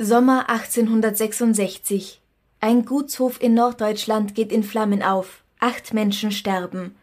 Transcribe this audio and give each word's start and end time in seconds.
Sommer 0.00 0.48
1866. 0.48 2.20
Ein 2.60 2.84
Gutshof 2.84 3.42
in 3.42 3.54
Norddeutschland 3.54 4.36
geht 4.36 4.52
in 4.52 4.62
Flammen 4.62 5.02
auf. 5.02 5.42
Acht 5.58 5.92
Menschen 5.92 6.30
sterben. 6.30 6.94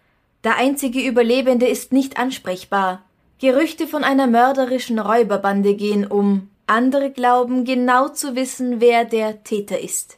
Der 0.45 0.55
einzige 0.55 1.05
Überlebende 1.05 1.67
ist 1.67 1.91
nicht 1.91 2.17
ansprechbar. 2.17 3.03
Gerüchte 3.39 3.87
von 3.87 4.05
einer 4.05 4.27
mörderischen 4.27 4.97
Räuberbande 4.97 5.75
gehen 5.75 6.07
um. 6.07 6.49
Andere 6.67 7.11
glauben 7.11 7.65
genau 7.65 8.07
zu 8.07 8.33
wissen, 8.37 8.79
wer 8.79 9.03
der 9.03 9.43
Täter 9.43 9.77
ist. 9.77 10.17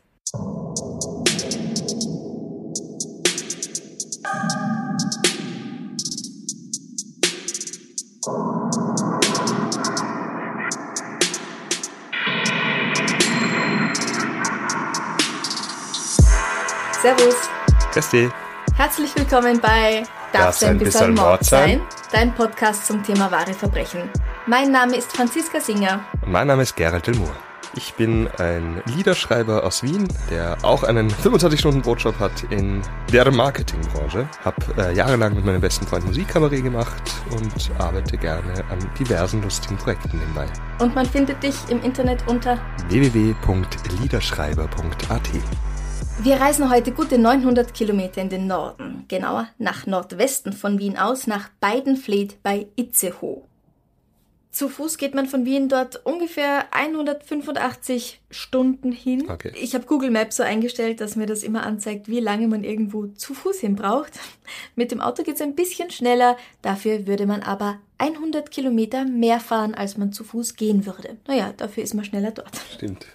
Servus. 17.02 17.36
Christi. 17.92 18.30
Herzlich 18.76 19.16
willkommen 19.16 19.60
bei 19.62 20.04
Darf's 20.34 20.64
ein 20.64 20.80
bisschen 20.80 21.14
Mord 21.14 21.46
sein? 21.46 21.80
Dein 22.12 22.34
Podcast 22.34 22.88
zum 22.88 23.04
Thema 23.04 23.30
wahre 23.30 23.54
Verbrechen. 23.54 24.10
Mein 24.48 24.72
Name 24.72 24.98
ist 24.98 25.16
Franziska 25.16 25.60
Singer. 25.60 26.04
Und 26.24 26.32
mein 26.32 26.48
Name 26.48 26.64
ist 26.64 26.76
Gerald 26.76 27.06
Delmour. 27.06 27.30
Ich 27.76 27.94
bin 27.94 28.28
ein 28.40 28.82
Liederschreiber 28.96 29.64
aus 29.64 29.84
Wien, 29.84 30.08
der 30.32 30.58
auch 30.64 30.82
einen 30.84 31.12
25-Stunden-Brotjob 31.12 32.20
hat 32.20 32.32
in 32.50 32.82
der 33.14 33.30
Marketingbranche. 33.30 34.28
Hab 34.44 34.56
äh, 34.80 34.94
jahrelang 34.94 35.36
mit 35.36 35.46
meinem 35.46 35.62
besten 35.62 35.86
Freund 35.86 36.08
Musikkabarett 36.08 36.64
gemacht 36.64 37.04
und 37.30 37.70
arbeite 37.80 38.18
gerne 38.18 38.64
an 38.72 38.80
diversen 38.98 39.44
lustigen 39.44 39.78
Projekten 39.78 40.18
nebenbei. 40.18 40.48
Und 40.80 40.96
man 40.96 41.06
findet 41.06 41.44
dich 41.44 41.58
im 41.70 41.80
Internet 41.84 42.28
unter 42.28 42.58
www.liederschreiber.at 42.88 45.30
Wir 46.24 46.38
reisen 46.38 46.70
heute 46.72 46.92
gute 46.92 47.20
900 47.20 47.74
Kilometer 47.74 48.22
in 48.22 48.30
den 48.30 48.48
Norden, 48.48 49.06
genauer 49.08 49.50
nach 49.60 49.86
Nordwesten 49.86 50.52
von 50.52 50.80
Wien 50.80 50.98
aus, 50.98 51.28
nach 51.28 51.50
Beidenfleet 51.60 52.42
bei 52.42 52.68
Itzehoe. 52.76 53.44
Zu 54.50 54.68
Fuß 54.68 54.98
geht 54.98 55.14
man 55.14 55.28
von 55.28 55.46
Wien 55.46 55.70
dort 55.70 56.04
ungefähr 56.04 56.66
185 56.74 58.22
Stunden 58.32 58.92
hin. 58.92 59.30
Okay. 59.30 59.54
Ich 59.62 59.76
habe 59.76 59.86
Google 59.86 60.10
Maps 60.10 60.38
so 60.38 60.44
eingestellt, 60.44 61.00
dass 61.00 61.16
mir 61.16 61.28
das 61.28 61.44
immer 61.44 61.64
anzeigt, 61.64 62.08
wie 62.08 62.20
lange 62.20 62.48
man 62.48 62.64
irgendwo 62.64 63.06
zu 63.06 63.36
Fuß 63.36 63.60
hin 63.60 63.76
braucht. 63.76 64.20
Mit 64.76 64.92
dem 64.92 65.00
Auto 65.00 65.22
geht's 65.22 65.42
ein 65.42 65.56
bisschen 65.56 65.92
schneller, 65.92 66.36
dafür 66.64 67.06
würde 67.06 67.28
man 67.28 67.44
aber 67.44 67.78
100 68.00 68.50
Kilometer 68.50 69.06
mehr 69.06 69.40
fahren, 69.40 69.76
als 69.76 69.98
man 69.98 70.12
zu 70.12 70.24
Fuß 70.24 70.56
gehen 70.56 70.88
würde. 70.88 71.18
Naja, 71.28 71.54
dafür 71.56 71.84
ist 71.84 71.94
man 71.94 72.06
schneller 72.06 72.32
dort. 72.32 72.58
Stimmt. 72.74 73.06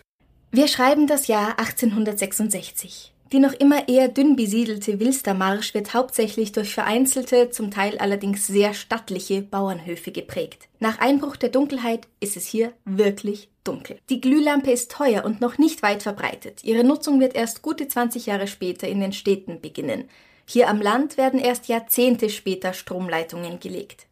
Wir 0.55 0.69
schreiben 0.69 1.07
das 1.07 1.29
Jahr 1.29 1.59
1866. 1.59 3.15
Die 3.33 3.39
noch 3.39 3.55
immer 3.55 3.89
eher 3.89 4.09
dünn 4.09 4.37
besiedelte 4.37 5.01
Wilstermarsch 5.01 5.73
wird 5.73 5.95
hauptsächlich 5.95 6.53
durch 6.53 6.75
vereinzelte, 6.75 7.49
zum 7.49 7.71
Teil 7.71 7.97
allerdings 7.97 8.49
sehr 8.49 8.75
stattliche 8.75 9.41
Bauernhöfe 9.41 10.13
geprägt. 10.13 10.69
Nach 10.79 10.99
Einbruch 10.99 11.37
der 11.37 11.49
Dunkelheit 11.49 12.07
ist 12.21 12.37
es 12.37 12.45
hier 12.45 12.75
wirklich 12.85 13.49
dunkel. 13.65 13.97
Die 14.11 14.21
Glühlampe 14.21 14.71
ist 14.71 14.91
teuer 14.91 15.25
und 15.25 15.41
noch 15.41 15.57
nicht 15.57 15.83
weit 15.83 16.03
verbreitet. 16.03 16.63
Ihre 16.65 16.85
Nutzung 16.85 17.19
wird 17.19 17.35
erst 17.35 17.63
gute 17.63 17.89
20 17.89 18.27
Jahre 18.27 18.47
später 18.47 18.87
in 18.87 19.01
den 19.01 19.15
Städten 19.15 19.63
beginnen. 19.63 20.05
Hier 20.45 20.69
am 20.69 20.83
Land 20.83 21.17
werden 21.17 21.41
erst 21.41 21.69
Jahrzehnte 21.69 22.29
später 22.29 22.75
Stromleitungen 22.75 23.59
gelegt. 23.59 24.07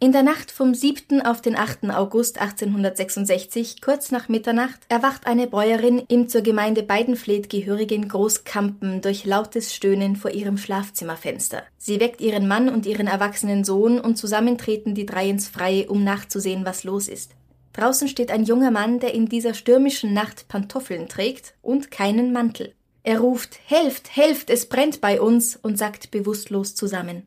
In 0.00 0.12
der 0.12 0.22
Nacht 0.22 0.52
vom 0.52 0.74
7. 0.74 1.22
auf 1.22 1.42
den 1.42 1.56
8. 1.56 1.90
August 1.90 2.40
1866, 2.40 3.80
kurz 3.80 4.12
nach 4.12 4.28
Mitternacht, 4.28 4.78
erwacht 4.88 5.26
eine 5.26 5.48
Bäuerin 5.48 6.04
im 6.06 6.28
zur 6.28 6.42
Gemeinde 6.42 6.84
Beidenfleet 6.84 7.50
gehörigen 7.50 8.06
Großkampen 8.06 9.00
durch 9.00 9.24
lautes 9.24 9.74
Stöhnen 9.74 10.14
vor 10.14 10.30
ihrem 10.30 10.56
Schlafzimmerfenster. 10.56 11.64
Sie 11.78 11.98
weckt 11.98 12.20
ihren 12.20 12.46
Mann 12.46 12.68
und 12.68 12.86
ihren 12.86 13.08
erwachsenen 13.08 13.64
Sohn 13.64 13.98
und 13.98 14.14
zusammen 14.14 14.56
treten 14.56 14.94
die 14.94 15.04
drei 15.04 15.28
ins 15.28 15.48
Freie, 15.48 15.88
um 15.88 16.04
nachzusehen, 16.04 16.64
was 16.64 16.84
los 16.84 17.08
ist. 17.08 17.32
Draußen 17.72 18.06
steht 18.06 18.30
ein 18.30 18.44
junger 18.44 18.70
Mann, 18.70 19.00
der 19.00 19.14
in 19.14 19.26
dieser 19.26 19.52
stürmischen 19.52 20.12
Nacht 20.12 20.46
Pantoffeln 20.46 21.08
trägt 21.08 21.54
und 21.60 21.90
keinen 21.90 22.32
Mantel. 22.32 22.72
Er 23.02 23.18
ruft 23.18 23.58
Helft, 23.66 24.14
helft, 24.14 24.48
es 24.48 24.68
brennt 24.68 25.00
bei 25.00 25.20
uns 25.20 25.56
und 25.56 25.76
sackt 25.76 26.12
bewusstlos 26.12 26.76
zusammen. 26.76 27.26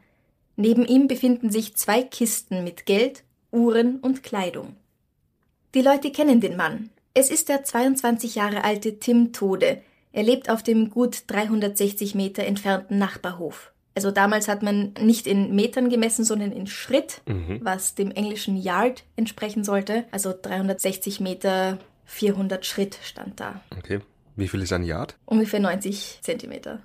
Neben 0.56 0.86
ihm 0.86 1.08
befinden 1.08 1.52
sich 1.52 1.76
zwei 1.76 2.04
Kisten 2.04 2.64
mit 2.64 2.86
Geld, 2.86 3.24
Uhren 3.52 4.00
und 4.00 4.24
Kleidung. 4.24 4.76
Die 5.74 5.82
Leute 5.82 6.12
kennen 6.12 6.42
den 6.42 6.58
Mann. 6.58 6.90
Es 7.14 7.30
ist 7.30 7.50
der 7.50 7.64
22 7.64 8.36
Jahre 8.36 8.64
alte 8.64 9.00
Tim 9.00 9.34
Tode. 9.34 9.82
Er 10.14 10.24
lebt 10.24 10.50
auf 10.50 10.64
dem 10.64 10.90
gut 10.90 11.24
360 11.28 12.16
Meter 12.16 12.44
entfernten 12.44 12.98
Nachbarhof. 12.98 13.72
Also 13.94 14.12
damals 14.12 14.48
hat 14.48 14.64
man 14.64 14.94
nicht 15.00 15.28
in 15.28 15.54
Metern 15.54 15.90
gemessen, 15.90 16.24
sondern 16.24 16.52
in 16.52 16.68
Schritt, 16.68 17.22
was 17.62 17.96
dem 17.96 18.12
englischen 18.12 18.56
Yard 18.56 19.04
entsprechen 19.18 19.64
sollte. 19.66 20.06
Also 20.12 20.34
360 20.40 21.20
Meter, 21.20 21.78
400 22.06 22.66
Schritt 22.66 22.98
stand 23.04 23.40
da. 23.40 23.62
Okay. 23.78 24.00
Wie 24.38 24.48
viel 24.48 24.62
ist 24.62 24.72
ein 24.72 24.84
Yard? 24.84 25.18
Ungefähr 25.26 25.60
90 25.60 26.20
Zentimeter. 26.22 26.80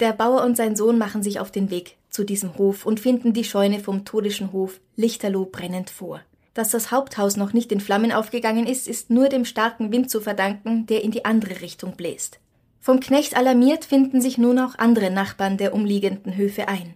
Der 0.00 0.12
Bauer 0.12 0.44
und 0.44 0.56
sein 0.56 0.76
Sohn 0.76 0.98
machen 0.98 1.22
sich 1.22 1.38
auf 1.40 1.50
den 1.50 1.70
Weg 1.70 1.96
zu 2.16 2.24
diesem 2.24 2.56
Hof 2.56 2.86
und 2.86 2.98
finden 2.98 3.34
die 3.34 3.44
Scheune 3.44 3.78
vom 3.78 4.06
todischen 4.06 4.50
Hof 4.52 4.80
lichterloh 4.96 5.44
brennend 5.44 5.90
vor. 5.90 6.22
Dass 6.54 6.70
das 6.70 6.90
Haupthaus 6.90 7.36
noch 7.36 7.52
nicht 7.52 7.70
in 7.70 7.80
Flammen 7.80 8.10
aufgegangen 8.10 8.66
ist, 8.66 8.88
ist 8.88 9.10
nur 9.10 9.28
dem 9.28 9.44
starken 9.44 9.92
Wind 9.92 10.10
zu 10.10 10.22
verdanken, 10.22 10.86
der 10.86 11.04
in 11.04 11.10
die 11.10 11.26
andere 11.26 11.60
Richtung 11.60 11.94
bläst. 11.94 12.40
Vom 12.80 13.00
Knecht 13.00 13.36
alarmiert 13.36 13.84
finden 13.84 14.22
sich 14.22 14.38
nun 14.38 14.58
auch 14.58 14.78
andere 14.78 15.10
Nachbarn 15.10 15.58
der 15.58 15.74
umliegenden 15.74 16.36
Höfe 16.36 16.68
ein. 16.68 16.94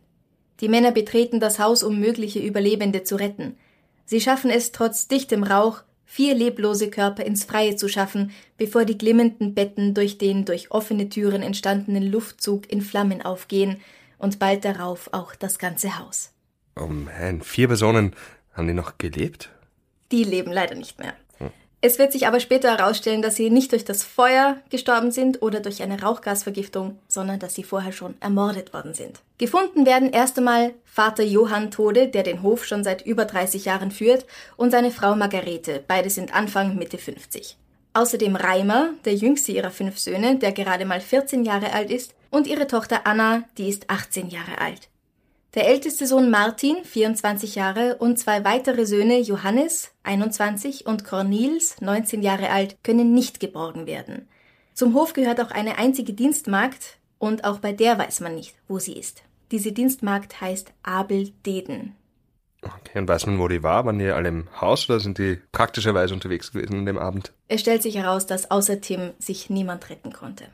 Die 0.61 0.69
Männer 0.69 0.91
betreten 0.91 1.39
das 1.39 1.59
Haus, 1.59 1.83
um 1.83 2.01
mögliche 2.01 2.39
Überlebende 2.39 3.05
zu 3.05 3.17
retten. 3.17 3.57
Sie 4.07 4.23
schaffen 4.23 4.51
es 4.51 4.73
trotz 4.73 5.07
dichtem 5.07 5.45
Rauch, 5.45 5.83
vier 6.07 6.35
leblose 6.35 6.89
Körper 6.89 7.27
ins 7.27 7.45
Freie 7.45 7.77
zu 7.77 7.89
schaffen, 7.89 8.31
bevor 8.57 8.87
die 8.87 8.97
glimmenden 8.97 9.53
Betten 9.53 9.93
durch 9.93 10.17
den 10.17 10.47
durch 10.47 10.71
offene 10.71 11.11
Türen 11.11 11.43
entstandenen 11.43 12.11
Luftzug 12.11 12.73
in 12.73 12.81
Flammen 12.81 13.21
aufgehen 13.21 13.81
und 14.21 14.39
bald 14.39 14.65
darauf 14.65 15.09
auch 15.13 15.35
das 15.35 15.59
ganze 15.59 15.99
Haus. 15.99 16.31
Oh 16.77 16.87
man, 16.87 17.43
vier 17.43 17.67
Personen. 17.67 18.15
Haben 18.53 18.69
die 18.69 18.75
noch 18.75 18.99
gelebt? 18.99 19.51
Die 20.13 20.25
leben 20.25 20.53
leider 20.53 20.77
nicht 20.77 20.99
mehr. 20.99 21.15
Es 21.83 21.99
wird 21.99 22.13
sich 22.13 22.27
aber 22.27 22.41
später 22.41 22.77
herausstellen, 22.77 23.23
dass 23.23 23.37
sie 23.37 23.49
nicht 23.49 23.73
durch 23.73 23.87
das 23.87 24.03
Feuer 24.03 24.59
gestorben 24.69 25.11
sind 25.13 25.41
oder 25.41 25.61
durch 25.61 25.83
eine 25.83 26.03
Rauchgasvergiftung, 26.03 26.99
sondern 27.09 27.39
dass 27.39 27.55
sie 27.55 27.63
vorher 27.63 27.93
schon 27.93 28.17
ermordet 28.21 28.75
worden 28.75 28.93
sind. 28.93 29.21
Gefunden 29.39 29.87
werden 29.87 30.11
erst 30.13 30.37
einmal 30.37 30.75
Vater 30.85 31.23
Johann 31.23 31.71
Tode, 31.71 32.09
der 32.09 32.23
den 32.23 32.43
Hof 32.43 32.67
schon 32.67 32.85
seit 32.85 33.07
über 33.07 33.25
30 33.25 33.65
Jahren 33.65 33.93
führt, 33.93 34.27
und 34.59 34.73
seine 34.73 34.91
Frau 34.91 35.17
Margarete, 35.17 35.83
beide 35.89 36.11
sind 36.11 36.35
Anfang 36.35 36.77
Mitte 36.77 36.99
50. 36.99 37.57
Außerdem 37.95 38.37
Reimer, 38.37 38.91
der 39.07 39.15
jüngste 39.15 39.53
ihrer 39.53 39.71
fünf 39.71 39.99
Söhne, 39.99 40.37
der 40.37 40.53
gerade 40.53 40.85
mal 40.85 41.01
14 41.01 41.45
Jahre 41.45 41.73
alt 41.73 41.91
ist, 41.91 42.15
und 42.31 42.47
ihre 42.47 42.67
Tochter 42.67 43.07
Anna, 43.07 43.45
die 43.59 43.69
ist 43.69 43.91
18 43.91 44.29
Jahre 44.29 44.59
alt. 44.59 44.89
Der 45.55 45.67
älteste 45.67 46.07
Sohn 46.07 46.31
Martin, 46.31 46.85
24 46.85 47.57
Jahre, 47.57 47.97
und 47.97 48.19
zwei 48.19 48.45
weitere 48.45 48.87
Söhne 48.87 49.19
Johannes, 49.19 49.91
21, 50.05 50.87
und 50.87 51.05
Cornils, 51.05 51.81
19 51.81 52.23
Jahre 52.23 52.51
alt, 52.51 52.77
können 52.85 53.15
nicht 53.15 53.41
geborgen 53.41 53.87
werden. 53.87 54.29
Zum 54.75 54.95
Hof 54.95 55.13
gehört 55.13 55.41
auch 55.41 55.51
eine 55.51 55.79
einzige 55.79 56.13
Dienstmagd, 56.13 56.99
und 57.19 57.45
auch 57.45 57.59
bei 57.59 57.73
der 57.73 57.99
weiß 57.99 58.21
man 58.21 58.35
nicht, 58.35 58.55
wo 58.69 58.79
sie 58.79 58.95
ist. 58.95 59.23
Diese 59.51 59.73
Dienstmagd 59.73 60.41
heißt 60.41 60.73
Abel 60.85 61.33
Deden. 61.45 61.97
Okay, 62.63 62.99
und 62.99 63.09
weiß 63.09 63.27
man, 63.27 63.39
wo 63.39 63.49
die 63.49 63.63
war? 63.63 63.85
Waren 63.85 63.99
die 63.99 64.07
alle 64.07 64.29
im 64.29 64.49
Haus 64.61 64.89
oder 64.89 65.01
sind 65.01 65.19
die 65.19 65.39
praktischerweise 65.51 66.15
unterwegs 66.15 66.53
gewesen 66.53 66.79
an 66.79 66.87
dem 66.87 66.99
Abend? 66.99 67.33
Es 67.49 67.61
stellt 67.61 67.83
sich 67.83 67.97
heraus, 67.97 68.27
dass 68.27 68.51
außer 68.51 68.81
Tim 68.81 69.13
sich 69.19 69.51
niemand 69.51 69.91
retten 69.91 70.13
konnte. 70.13 70.45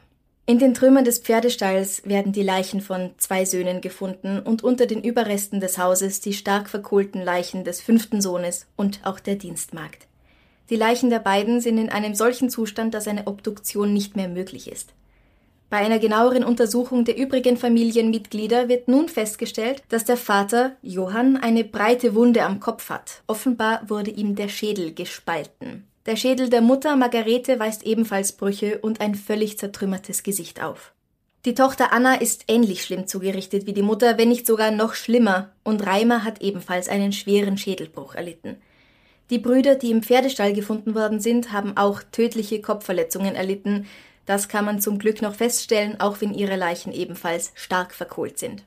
In 0.49 0.61
den 0.61 0.75
Trümmern 0.75 1.05
des 1.05 1.19
Pferdestalls 1.19 2.03
werden 2.05 2.31
die 2.31 2.45
Leichen 2.45 2.81
von 2.81 3.11
zwei 3.19 3.45
Söhnen 3.45 3.81
gefunden 3.81 4.39
und 4.39 4.63
unter 4.63 4.87
den 4.87 5.03
Überresten 5.03 5.59
des 5.59 5.77
Hauses 5.77 6.21
die 6.21 6.35
stark 6.35 6.71
verkohlten 6.71 7.21
Leichen 7.21 7.65
des 7.65 7.81
fünften 7.81 8.21
Sohnes 8.21 8.69
und 8.77 9.01
auch 9.03 9.19
der 9.19 9.35
Dienstmagd. 9.35 10.07
Die 10.71 10.77
Leichen 10.77 11.11
der 11.11 11.19
beiden 11.19 11.61
sind 11.61 11.79
in 11.79 11.89
einem 11.89 12.15
solchen 12.15 12.49
Zustand, 12.49 12.95
dass 12.95 13.09
eine 13.09 13.27
Obduktion 13.27 13.93
nicht 13.93 14.15
mehr 14.15 14.29
möglich 14.29 14.71
ist. 14.71 14.95
Bei 15.69 15.79
einer 15.79 15.99
genaueren 15.99 16.45
Untersuchung 16.45 17.05
der 17.05 17.17
übrigen 17.17 17.57
Familienmitglieder 17.57 18.69
wird 18.69 18.87
nun 18.87 19.09
festgestellt, 19.09 19.83
dass 19.89 20.05
der 20.05 20.17
Vater 20.17 20.77
Johann 20.81 21.37
eine 21.37 21.65
breite 21.65 22.15
Wunde 22.15 22.45
am 22.45 22.61
Kopf 22.61 22.89
hat. 22.89 23.23
Offenbar 23.27 23.83
wurde 23.89 24.13
ihm 24.13 24.37
der 24.37 24.49
Schädel 24.49 24.95
gespalten. 24.95 25.89
Der 26.07 26.15
Schädel 26.15 26.49
der 26.49 26.61
Mutter 26.61 26.95
Margarete 26.95 27.59
weist 27.59 27.83
ebenfalls 27.83 28.31
Brüche 28.33 28.79
und 28.79 29.01
ein 29.01 29.17
völlig 29.17 29.59
zertrümmertes 29.59 30.23
Gesicht 30.23 30.63
auf. 30.63 30.93
Die 31.45 31.55
Tochter 31.55 31.93
Anna 31.93 32.15
ist 32.15 32.45
ähnlich 32.47 32.85
schlimm 32.85 33.09
zugerichtet 33.09 33.67
wie 33.67 33.73
die 33.73 33.83
Mutter, 33.83 34.17
wenn 34.17 34.29
nicht 34.29 34.47
sogar 34.47 34.71
noch 34.71 34.95
schlimmer, 34.95 35.51
und 35.65 35.85
Reimer 35.85 36.23
hat 36.23 36.43
ebenfalls 36.43 36.89
einen 36.89 37.13
schweren 37.13 37.59
Schädelbruch 37.59 38.15
erlitten. 38.15 38.57
Die 39.31 39.41
Brüder, 39.41 39.75
die 39.75 39.91
im 39.91 40.05
Pferdestall 40.05 40.53
gefunden 40.53 40.95
worden 40.95 41.19
sind, 41.19 41.51
haben 41.51 41.77
auch 41.77 42.03
tödliche 42.13 42.61
Kopfverletzungen 42.61 43.35
erlitten, 43.35 43.87
das 44.27 44.49
kann 44.49 44.65
man 44.65 44.81
zum 44.81 44.99
Glück 44.99 45.23
noch 45.23 45.35
feststellen, 45.35 46.01
auch 46.01 46.21
wenn 46.21 46.35
ihre 46.35 46.57
Leichen 46.57 46.93
ebenfalls 46.93 47.53
stark 47.55 47.95
verkohlt 47.95 48.39
sind. 48.39 48.65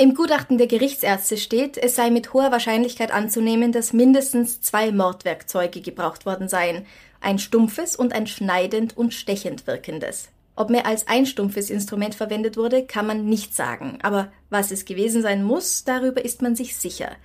Im 0.00 0.14
Gutachten 0.14 0.58
der 0.58 0.68
Gerichtsärzte 0.68 1.36
steht, 1.36 1.76
es 1.76 1.96
sei 1.96 2.10
mit 2.10 2.32
hoher 2.32 2.52
Wahrscheinlichkeit 2.52 3.10
anzunehmen, 3.10 3.72
dass 3.72 3.92
mindestens 3.92 4.60
zwei 4.60 4.92
Mordwerkzeuge 4.92 5.80
gebraucht 5.80 6.24
worden 6.24 6.48
seien, 6.48 6.86
ein 7.20 7.40
stumpfes 7.40 7.96
und 7.96 8.12
ein 8.12 8.28
schneidend 8.28 8.96
und 8.96 9.12
stechend 9.12 9.66
wirkendes. 9.66 10.28
Ob 10.54 10.70
mehr 10.70 10.86
als 10.86 11.08
ein 11.08 11.26
stumpfes 11.26 11.68
Instrument 11.68 12.14
verwendet 12.14 12.56
wurde, 12.56 12.86
kann 12.86 13.08
man 13.08 13.24
nicht 13.24 13.56
sagen, 13.56 13.98
aber 14.02 14.30
was 14.50 14.70
es 14.70 14.84
gewesen 14.84 15.20
sein 15.22 15.42
muss, 15.42 15.82
darüber 15.82 16.24
ist 16.24 16.42
man 16.42 16.54
sich 16.54 16.76
sicher. 16.76 17.16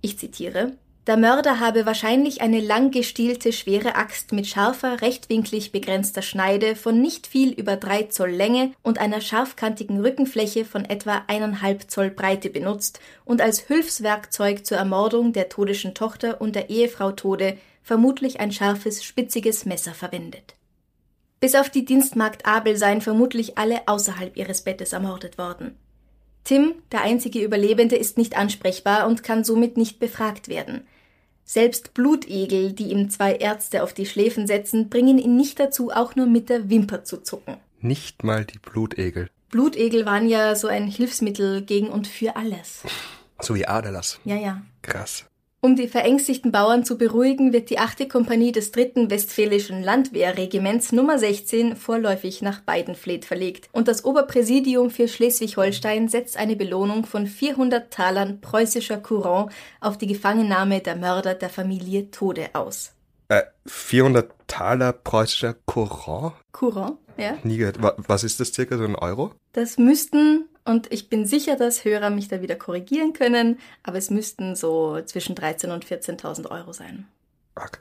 Ich 0.00 0.16
zitiere 0.16 0.74
der 1.08 1.16
Mörder 1.16 1.58
habe 1.58 1.84
wahrscheinlich 1.84 2.42
eine 2.42 2.60
lang 2.60 2.92
gestielte 2.92 3.52
schwere 3.52 3.96
Axt 3.96 4.30
mit 4.30 4.46
scharfer, 4.46 5.02
rechtwinklig 5.02 5.72
begrenzter 5.72 6.22
Schneide 6.22 6.76
von 6.76 7.00
nicht 7.00 7.26
viel 7.26 7.50
über 7.50 7.74
drei 7.76 8.04
Zoll 8.04 8.30
Länge 8.30 8.70
und 8.82 9.00
einer 9.00 9.20
scharfkantigen 9.20 10.00
Rückenfläche 10.00 10.64
von 10.64 10.84
etwa 10.84 11.22
eineinhalb 11.26 11.90
Zoll 11.90 12.10
Breite 12.10 12.50
benutzt 12.50 13.00
und 13.24 13.40
als 13.40 13.58
Hilfswerkzeug 13.58 14.64
zur 14.64 14.78
Ermordung 14.78 15.32
der 15.32 15.48
todischen 15.48 15.94
Tochter 15.94 16.40
und 16.40 16.54
der 16.54 16.70
Ehefrau 16.70 17.10
Tode 17.10 17.58
vermutlich 17.82 18.38
ein 18.38 18.52
scharfes, 18.52 19.02
spitziges 19.02 19.64
Messer 19.64 19.94
verwendet. 19.94 20.54
Bis 21.40 21.56
auf 21.56 21.68
die 21.68 21.84
Dienstmagd 21.84 22.46
Abel 22.46 22.76
seien 22.76 23.00
vermutlich 23.00 23.58
alle 23.58 23.88
außerhalb 23.88 24.36
ihres 24.36 24.62
Bettes 24.62 24.92
ermordet 24.92 25.36
worden. 25.36 25.76
Tim, 26.44 26.74
der 26.92 27.02
einzige 27.02 27.42
Überlebende, 27.42 27.96
ist 27.96 28.18
nicht 28.18 28.36
ansprechbar 28.36 29.08
und 29.08 29.24
kann 29.24 29.42
somit 29.42 29.76
nicht 29.76 29.98
befragt 29.98 30.46
werden. 30.48 30.86
Selbst 31.52 31.92
Blutegel, 31.92 32.72
die 32.72 32.92
ihm 32.92 33.10
zwei 33.10 33.34
Ärzte 33.34 33.82
auf 33.82 33.92
die 33.92 34.06
Schläfen 34.06 34.46
setzen, 34.46 34.88
bringen 34.88 35.18
ihn 35.18 35.36
nicht 35.36 35.60
dazu, 35.60 35.90
auch 35.90 36.16
nur 36.16 36.24
mit 36.24 36.48
der 36.48 36.70
Wimper 36.70 37.04
zu 37.04 37.22
zucken. 37.22 37.58
Nicht 37.82 38.24
mal 38.24 38.46
die 38.46 38.58
Blutegel. 38.58 39.28
Blutegel 39.50 40.06
waren 40.06 40.26
ja 40.30 40.54
so 40.54 40.66
ein 40.68 40.86
Hilfsmittel 40.86 41.60
gegen 41.60 41.90
und 41.90 42.06
für 42.06 42.36
alles. 42.36 42.84
So 43.38 43.54
wie 43.54 43.66
Aderlass. 43.66 44.18
Ja, 44.24 44.36
ja. 44.36 44.62
Krass. 44.80 45.26
Um 45.64 45.76
die 45.76 45.86
verängstigten 45.86 46.50
Bauern 46.50 46.84
zu 46.84 46.98
beruhigen, 46.98 47.52
wird 47.52 47.70
die 47.70 47.78
achte 47.78 48.08
Kompanie 48.08 48.50
des 48.50 48.72
dritten 48.72 49.10
Westfälischen 49.10 49.80
Landwehrregiments 49.80 50.90
Nummer 50.90 51.20
16 51.20 51.76
vorläufig 51.76 52.42
nach 52.42 52.62
Beidenfleet 52.62 53.24
verlegt 53.24 53.68
und 53.70 53.86
das 53.86 54.04
Oberpräsidium 54.04 54.90
für 54.90 55.06
Schleswig-Holstein 55.06 56.08
setzt 56.08 56.36
eine 56.36 56.56
Belohnung 56.56 57.06
von 57.06 57.28
400 57.28 57.92
Talern 57.92 58.40
preußischer 58.40 58.96
Courant 58.96 59.52
auf 59.80 59.96
die 59.96 60.08
Gefangennahme 60.08 60.80
der 60.80 60.96
Mörder 60.96 61.34
der 61.34 61.48
Familie 61.48 62.10
Tode 62.10 62.50
aus. 62.54 62.90
Äh, 63.28 63.42
400 63.66 64.32
Taler 64.48 64.92
preußischer 64.92 65.54
Courant? 65.64 66.34
Courant, 66.50 66.98
ja. 67.16 67.38
Nie 67.44 67.58
gehört. 67.58 67.78
Was 67.80 68.24
ist 68.24 68.40
das 68.40 68.52
circa, 68.52 68.76
so 68.76 68.84
ein 68.84 68.96
Euro? 68.96 69.30
Das 69.52 69.78
müssten 69.78 70.48
und 70.64 70.92
ich 70.92 71.08
bin 71.08 71.26
sicher, 71.26 71.56
dass 71.56 71.84
Hörer 71.84 72.10
mich 72.10 72.28
da 72.28 72.42
wieder 72.42 72.56
korrigieren 72.56 73.12
können, 73.12 73.58
aber 73.82 73.98
es 73.98 74.10
müssten 74.10 74.54
so 74.54 75.00
zwischen 75.04 75.34
13.000 75.34 75.72
und 75.72 75.84
14.000 75.84 76.50
Euro 76.50 76.72
sein. 76.72 77.06
Arg. 77.54 77.80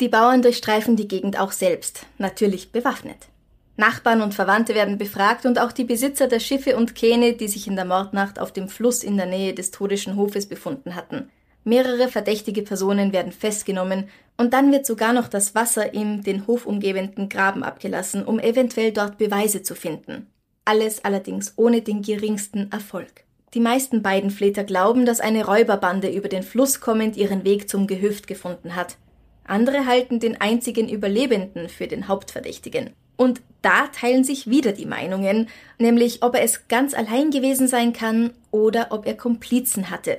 Die 0.00 0.08
Bauern 0.08 0.42
durchstreifen 0.42 0.96
die 0.96 1.08
Gegend 1.08 1.38
auch 1.38 1.52
selbst, 1.52 2.06
natürlich 2.18 2.72
bewaffnet. 2.72 3.28
Nachbarn 3.76 4.20
und 4.20 4.34
Verwandte 4.34 4.74
werden 4.74 4.98
befragt 4.98 5.46
und 5.46 5.58
auch 5.58 5.72
die 5.72 5.84
Besitzer 5.84 6.26
der 6.26 6.40
Schiffe 6.40 6.76
und 6.76 6.94
Kähne, 6.94 7.34
die 7.34 7.48
sich 7.48 7.66
in 7.66 7.76
der 7.76 7.84
Mordnacht 7.84 8.38
auf 8.38 8.52
dem 8.52 8.68
Fluss 8.68 9.02
in 9.02 9.16
der 9.16 9.26
Nähe 9.26 9.54
des 9.54 9.70
Todischen 9.70 10.16
Hofes 10.16 10.46
befunden 10.46 10.94
hatten. 10.94 11.30
Mehrere 11.64 12.08
verdächtige 12.08 12.62
Personen 12.62 13.12
werden 13.12 13.32
festgenommen 13.32 14.08
und 14.36 14.52
dann 14.52 14.72
wird 14.72 14.84
sogar 14.84 15.12
noch 15.12 15.28
das 15.28 15.54
Wasser 15.54 15.94
im 15.94 16.22
den 16.22 16.46
Hof 16.46 16.66
umgebenden 16.66 17.28
Graben 17.28 17.62
abgelassen, 17.62 18.24
um 18.24 18.40
eventuell 18.40 18.92
dort 18.92 19.16
Beweise 19.16 19.62
zu 19.62 19.74
finden. 19.74 20.26
Alles 20.64 21.04
allerdings 21.04 21.54
ohne 21.56 21.82
den 21.82 22.02
geringsten 22.02 22.70
Erfolg. 22.70 23.24
Die 23.54 23.60
meisten 23.60 24.02
beiden 24.02 24.30
Fleter 24.30 24.64
glauben, 24.64 25.04
dass 25.04 25.20
eine 25.20 25.44
Räuberbande 25.44 26.10
über 26.10 26.28
den 26.28 26.42
Fluss 26.42 26.80
kommend 26.80 27.16
ihren 27.16 27.44
Weg 27.44 27.68
zum 27.68 27.86
Gehöft 27.86 28.26
gefunden 28.26 28.76
hat. 28.76 28.96
Andere 29.44 29.86
halten 29.86 30.20
den 30.20 30.40
einzigen 30.40 30.88
Überlebenden 30.88 31.68
für 31.68 31.86
den 31.86 32.08
Hauptverdächtigen. 32.08 32.90
Und 33.16 33.42
da 33.60 33.88
teilen 33.88 34.24
sich 34.24 34.48
wieder 34.48 34.72
die 34.72 34.86
Meinungen, 34.86 35.48
nämlich 35.78 36.22
ob 36.22 36.34
er 36.34 36.42
es 36.42 36.68
ganz 36.68 36.94
allein 36.94 37.30
gewesen 37.30 37.68
sein 37.68 37.92
kann 37.92 38.32
oder 38.50 38.88
ob 38.90 39.06
er 39.06 39.16
Komplizen 39.16 39.90
hatte. 39.90 40.18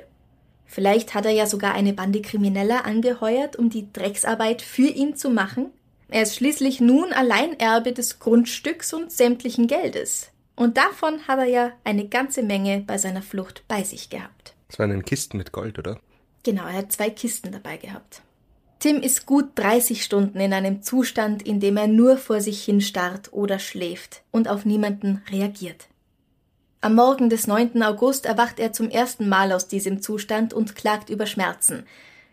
Vielleicht 0.65 1.13
hat 1.13 1.25
er 1.25 1.31
ja 1.31 1.45
sogar 1.45 1.73
eine 1.73 1.93
Bande 1.93 2.21
Krimineller 2.21 2.85
angeheuert, 2.85 3.55
um 3.55 3.69
die 3.69 3.91
Drecksarbeit 3.91 4.61
für 4.61 4.87
ihn 4.87 5.15
zu 5.15 5.29
machen. 5.29 5.71
Er 6.09 6.23
ist 6.23 6.35
schließlich 6.35 6.79
nun 6.81 7.13
Alleinerbe 7.13 7.93
des 7.93 8.19
Grundstücks 8.19 8.93
und 8.93 9.11
sämtlichen 9.11 9.67
Geldes. 9.67 10.32
Und 10.55 10.77
davon 10.77 11.27
hat 11.27 11.39
er 11.39 11.45
ja 11.45 11.71
eine 11.83 12.07
ganze 12.07 12.43
Menge 12.43 12.83
bei 12.85 12.97
seiner 12.97 13.21
Flucht 13.21 13.63
bei 13.67 13.83
sich 13.83 14.09
gehabt. 14.09 14.55
Das 14.67 14.79
waren 14.79 14.91
in 14.91 15.05
Kisten 15.05 15.37
mit 15.37 15.51
Gold, 15.51 15.79
oder? 15.79 15.99
Genau, 16.43 16.63
er 16.63 16.73
hat 16.73 16.91
zwei 16.91 17.09
Kisten 17.09 17.51
dabei 17.51 17.77
gehabt. 17.77 18.21
Tim 18.79 18.97
ist 18.97 19.25
gut 19.25 19.51
30 19.55 20.03
Stunden 20.03 20.39
in 20.39 20.51
einem 20.51 20.81
Zustand, 20.81 21.41
in 21.41 21.61
dem 21.61 21.77
er 21.77 21.87
nur 21.87 22.17
vor 22.17 22.41
sich 22.41 22.63
hin 22.63 22.81
starrt 22.81 23.31
oder 23.31 23.57
schläft 23.57 24.23
und 24.31 24.49
auf 24.49 24.65
niemanden 24.65 25.23
reagiert. 25.31 25.87
Am 26.81 26.95
Morgen 26.95 27.29
des 27.29 27.47
9. 27.47 27.81
August 27.81 28.25
erwacht 28.25 28.59
er 28.59 28.73
zum 28.73 28.89
ersten 28.89 29.29
Mal 29.29 29.53
aus 29.53 29.69
diesem 29.69 30.01
Zustand 30.01 30.53
und 30.53 30.75
klagt 30.75 31.09
über 31.09 31.25
Schmerzen. 31.27 31.85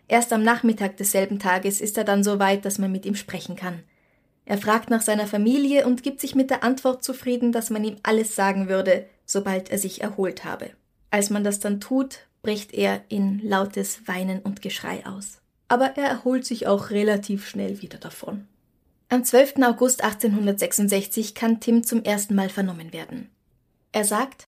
Erst 0.09 0.33
am 0.33 0.43
Nachmittag 0.43 0.97
desselben 0.97 1.39
Tages 1.39 1.79
ist 1.79 1.97
er 1.97 2.03
dann 2.03 2.21
so 2.21 2.37
weit, 2.37 2.65
dass 2.65 2.77
man 2.77 2.91
mit 2.91 3.05
ihm 3.05 3.15
sprechen 3.15 3.55
kann. 3.55 3.83
Er 4.51 4.57
fragt 4.57 4.89
nach 4.89 5.01
seiner 5.01 5.27
Familie 5.27 5.85
und 5.87 6.03
gibt 6.03 6.19
sich 6.19 6.35
mit 6.35 6.49
der 6.49 6.61
Antwort 6.61 7.05
zufrieden, 7.05 7.53
dass 7.53 7.69
man 7.69 7.85
ihm 7.85 7.95
alles 8.03 8.35
sagen 8.35 8.67
würde, 8.67 9.05
sobald 9.25 9.71
er 9.71 9.77
sich 9.77 10.01
erholt 10.01 10.43
habe. 10.43 10.71
Als 11.09 11.29
man 11.29 11.45
das 11.45 11.61
dann 11.61 11.79
tut, 11.79 12.27
bricht 12.41 12.73
er 12.73 13.01
in 13.07 13.39
lautes 13.41 14.09
Weinen 14.09 14.41
und 14.41 14.61
Geschrei 14.61 15.05
aus. 15.05 15.37
Aber 15.69 15.95
er 15.95 16.03
erholt 16.03 16.43
sich 16.43 16.67
auch 16.67 16.89
relativ 16.89 17.47
schnell 17.47 17.81
wieder 17.81 17.97
davon. 17.97 18.45
Am 19.07 19.23
12. 19.23 19.53
August 19.63 20.03
1866 20.03 21.33
kann 21.33 21.61
Tim 21.61 21.85
zum 21.85 22.03
ersten 22.03 22.35
Mal 22.35 22.49
vernommen 22.49 22.91
werden. 22.91 23.29
Er 23.93 24.03
sagt, 24.03 24.43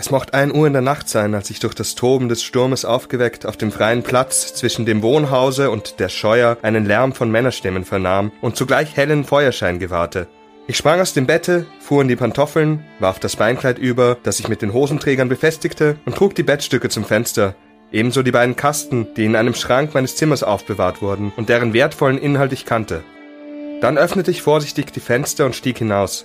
es 0.00 0.10
mocht 0.10 0.32
ein 0.32 0.54
Uhr 0.54 0.66
in 0.66 0.72
der 0.72 0.80
Nacht 0.80 1.10
sein, 1.10 1.34
als 1.34 1.50
ich 1.50 1.60
durch 1.60 1.74
das 1.74 1.94
Toben 1.94 2.30
des 2.30 2.42
Sturmes 2.42 2.86
aufgeweckt 2.86 3.44
auf 3.44 3.58
dem 3.58 3.70
freien 3.70 4.02
Platz 4.02 4.54
zwischen 4.54 4.86
dem 4.86 5.02
Wohnhause 5.02 5.70
und 5.70 6.00
der 6.00 6.08
Scheuer 6.08 6.56
einen 6.62 6.86
Lärm 6.86 7.12
von 7.12 7.30
Männerstimmen 7.30 7.84
vernahm 7.84 8.32
und 8.40 8.56
zugleich 8.56 8.96
hellen 8.96 9.24
Feuerschein 9.24 9.78
gewahrte. 9.78 10.26
Ich 10.66 10.78
sprang 10.78 11.02
aus 11.02 11.12
dem 11.12 11.26
Bette, 11.26 11.66
fuhr 11.80 12.00
in 12.00 12.08
die 12.08 12.16
Pantoffeln, 12.16 12.82
warf 12.98 13.18
das 13.18 13.36
Beinkleid 13.36 13.78
über, 13.78 14.16
das 14.22 14.40
ich 14.40 14.48
mit 14.48 14.62
den 14.62 14.72
Hosenträgern 14.72 15.28
befestigte, 15.28 15.96
und 16.06 16.16
trug 16.16 16.34
die 16.34 16.44
Bettstücke 16.44 16.88
zum 16.88 17.04
Fenster, 17.04 17.54
ebenso 17.92 18.22
die 18.22 18.32
beiden 18.32 18.56
Kasten, 18.56 19.08
die 19.18 19.26
in 19.26 19.36
einem 19.36 19.54
Schrank 19.54 19.92
meines 19.92 20.16
Zimmers 20.16 20.42
aufbewahrt 20.42 21.02
wurden 21.02 21.30
und 21.36 21.50
deren 21.50 21.74
wertvollen 21.74 22.16
Inhalt 22.16 22.54
ich 22.54 22.64
kannte. 22.64 23.02
Dann 23.82 23.98
öffnete 23.98 24.30
ich 24.30 24.40
vorsichtig 24.40 24.94
die 24.94 25.00
Fenster 25.00 25.44
und 25.44 25.54
stieg 25.54 25.76
hinaus. 25.76 26.24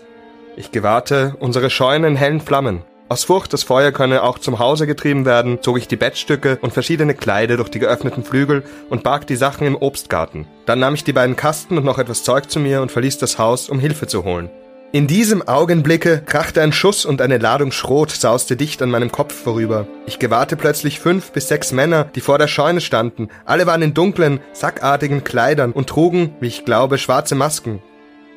Ich 0.55 0.71
gewahrte 0.71 1.35
unsere 1.39 1.69
Scheune 1.69 2.07
in 2.07 2.15
hellen 2.15 2.39
Flammen. 2.39 2.83
Aus 3.07 3.23
Furcht, 3.23 3.53
das 3.53 3.61
Feuer 3.61 3.91
könne 3.91 4.23
auch 4.23 4.39
zum 4.39 4.57
Hause 4.57 4.87
getrieben 4.87 5.25
werden, 5.25 5.61
zog 5.61 5.77
ich 5.77 5.87
die 5.87 5.95
Bettstücke 5.95 6.57
und 6.61 6.73
verschiedene 6.73 7.13
Kleider 7.13 7.55
durch 7.55 7.69
die 7.69 7.77
geöffneten 7.77 8.23
Flügel 8.23 8.63
und 8.89 9.03
barg 9.03 9.27
die 9.27 9.35
Sachen 9.35 9.67
im 9.67 9.75
Obstgarten. 9.75 10.47
Dann 10.65 10.79
nahm 10.79 10.95
ich 10.95 11.03
die 11.03 11.13
beiden 11.13 11.35
Kasten 11.35 11.77
und 11.77 11.85
noch 11.85 11.99
etwas 11.99 12.23
Zeug 12.23 12.49
zu 12.49 12.59
mir 12.59 12.81
und 12.81 12.91
verließ 12.91 13.19
das 13.19 13.37
Haus, 13.37 13.69
um 13.69 13.77
Hilfe 13.77 14.07
zu 14.07 14.23
holen. 14.23 14.49
In 14.91 15.05
diesem 15.05 15.47
Augenblicke 15.47 16.23
krachte 16.25 16.63
ein 16.63 16.73
Schuss 16.73 17.05
und 17.05 17.21
eine 17.21 17.37
Ladung 17.37 17.71
Schrot 17.71 18.09
sauste 18.09 18.55
dicht 18.55 18.81
an 18.81 18.89
meinem 18.89 19.11
Kopf 19.11 19.35
vorüber. 19.35 19.85
Ich 20.07 20.17
gewahrte 20.17 20.55
plötzlich 20.55 20.99
fünf 20.99 21.31
bis 21.31 21.47
sechs 21.47 21.71
Männer, 21.71 22.05
die 22.15 22.21
vor 22.21 22.39
der 22.39 22.47
Scheune 22.47 22.81
standen. 22.81 23.27
Alle 23.45 23.67
waren 23.67 23.83
in 23.83 23.93
dunklen, 23.93 24.39
sackartigen 24.53 25.23
Kleidern 25.23 25.73
und 25.73 25.89
trugen, 25.89 26.33
wie 26.39 26.47
ich 26.47 26.65
glaube, 26.65 26.97
schwarze 26.97 27.35
Masken. 27.35 27.83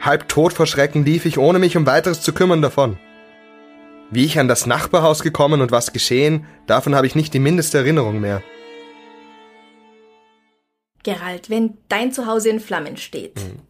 Halb 0.00 0.28
tot 0.28 0.52
vor 0.52 0.66
Schrecken 0.66 1.06
lief 1.06 1.24
ich, 1.24 1.38
ohne 1.38 1.58
mich 1.58 1.76
um 1.76 1.86
weiteres 1.86 2.20
zu 2.20 2.34
kümmern, 2.34 2.60
davon. 2.60 2.98
Wie 4.10 4.24
ich 4.24 4.38
an 4.38 4.48
das 4.48 4.64
Nachbarhaus 4.64 5.22
gekommen 5.22 5.60
und 5.60 5.70
was 5.70 5.92
geschehen, 5.92 6.46
davon 6.66 6.94
habe 6.94 7.06
ich 7.06 7.14
nicht 7.14 7.34
die 7.34 7.38
mindeste 7.38 7.78
Erinnerung 7.78 8.20
mehr. 8.20 8.42
Gerald, 11.02 11.50
wenn 11.50 11.76
dein 11.90 12.10
Zuhause 12.12 12.48
in 12.48 12.60
Flammen 12.60 12.96
steht, 12.96 13.36
mhm. 13.36 13.60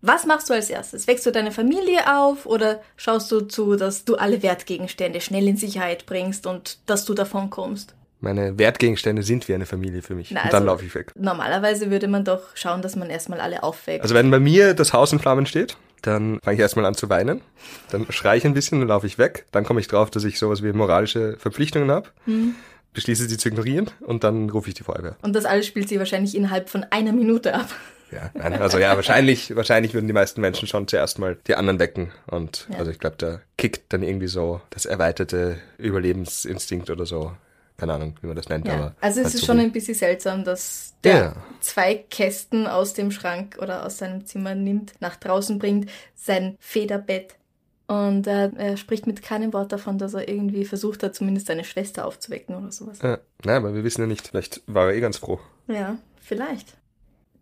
was 0.00 0.24
machst 0.24 0.48
du 0.48 0.54
als 0.54 0.70
erstes? 0.70 1.06
Wächst 1.06 1.26
du 1.26 1.32
deine 1.32 1.52
Familie 1.52 2.00
auf 2.18 2.46
oder 2.46 2.80
schaust 2.96 3.30
du 3.30 3.42
zu, 3.42 3.76
dass 3.76 4.06
du 4.06 4.16
alle 4.16 4.42
Wertgegenstände 4.42 5.20
schnell 5.20 5.46
in 5.46 5.58
Sicherheit 5.58 6.06
bringst 6.06 6.46
und 6.46 6.78
dass 6.86 7.04
du 7.04 7.12
davon 7.12 7.50
kommst? 7.50 7.94
Meine 8.20 8.58
Wertgegenstände 8.58 9.22
sind 9.22 9.48
wie 9.48 9.54
eine 9.54 9.66
Familie 9.66 10.00
für 10.00 10.14
mich. 10.14 10.30
Na, 10.30 10.40
und 10.40 10.46
also 10.46 10.56
dann 10.56 10.66
laufe 10.66 10.86
ich 10.86 10.94
weg. 10.94 11.12
Normalerweise 11.14 11.90
würde 11.90 12.08
man 12.08 12.24
doch 12.24 12.56
schauen, 12.56 12.80
dass 12.80 12.96
man 12.96 13.10
erstmal 13.10 13.38
alle 13.38 13.62
aufweckt. 13.62 14.02
Also 14.02 14.14
wenn 14.14 14.30
bei 14.30 14.40
mir 14.40 14.72
das 14.72 14.94
Haus 14.94 15.12
in 15.12 15.18
Flammen 15.18 15.44
steht, 15.44 15.76
dann 16.06 16.38
fange 16.42 16.54
ich 16.54 16.60
erstmal 16.60 16.84
an 16.84 16.94
zu 16.94 17.08
weinen. 17.08 17.40
Dann 17.90 18.06
schreie 18.10 18.38
ich 18.38 18.44
ein 18.44 18.54
bisschen 18.54 18.80
und 18.82 18.88
laufe 18.88 19.06
ich 19.06 19.18
weg. 19.18 19.46
Dann 19.52 19.64
komme 19.64 19.80
ich 19.80 19.88
drauf, 19.88 20.10
dass 20.10 20.24
ich 20.24 20.38
sowas 20.38 20.62
wie 20.62 20.72
moralische 20.72 21.36
Verpflichtungen 21.38 21.90
habe. 21.90 22.08
Mhm. 22.26 22.54
Beschließe 22.92 23.28
sie 23.28 23.38
zu 23.38 23.48
ignorieren 23.48 23.90
und 24.00 24.22
dann 24.22 24.50
rufe 24.50 24.68
ich 24.68 24.74
die 24.74 24.84
Feuerwehr. 24.84 25.16
Und 25.22 25.34
das 25.34 25.46
alles 25.46 25.66
spielt 25.66 25.88
sie 25.88 25.98
wahrscheinlich 25.98 26.36
innerhalb 26.36 26.68
von 26.68 26.84
einer 26.90 27.12
Minute 27.12 27.54
ab. 27.54 27.68
Ja, 28.12 28.30
nein, 28.34 28.60
also 28.60 28.78
ja, 28.78 28.94
wahrscheinlich, 28.94 29.56
wahrscheinlich 29.56 29.94
würden 29.94 30.06
die 30.06 30.12
meisten 30.12 30.40
Menschen 30.40 30.68
schon 30.68 30.86
zuerst 30.86 31.18
mal 31.18 31.36
die 31.48 31.56
anderen 31.56 31.80
wecken. 31.80 32.12
Und 32.26 32.68
ja. 32.70 32.78
also 32.78 32.90
ich 32.92 33.00
glaube, 33.00 33.16
da 33.18 33.40
kickt 33.56 33.92
dann 33.92 34.04
irgendwie 34.04 34.28
so 34.28 34.60
das 34.70 34.86
erweiterte 34.86 35.58
Überlebensinstinkt 35.78 36.90
oder 36.90 37.06
so 37.06 37.32
keine 37.76 37.94
Ahnung, 37.94 38.14
wie 38.20 38.26
man 38.28 38.36
das 38.36 38.48
nennt. 38.48 38.66
Ja. 38.66 38.74
Aber 38.74 38.94
also 39.00 39.20
es 39.20 39.26
halt 39.26 39.34
ist 39.34 39.40
so 39.40 39.46
schon 39.46 39.58
ein 39.58 39.72
bisschen 39.72 39.94
seltsam, 39.94 40.44
dass 40.44 40.94
der 41.02 41.16
Ja. 41.16 41.36
zwei 41.60 41.94
Kästen 41.96 42.66
aus 42.66 42.94
dem 42.94 43.10
Schrank 43.10 43.58
oder 43.60 43.84
aus 43.84 43.98
seinem 43.98 44.26
Zimmer 44.26 44.54
nimmt, 44.54 44.94
nach 45.00 45.16
draußen 45.16 45.58
bringt, 45.58 45.90
sein 46.14 46.56
Federbett. 46.60 47.34
Und 47.86 48.26
äh, 48.26 48.50
er 48.56 48.76
spricht 48.78 49.06
mit 49.06 49.22
keinem 49.22 49.52
Wort 49.52 49.70
davon, 49.72 49.98
dass 49.98 50.14
er 50.14 50.26
irgendwie 50.28 50.64
versucht 50.64 51.02
hat, 51.02 51.14
zumindest 51.14 51.48
seine 51.48 51.64
Schwester 51.64 52.06
aufzuwecken 52.06 52.54
oder 52.54 52.72
sowas. 52.72 52.98
Ja, 53.02 53.18
nein, 53.44 53.56
aber 53.56 53.74
wir 53.74 53.84
wissen 53.84 54.00
ja 54.00 54.06
nicht. 54.06 54.28
Vielleicht 54.28 54.62
war 54.66 54.88
er 54.88 54.94
eh 54.94 55.00
ganz 55.00 55.18
froh. 55.18 55.38
Ja, 55.66 55.98
vielleicht. 56.22 56.76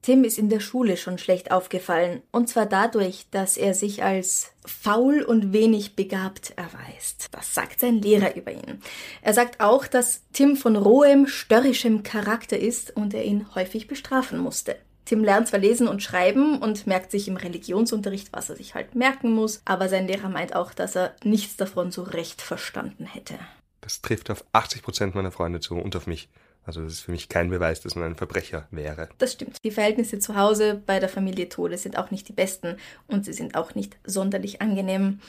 Tim 0.02 0.24
ist 0.24 0.36
in 0.36 0.48
der 0.48 0.58
Schule 0.58 0.96
schon 0.96 1.16
schlecht 1.16 1.52
aufgefallen, 1.52 2.22
und 2.32 2.48
zwar 2.48 2.66
dadurch, 2.66 3.26
dass 3.30 3.56
er 3.56 3.72
sich 3.72 4.02
als 4.02 4.50
faul 4.66 5.22
und 5.22 5.52
wenig 5.52 5.94
begabt 5.94 6.54
erweist. 6.56 7.28
Das 7.30 7.54
sagt 7.54 7.78
sein 7.78 8.02
Lehrer 8.02 8.34
über 8.34 8.50
ihn. 8.50 8.80
Er 9.22 9.32
sagt 9.32 9.60
auch, 9.60 9.86
dass 9.86 10.22
Tim 10.32 10.56
von 10.56 10.74
rohem, 10.74 11.28
störrischem 11.28 12.02
Charakter 12.02 12.58
ist 12.58 12.96
und 12.96 13.14
er 13.14 13.24
ihn 13.24 13.54
häufig 13.54 13.86
bestrafen 13.86 14.38
musste. 14.38 14.74
Tim 15.04 15.22
lernt 15.22 15.46
zwar 15.46 15.60
lesen 15.60 15.86
und 15.86 16.02
schreiben 16.02 16.58
und 16.58 16.86
merkt 16.88 17.12
sich 17.12 17.28
im 17.28 17.36
Religionsunterricht, 17.36 18.32
was 18.32 18.50
er 18.50 18.56
sich 18.56 18.74
halt 18.74 18.96
merken 18.96 19.32
muss, 19.32 19.62
aber 19.64 19.88
sein 19.88 20.08
Lehrer 20.08 20.28
meint 20.28 20.56
auch, 20.56 20.74
dass 20.74 20.96
er 20.96 21.14
nichts 21.22 21.56
davon 21.56 21.92
so 21.92 22.02
recht 22.02 22.42
verstanden 22.42 23.06
hätte. 23.06 23.34
Das 23.80 24.00
trifft 24.00 24.30
auf 24.30 24.44
80 24.52 24.82
Prozent 24.82 25.14
meiner 25.14 25.32
Freunde 25.32 25.60
zu 25.60 25.76
und 25.76 25.94
auf 25.94 26.08
mich. 26.08 26.28
Also 26.64 26.82
das 26.82 26.92
ist 26.94 27.00
für 27.00 27.12
mich 27.12 27.28
kein 27.28 27.50
Beweis, 27.50 27.80
dass 27.80 27.96
man 27.96 28.04
ein 28.04 28.16
Verbrecher 28.16 28.68
wäre. 28.70 29.08
Das 29.18 29.32
stimmt. 29.32 29.56
Die 29.64 29.70
Verhältnisse 29.70 30.18
zu 30.18 30.36
Hause 30.36 30.80
bei 30.86 31.00
der 31.00 31.08
Familie 31.08 31.48
Tode 31.48 31.76
sind 31.76 31.98
auch 31.98 32.10
nicht 32.10 32.28
die 32.28 32.32
besten 32.32 32.76
und 33.08 33.24
sie 33.24 33.32
sind 33.32 33.56
auch 33.56 33.74
nicht 33.74 33.96
sonderlich 34.04 34.62
angenehm. 34.62 35.20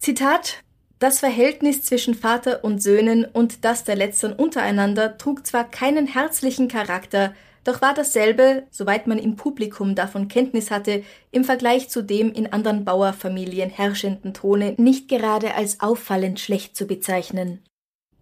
Zitat 0.00 0.62
das 0.98 1.20
Verhältnis 1.20 1.82
zwischen 1.82 2.14
Vater 2.14 2.64
und 2.64 2.82
Söhnen 2.82 3.24
und 3.24 3.64
das 3.64 3.84
der 3.84 3.96
letzteren 3.96 4.34
untereinander 4.34 5.18
trug 5.18 5.46
zwar 5.46 5.64
keinen 5.64 6.06
herzlichen 6.06 6.68
Charakter, 6.68 7.34
doch 7.64 7.80
war 7.82 7.94
dasselbe, 7.94 8.64
soweit 8.70 9.06
man 9.06 9.18
im 9.18 9.36
Publikum 9.36 9.94
davon 9.94 10.28
Kenntnis 10.28 10.70
hatte, 10.70 11.02
im 11.30 11.44
Vergleich 11.44 11.88
zu 11.88 12.02
dem 12.02 12.32
in 12.32 12.52
anderen 12.52 12.84
Bauerfamilien 12.84 13.70
herrschenden 13.70 14.34
Tone 14.34 14.74
nicht 14.76 15.08
gerade 15.08 15.54
als 15.54 15.80
auffallend 15.80 16.40
schlecht 16.40 16.76
zu 16.76 16.86
bezeichnen. 16.86 17.62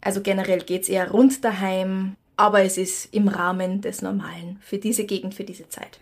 Also 0.00 0.20
generell 0.20 0.60
geht's 0.60 0.88
eher 0.88 1.10
rund 1.10 1.44
daheim, 1.44 2.16
aber 2.42 2.64
es 2.64 2.76
ist 2.76 3.14
im 3.14 3.28
Rahmen 3.28 3.82
des 3.82 4.02
Normalen 4.02 4.58
für 4.62 4.78
diese 4.78 5.04
Gegend, 5.04 5.32
für 5.32 5.44
diese 5.44 5.68
Zeit. 5.68 6.00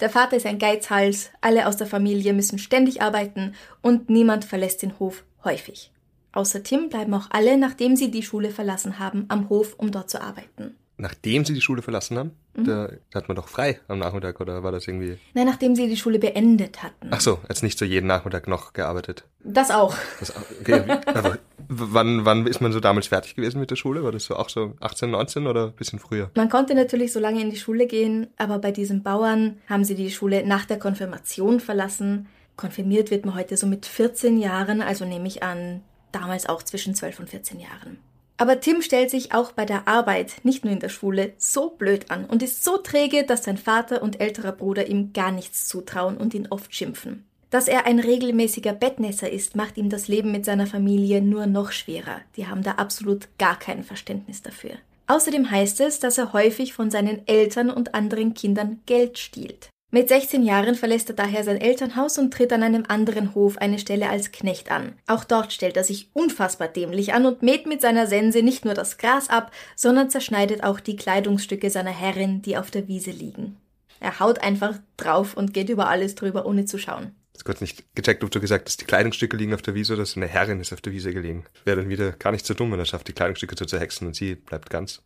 Der 0.00 0.08
Vater 0.08 0.34
ist 0.34 0.46
ein 0.46 0.58
Geizhals, 0.58 1.28
alle 1.42 1.68
aus 1.68 1.76
der 1.76 1.86
Familie 1.86 2.32
müssen 2.32 2.58
ständig 2.58 3.02
arbeiten 3.02 3.54
und 3.82 4.08
niemand 4.08 4.46
verlässt 4.46 4.80
den 4.80 4.98
Hof 4.98 5.24
häufig. 5.44 5.92
Außer 6.32 6.62
Tim 6.62 6.88
bleiben 6.88 7.12
auch 7.12 7.26
alle, 7.28 7.58
nachdem 7.58 7.96
sie 7.96 8.10
die 8.10 8.22
Schule 8.22 8.48
verlassen 8.48 8.98
haben, 8.98 9.26
am 9.28 9.50
Hof, 9.50 9.74
um 9.76 9.90
dort 9.90 10.08
zu 10.08 10.22
arbeiten. 10.22 10.74
Nachdem 10.96 11.44
sie 11.44 11.54
die 11.54 11.60
Schule 11.60 11.82
verlassen 11.82 12.18
haben, 12.18 12.30
da 12.54 12.88
hat 13.12 13.26
man 13.26 13.34
doch 13.34 13.48
frei 13.48 13.80
am 13.88 13.98
Nachmittag 13.98 14.40
oder 14.40 14.62
war 14.62 14.70
das 14.70 14.86
irgendwie... 14.86 15.18
Nein, 15.34 15.46
nachdem 15.46 15.74
sie 15.74 15.88
die 15.88 15.96
Schule 15.96 16.20
beendet 16.20 16.84
hatten. 16.84 17.08
Ach 17.10 17.20
so, 17.20 17.40
jetzt 17.48 17.64
nicht 17.64 17.78
so 17.78 17.84
jeden 17.84 18.06
Nachmittag 18.06 18.46
noch 18.46 18.72
gearbeitet. 18.74 19.24
Das 19.42 19.72
auch. 19.72 19.96
Das, 20.20 20.32
okay, 20.60 20.84
aber 21.06 21.38
wann, 21.68 22.24
wann 22.24 22.46
ist 22.46 22.60
man 22.60 22.70
so 22.70 22.78
damals 22.78 23.08
fertig 23.08 23.34
gewesen 23.34 23.58
mit 23.58 23.72
der 23.72 23.76
Schule? 23.76 24.04
War 24.04 24.12
das 24.12 24.26
so 24.26 24.36
auch 24.36 24.48
so 24.48 24.74
18, 24.80 25.10
19 25.10 25.48
oder 25.48 25.66
ein 25.66 25.72
bisschen 25.72 25.98
früher? 25.98 26.30
Man 26.36 26.48
konnte 26.48 26.76
natürlich 26.76 27.12
so 27.12 27.18
lange 27.18 27.40
in 27.40 27.50
die 27.50 27.56
Schule 27.56 27.88
gehen, 27.88 28.28
aber 28.36 28.60
bei 28.60 28.70
diesen 28.70 29.02
Bauern 29.02 29.58
haben 29.68 29.82
sie 29.82 29.96
die 29.96 30.12
Schule 30.12 30.46
nach 30.46 30.64
der 30.64 30.78
Konfirmation 30.78 31.58
verlassen. 31.58 32.28
Konfirmiert 32.56 33.10
wird 33.10 33.26
man 33.26 33.34
heute 33.34 33.56
so 33.56 33.66
mit 33.66 33.84
14 33.84 34.38
Jahren, 34.38 34.80
also 34.80 35.04
nehme 35.04 35.26
ich 35.26 35.42
an, 35.42 35.82
damals 36.12 36.48
auch 36.48 36.62
zwischen 36.62 36.94
12 36.94 37.18
und 37.18 37.30
14 37.30 37.58
Jahren. 37.58 37.98
Aber 38.36 38.60
Tim 38.60 38.82
stellt 38.82 39.10
sich 39.10 39.32
auch 39.32 39.52
bei 39.52 39.64
der 39.64 39.86
Arbeit, 39.86 40.44
nicht 40.44 40.64
nur 40.64 40.72
in 40.72 40.80
der 40.80 40.88
Schule, 40.88 41.34
so 41.38 41.70
blöd 41.70 42.10
an 42.10 42.24
und 42.24 42.42
ist 42.42 42.64
so 42.64 42.78
träge, 42.78 43.24
dass 43.24 43.44
sein 43.44 43.58
Vater 43.58 44.02
und 44.02 44.20
älterer 44.20 44.52
Bruder 44.52 44.88
ihm 44.88 45.12
gar 45.12 45.30
nichts 45.30 45.68
zutrauen 45.68 46.16
und 46.16 46.34
ihn 46.34 46.48
oft 46.50 46.74
schimpfen. 46.74 47.24
Dass 47.50 47.68
er 47.68 47.86
ein 47.86 48.00
regelmäßiger 48.00 48.72
Bettnässer 48.72 49.30
ist, 49.30 49.54
macht 49.54 49.76
ihm 49.76 49.88
das 49.88 50.08
Leben 50.08 50.32
mit 50.32 50.44
seiner 50.44 50.66
Familie 50.66 51.22
nur 51.22 51.46
noch 51.46 51.70
schwerer. 51.70 52.20
Die 52.36 52.48
haben 52.48 52.64
da 52.64 52.72
absolut 52.72 53.28
gar 53.38 53.56
kein 53.56 53.84
Verständnis 53.84 54.42
dafür. 54.42 54.72
Außerdem 55.06 55.50
heißt 55.50 55.80
es, 55.80 56.00
dass 56.00 56.18
er 56.18 56.32
häufig 56.32 56.72
von 56.72 56.90
seinen 56.90 57.28
Eltern 57.28 57.70
und 57.70 57.94
anderen 57.94 58.34
Kindern 58.34 58.80
Geld 58.86 59.18
stiehlt. 59.18 59.68
Mit 59.94 60.08
16 60.08 60.42
Jahren 60.42 60.74
verlässt 60.74 61.08
er 61.08 61.14
daher 61.14 61.44
sein 61.44 61.60
Elternhaus 61.60 62.18
und 62.18 62.34
tritt 62.34 62.52
an 62.52 62.64
einem 62.64 62.82
anderen 62.88 63.32
Hof 63.36 63.58
eine 63.58 63.78
Stelle 63.78 64.10
als 64.10 64.32
Knecht 64.32 64.72
an. 64.72 64.94
Auch 65.06 65.22
dort 65.22 65.52
stellt 65.52 65.76
er 65.76 65.84
sich 65.84 66.10
unfassbar 66.14 66.66
dämlich 66.66 67.14
an 67.14 67.26
und 67.26 67.44
mäht 67.44 67.66
mit 67.66 67.80
seiner 67.80 68.08
Sense 68.08 68.42
nicht 68.42 68.64
nur 68.64 68.74
das 68.74 68.98
Gras 68.98 69.30
ab, 69.30 69.52
sondern 69.76 70.10
zerschneidet 70.10 70.64
auch 70.64 70.80
die 70.80 70.96
Kleidungsstücke 70.96 71.70
seiner 71.70 71.92
Herrin, 71.92 72.42
die 72.42 72.56
auf 72.56 72.72
der 72.72 72.88
Wiese 72.88 73.12
liegen. 73.12 73.56
Er 74.00 74.18
haut 74.18 74.40
einfach 74.40 74.80
drauf 74.96 75.36
und 75.36 75.54
geht 75.54 75.68
über 75.68 75.86
alles 75.86 76.16
drüber, 76.16 76.44
ohne 76.44 76.64
zu 76.64 76.76
schauen. 76.76 77.14
Hab 77.36 77.44
kurz 77.44 77.60
nicht 77.60 77.84
gecheckt, 77.94 78.24
ob 78.24 78.32
du 78.32 78.40
gesagt 78.40 78.68
hast, 78.68 78.80
die 78.80 78.86
Kleidungsstücke 78.86 79.36
liegen 79.36 79.54
auf 79.54 79.62
der 79.62 79.76
Wiese 79.76 79.92
oder 79.92 80.06
so 80.06 80.18
eine 80.18 80.26
Herrin 80.26 80.58
ist 80.58 80.72
auf 80.72 80.80
der 80.80 80.92
Wiese 80.92 81.12
gelegen. 81.12 81.44
Wäre 81.64 81.76
dann 81.76 81.88
wieder 81.88 82.10
gar 82.10 82.32
nicht 82.32 82.46
so 82.46 82.54
dumm, 82.54 82.72
wenn 82.72 82.80
er 82.80 82.84
schafft, 82.84 83.06
die 83.06 83.12
Kleidungsstücke 83.12 83.54
zu 83.54 83.64
zerhexen 83.64 84.08
und 84.08 84.16
sie 84.16 84.34
bleibt 84.34 84.70
ganz. 84.70 85.02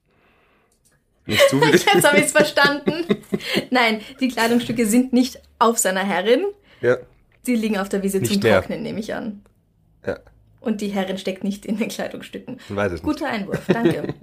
Nicht 1.29 1.49
zu 1.49 1.61
viel. 1.61 1.71
Jetzt 1.95 2.05
habe 2.07 2.19
ich 2.19 2.25
es 2.27 2.33
verstanden. 2.33 3.05
Nein, 3.71 4.01
die 4.21 4.29
Kleidungsstücke 4.29 4.87
sind 4.87 5.13
nicht 5.13 5.41
auf 5.61 5.79
seiner 5.79 6.05
Herrin. 6.05 6.45
ja, 6.81 6.97
Sie 7.43 7.55
liegen 7.55 7.79
auf 7.79 7.89
der 7.89 8.03
Wiese 8.03 8.19
Nicht 8.19 8.33
zum 8.33 8.43
mehr. 8.43 8.59
Trocknen, 8.61 8.83
nehme 8.83 8.99
ich 9.01 9.15
an. 9.15 9.43
ja, 10.07 10.19
Und 10.61 10.81
die 10.81 10.89
Herrin 10.89 11.17
steckt 11.19 11.45
nicht 11.45 11.65
in 11.65 11.79
den 11.79 11.89
Kleidungsstücken. 11.89 12.59
man 12.69 12.77
weiß 12.77 12.93
es 12.93 13.03
nicht. 13.03 13.05
Guter 13.05 13.29
Einwurf, 13.29 13.63
danke. 13.69 14.15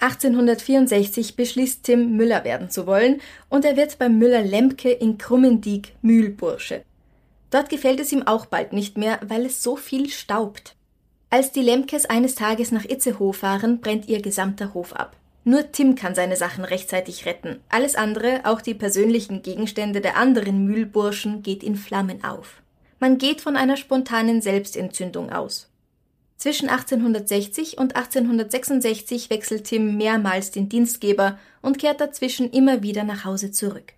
1864 0.00 1.36
beschließt 1.36 1.84
Tim, 1.84 2.16
Müller 2.16 2.44
werden 2.44 2.68
zu 2.68 2.86
wollen 2.86 3.20
und 3.48 3.64
er 3.64 3.76
wird 3.76 3.98
beim 3.98 4.18
Müller 4.18 4.42
Lemke 4.42 4.90
in 4.90 5.16
Krummendiek 5.18 5.94
Mühlbursche. 6.02 6.82
Dort 7.50 7.68
gefällt 7.70 8.00
es 8.00 8.12
ihm 8.12 8.26
auch 8.26 8.46
bald 8.46 8.72
nicht 8.72 8.98
mehr, 8.98 9.20
weil 9.24 9.46
es 9.46 9.62
so 9.62 9.76
viel 9.76 10.10
staubt. 10.10 10.74
Als 11.30 11.52
die 11.52 11.62
Lemkes 11.62 12.04
eines 12.06 12.34
Tages 12.34 12.70
nach 12.72 12.84
Itzehoe 12.84 13.32
fahren, 13.32 13.80
brennt 13.80 14.08
ihr 14.08 14.20
gesamter 14.20 14.74
Hof 14.74 14.92
ab. 14.92 15.16
Nur 15.44 15.70
Tim 15.72 15.94
kann 15.94 16.14
seine 16.14 16.36
Sachen 16.36 16.64
rechtzeitig 16.64 17.26
retten. 17.26 17.60
Alles 17.68 17.96
andere, 17.96 18.40
auch 18.44 18.62
die 18.62 18.74
persönlichen 18.74 19.42
Gegenstände 19.42 20.00
der 20.00 20.16
anderen 20.16 20.64
Mühlburschen, 20.64 21.42
geht 21.42 21.62
in 21.62 21.76
Flammen 21.76 22.24
auf. 22.24 22.62
Man 22.98 23.18
geht 23.18 23.42
von 23.42 23.56
einer 23.56 23.76
spontanen 23.76 24.40
Selbstentzündung 24.40 25.30
aus. 25.30 25.68
Zwischen 26.38 26.68
1860 26.68 27.78
und 27.78 27.94
1866 27.94 29.28
wechselt 29.28 29.64
Tim 29.64 29.98
mehrmals 29.98 30.50
den 30.50 30.70
Dienstgeber 30.70 31.38
und 31.60 31.78
kehrt 31.78 32.00
dazwischen 32.00 32.50
immer 32.50 32.82
wieder 32.82 33.04
nach 33.04 33.24
Hause 33.24 33.50
zurück. 33.50 33.92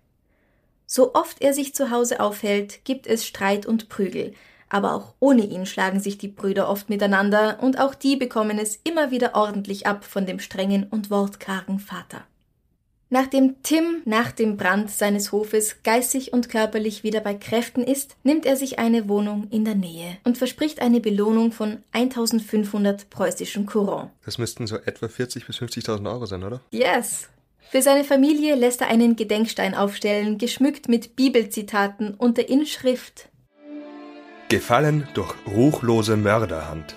So 0.85 1.13
oft 1.13 1.41
er 1.41 1.53
sich 1.53 1.73
zu 1.73 1.91
Hause 1.91 2.19
aufhält, 2.19 2.85
gibt 2.85 3.07
es 3.07 3.25
Streit 3.25 3.65
und 3.65 3.89
Prügel, 3.89 4.33
aber 4.69 4.93
auch 4.93 5.13
ohne 5.19 5.45
ihn 5.45 5.65
schlagen 5.65 5.99
sich 5.99 6.17
die 6.17 6.27
Brüder 6.27 6.69
oft 6.69 6.89
miteinander 6.89 7.59
und 7.61 7.79
auch 7.79 7.95
die 7.95 8.15
bekommen 8.15 8.59
es 8.59 8.79
immer 8.83 9.11
wieder 9.11 9.35
ordentlich 9.35 9.87
ab 9.87 10.03
von 10.03 10.25
dem 10.25 10.39
strengen 10.39 10.87
und 10.89 11.09
wortkargen 11.09 11.79
Vater. 11.79 12.23
Nachdem 13.09 13.63
Tim 13.63 14.01
nach 14.03 14.33
dem 14.33 14.57
Brand 14.57 14.91
seines 14.91 15.31
Hofes 15.31 15.77
geistig 15.83 16.33
und 16.33 16.49
körperlich 16.49 17.03
wieder 17.03 17.21
bei 17.21 17.35
Kräften 17.35 17.81
ist, 17.81 18.17
nimmt 18.23 18.45
er 18.45 18.57
sich 18.57 18.79
eine 18.79 19.07
Wohnung 19.07 19.47
in 19.49 19.63
der 19.63 19.75
Nähe 19.75 20.17
und 20.25 20.37
verspricht 20.37 20.81
eine 20.81 20.99
Belohnung 20.99 21.53
von 21.53 21.83
1500 21.93 23.09
preußischen 23.09 23.65
Courant. 23.65 24.11
Das 24.25 24.37
müssten 24.37 24.67
so 24.67 24.75
etwa 24.75 25.05
40.000 25.05 25.45
bis 25.47 25.57
50.000 25.57 26.11
Euro 26.11 26.25
sein, 26.25 26.43
oder? 26.43 26.59
Yes! 26.71 27.29
Für 27.69 27.81
seine 27.81 28.03
Familie 28.03 28.55
lässt 28.55 28.81
er 28.81 28.87
einen 28.87 29.15
Gedenkstein 29.15 29.73
aufstellen, 29.75 30.37
geschmückt 30.37 30.89
mit 30.89 31.15
Bibelzitaten 31.15 32.13
und 32.13 32.37
der 32.37 32.49
Inschrift 32.49 33.29
Gefallen 34.49 35.05
durch 35.13 35.35
ruchlose 35.45 36.15
Mörderhand. 36.15 36.95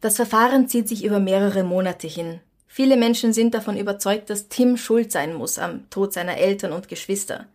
Das 0.00 0.16
Verfahren 0.16 0.66
zieht 0.66 0.88
sich 0.88 1.04
über 1.04 1.20
mehrere 1.20 1.62
Monate 1.62 2.08
hin. 2.08 2.40
Viele 2.66 2.96
Menschen 2.96 3.32
sind 3.32 3.54
davon 3.54 3.76
überzeugt, 3.76 4.30
dass 4.30 4.48
Tim 4.48 4.76
schuld 4.76 5.12
sein 5.12 5.34
muss 5.34 5.60
am 5.60 5.88
Tod 5.90 6.12
seiner 6.12 6.38
Eltern 6.38 6.72
und 6.72 6.88
Geschwister. 6.88 7.46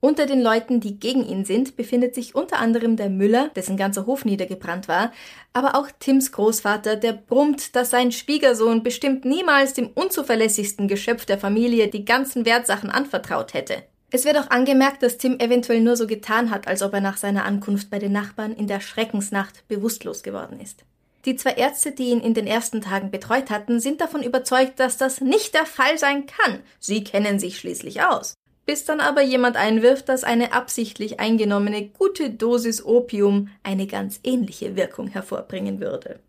Unter 0.00 0.26
den 0.26 0.42
Leuten, 0.42 0.80
die 0.80 1.00
gegen 1.00 1.26
ihn 1.26 1.46
sind, 1.46 1.76
befindet 1.76 2.14
sich 2.14 2.34
unter 2.34 2.58
anderem 2.58 2.96
der 2.96 3.08
Müller, 3.08 3.48
dessen 3.56 3.78
ganzer 3.78 4.04
Hof 4.04 4.26
niedergebrannt 4.26 4.86
war, 4.86 5.10
aber 5.54 5.76
auch 5.76 5.88
Tims 5.98 6.30
Großvater, 6.30 6.96
der 6.96 7.14
brummt, 7.14 7.74
dass 7.74 7.88
sein 7.88 8.12
Schwiegersohn 8.12 8.82
bestimmt 8.82 9.24
niemals 9.24 9.72
dem 9.72 9.86
unzuverlässigsten 9.88 10.88
Geschöpf 10.88 11.24
der 11.24 11.38
Familie 11.38 11.88
die 11.88 12.04
ganzen 12.04 12.44
Wertsachen 12.44 12.90
anvertraut 12.90 13.54
hätte. 13.54 13.82
Es 14.10 14.24
wird 14.24 14.38
auch 14.38 14.50
angemerkt, 14.50 15.02
dass 15.02 15.18
Tim 15.18 15.38
eventuell 15.38 15.80
nur 15.80 15.96
so 15.96 16.06
getan 16.06 16.50
hat, 16.50 16.66
als 16.66 16.82
ob 16.82 16.94
er 16.94 17.00
nach 17.00 17.16
seiner 17.16 17.44
Ankunft 17.44 17.90
bei 17.90 17.98
den 17.98 18.12
Nachbarn 18.12 18.54
in 18.54 18.66
der 18.66 18.80
Schreckensnacht 18.80 19.68
bewusstlos 19.68 20.22
geworden 20.22 20.60
ist. 20.60 20.84
Die 21.24 21.36
zwei 21.36 21.52
Ärzte, 21.52 21.92
die 21.92 22.10
ihn 22.10 22.20
in 22.20 22.32
den 22.32 22.46
ersten 22.46 22.80
Tagen 22.80 23.10
betreut 23.10 23.50
hatten, 23.50 23.80
sind 23.80 24.00
davon 24.00 24.22
überzeugt, 24.22 24.80
dass 24.80 24.96
das 24.96 25.20
nicht 25.20 25.54
der 25.54 25.66
Fall 25.66 25.98
sein 25.98 26.26
kann. 26.26 26.60
Sie 26.78 27.04
kennen 27.04 27.38
sich 27.38 27.58
schließlich 27.58 28.02
aus 28.02 28.34
bis 28.68 28.84
dann 28.84 29.00
aber 29.00 29.22
jemand 29.22 29.56
einwirft, 29.56 30.10
dass 30.10 30.24
eine 30.24 30.52
absichtlich 30.52 31.18
eingenommene 31.18 31.88
gute 31.88 32.28
Dosis 32.28 32.84
Opium 32.84 33.48
eine 33.62 33.86
ganz 33.86 34.20
ähnliche 34.24 34.76
Wirkung 34.76 35.08
hervorbringen 35.08 35.80
würde. 35.80 36.20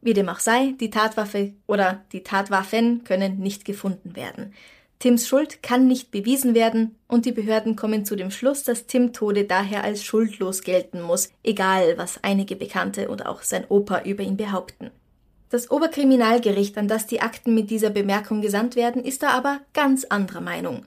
Wie 0.00 0.12
dem 0.12 0.28
auch 0.28 0.40
sei, 0.40 0.74
die 0.80 0.90
Tatwaffe 0.90 1.52
oder 1.68 2.02
die 2.10 2.24
Tatwaffen 2.24 3.04
können 3.04 3.38
nicht 3.38 3.64
gefunden 3.64 4.16
werden. 4.16 4.54
Tims 4.98 5.28
Schuld 5.28 5.62
kann 5.62 5.86
nicht 5.86 6.10
bewiesen 6.10 6.54
werden 6.54 6.96
und 7.08 7.26
die 7.26 7.32
Behörden 7.32 7.76
kommen 7.76 8.04
zu 8.04 8.16
dem 8.16 8.30
Schluss, 8.30 8.62
dass 8.62 8.86
Tim 8.86 9.12
Tode 9.12 9.44
daher 9.44 9.84
als 9.84 10.02
schuldlos 10.02 10.62
gelten 10.62 11.02
muss, 11.02 11.30
egal 11.42 11.98
was 11.98 12.20
einige 12.22 12.56
Bekannte 12.56 13.08
und 13.08 13.26
auch 13.26 13.42
sein 13.42 13.66
Opa 13.68 14.02
über 14.02 14.22
ihn 14.22 14.36
behaupten. 14.36 14.90
Das 15.50 15.70
Oberkriminalgericht, 15.70 16.76
an 16.78 16.88
das 16.88 17.06
die 17.06 17.20
Akten 17.20 17.54
mit 17.54 17.70
dieser 17.70 17.90
Bemerkung 17.90 18.40
gesandt 18.40 18.76
werden, 18.76 19.04
ist 19.04 19.22
da 19.22 19.30
aber 19.30 19.60
ganz 19.72 20.04
anderer 20.04 20.40
Meinung. 20.40 20.86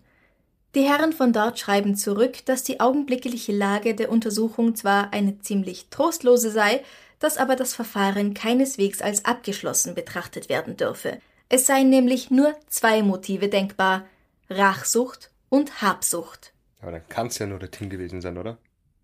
Die 0.76 0.82
Herren 0.82 1.14
von 1.14 1.32
dort 1.32 1.58
schreiben 1.58 1.96
zurück, 1.96 2.46
dass 2.46 2.64
die 2.64 2.80
augenblickliche 2.80 3.52
Lage 3.52 3.96
der 3.96 4.12
Untersuchung 4.12 4.76
zwar 4.76 5.14
eine 5.14 5.40
ziemlich 5.40 5.88
trostlose 5.90 6.52
sei, 6.52 6.84
dass 7.20 7.38
aber 7.38 7.56
das 7.56 7.74
Verfahren 7.74 8.34
keineswegs 8.34 9.02
als 9.02 9.26
abgeschlossen 9.26 9.96
betrachtet 9.96 10.50
werden 10.50 10.78
dürfe. 10.78 11.20
Es 11.50 11.66
seien 11.66 11.90
nämlich 11.90 12.30
nur 12.30 12.56
zwei 12.68 13.04
Motive 13.04 13.48
denkbar 13.48 14.06
Rachsucht 14.50 15.32
und 15.50 15.82
Habsucht. 15.82 16.54
Aber 16.82 16.92
dann 16.92 17.08
kann 17.08 17.28
es 17.28 17.40
ja 17.40 17.46
nur 17.46 17.60
der 17.60 17.72
Tim 17.72 17.90
gewesen 17.90 18.22
sein, 18.22 18.38
oder? 18.38 18.58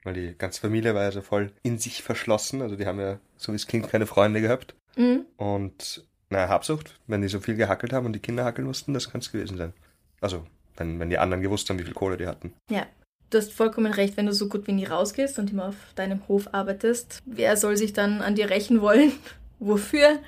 Weil 0.03 0.13
die 0.13 0.35
ganze 0.37 0.61
Familie 0.61 0.93
war 0.93 1.03
ja 1.03 1.11
so 1.11 1.21
voll 1.21 1.51
in 1.63 1.77
sich 1.77 2.03
verschlossen. 2.03 2.61
Also 2.61 2.75
die 2.75 2.85
haben 2.85 2.99
ja, 2.99 3.19
so 3.37 3.51
wie 3.53 3.55
es 3.55 3.67
klingt, 3.67 3.89
keine 3.89 4.05
Freunde 4.05 4.41
gehabt. 4.41 4.75
Mhm. 4.97 5.25
Und 5.37 6.05
naja, 6.29 6.49
Habsucht, 6.49 6.99
wenn 7.07 7.21
die 7.21 7.29
so 7.29 7.39
viel 7.39 7.55
gehackelt 7.55 7.93
haben 7.93 8.05
und 8.05 8.13
die 8.13 8.19
Kinder 8.19 8.43
hackeln 8.43 8.67
mussten, 8.67 8.93
das 8.93 9.09
kann 9.09 9.21
es 9.21 9.31
gewesen 9.31 9.57
sein. 9.57 9.73
Also 10.19 10.45
wenn, 10.75 10.99
wenn 10.99 11.09
die 11.09 11.17
anderen 11.17 11.41
gewusst 11.41 11.69
haben, 11.69 11.79
wie 11.79 11.83
viel 11.83 11.93
Kohle 11.93 12.17
die 12.17 12.27
hatten. 12.27 12.53
Ja, 12.69 12.85
du 13.29 13.37
hast 13.37 13.53
vollkommen 13.53 13.91
recht, 13.91 14.17
wenn 14.17 14.25
du 14.25 14.33
so 14.33 14.49
gut 14.49 14.67
wie 14.67 14.73
nie 14.73 14.85
rausgehst 14.85 15.39
und 15.39 15.51
immer 15.51 15.69
auf 15.69 15.75
deinem 15.95 16.27
Hof 16.27 16.53
arbeitest. 16.53 17.21
Wer 17.25 17.55
soll 17.55 17.77
sich 17.77 17.93
dann 17.93 18.21
an 18.21 18.35
dir 18.35 18.49
rächen 18.49 18.81
wollen? 18.81 19.13
Wofür? 19.59 20.19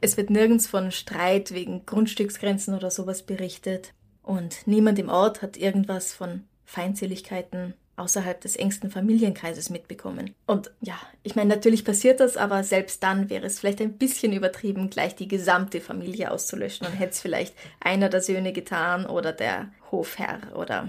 Es 0.00 0.16
wird 0.16 0.30
nirgends 0.30 0.66
von 0.66 0.90
Streit 0.90 1.52
wegen 1.52 1.84
Grundstücksgrenzen 1.86 2.74
oder 2.74 2.90
sowas 2.90 3.22
berichtet. 3.22 3.92
Und 4.22 4.66
niemand 4.66 4.98
im 4.98 5.08
Ort 5.08 5.42
hat 5.42 5.56
irgendwas 5.56 6.12
von 6.12 6.44
Feindseligkeiten 6.64 7.74
außerhalb 7.96 8.40
des 8.40 8.56
engsten 8.56 8.90
Familienkreises 8.90 9.70
mitbekommen. 9.70 10.34
Und 10.46 10.70
ja, 10.80 10.98
ich 11.22 11.34
meine, 11.34 11.48
natürlich 11.48 11.84
passiert 11.84 12.20
das, 12.20 12.36
aber 12.36 12.62
selbst 12.62 13.02
dann 13.02 13.28
wäre 13.28 13.46
es 13.46 13.58
vielleicht 13.58 13.80
ein 13.80 13.98
bisschen 13.98 14.32
übertrieben, 14.32 14.88
gleich 14.88 15.16
die 15.16 15.28
gesamte 15.28 15.80
Familie 15.80 16.30
auszulöschen. 16.30 16.86
Dann 16.86 16.96
hätte 16.96 17.12
es 17.12 17.20
vielleicht 17.20 17.54
einer 17.80 18.08
der 18.08 18.20
Söhne 18.20 18.52
getan 18.52 19.04
oder 19.04 19.32
der 19.32 19.72
Hofherr 19.90 20.40
oder 20.54 20.88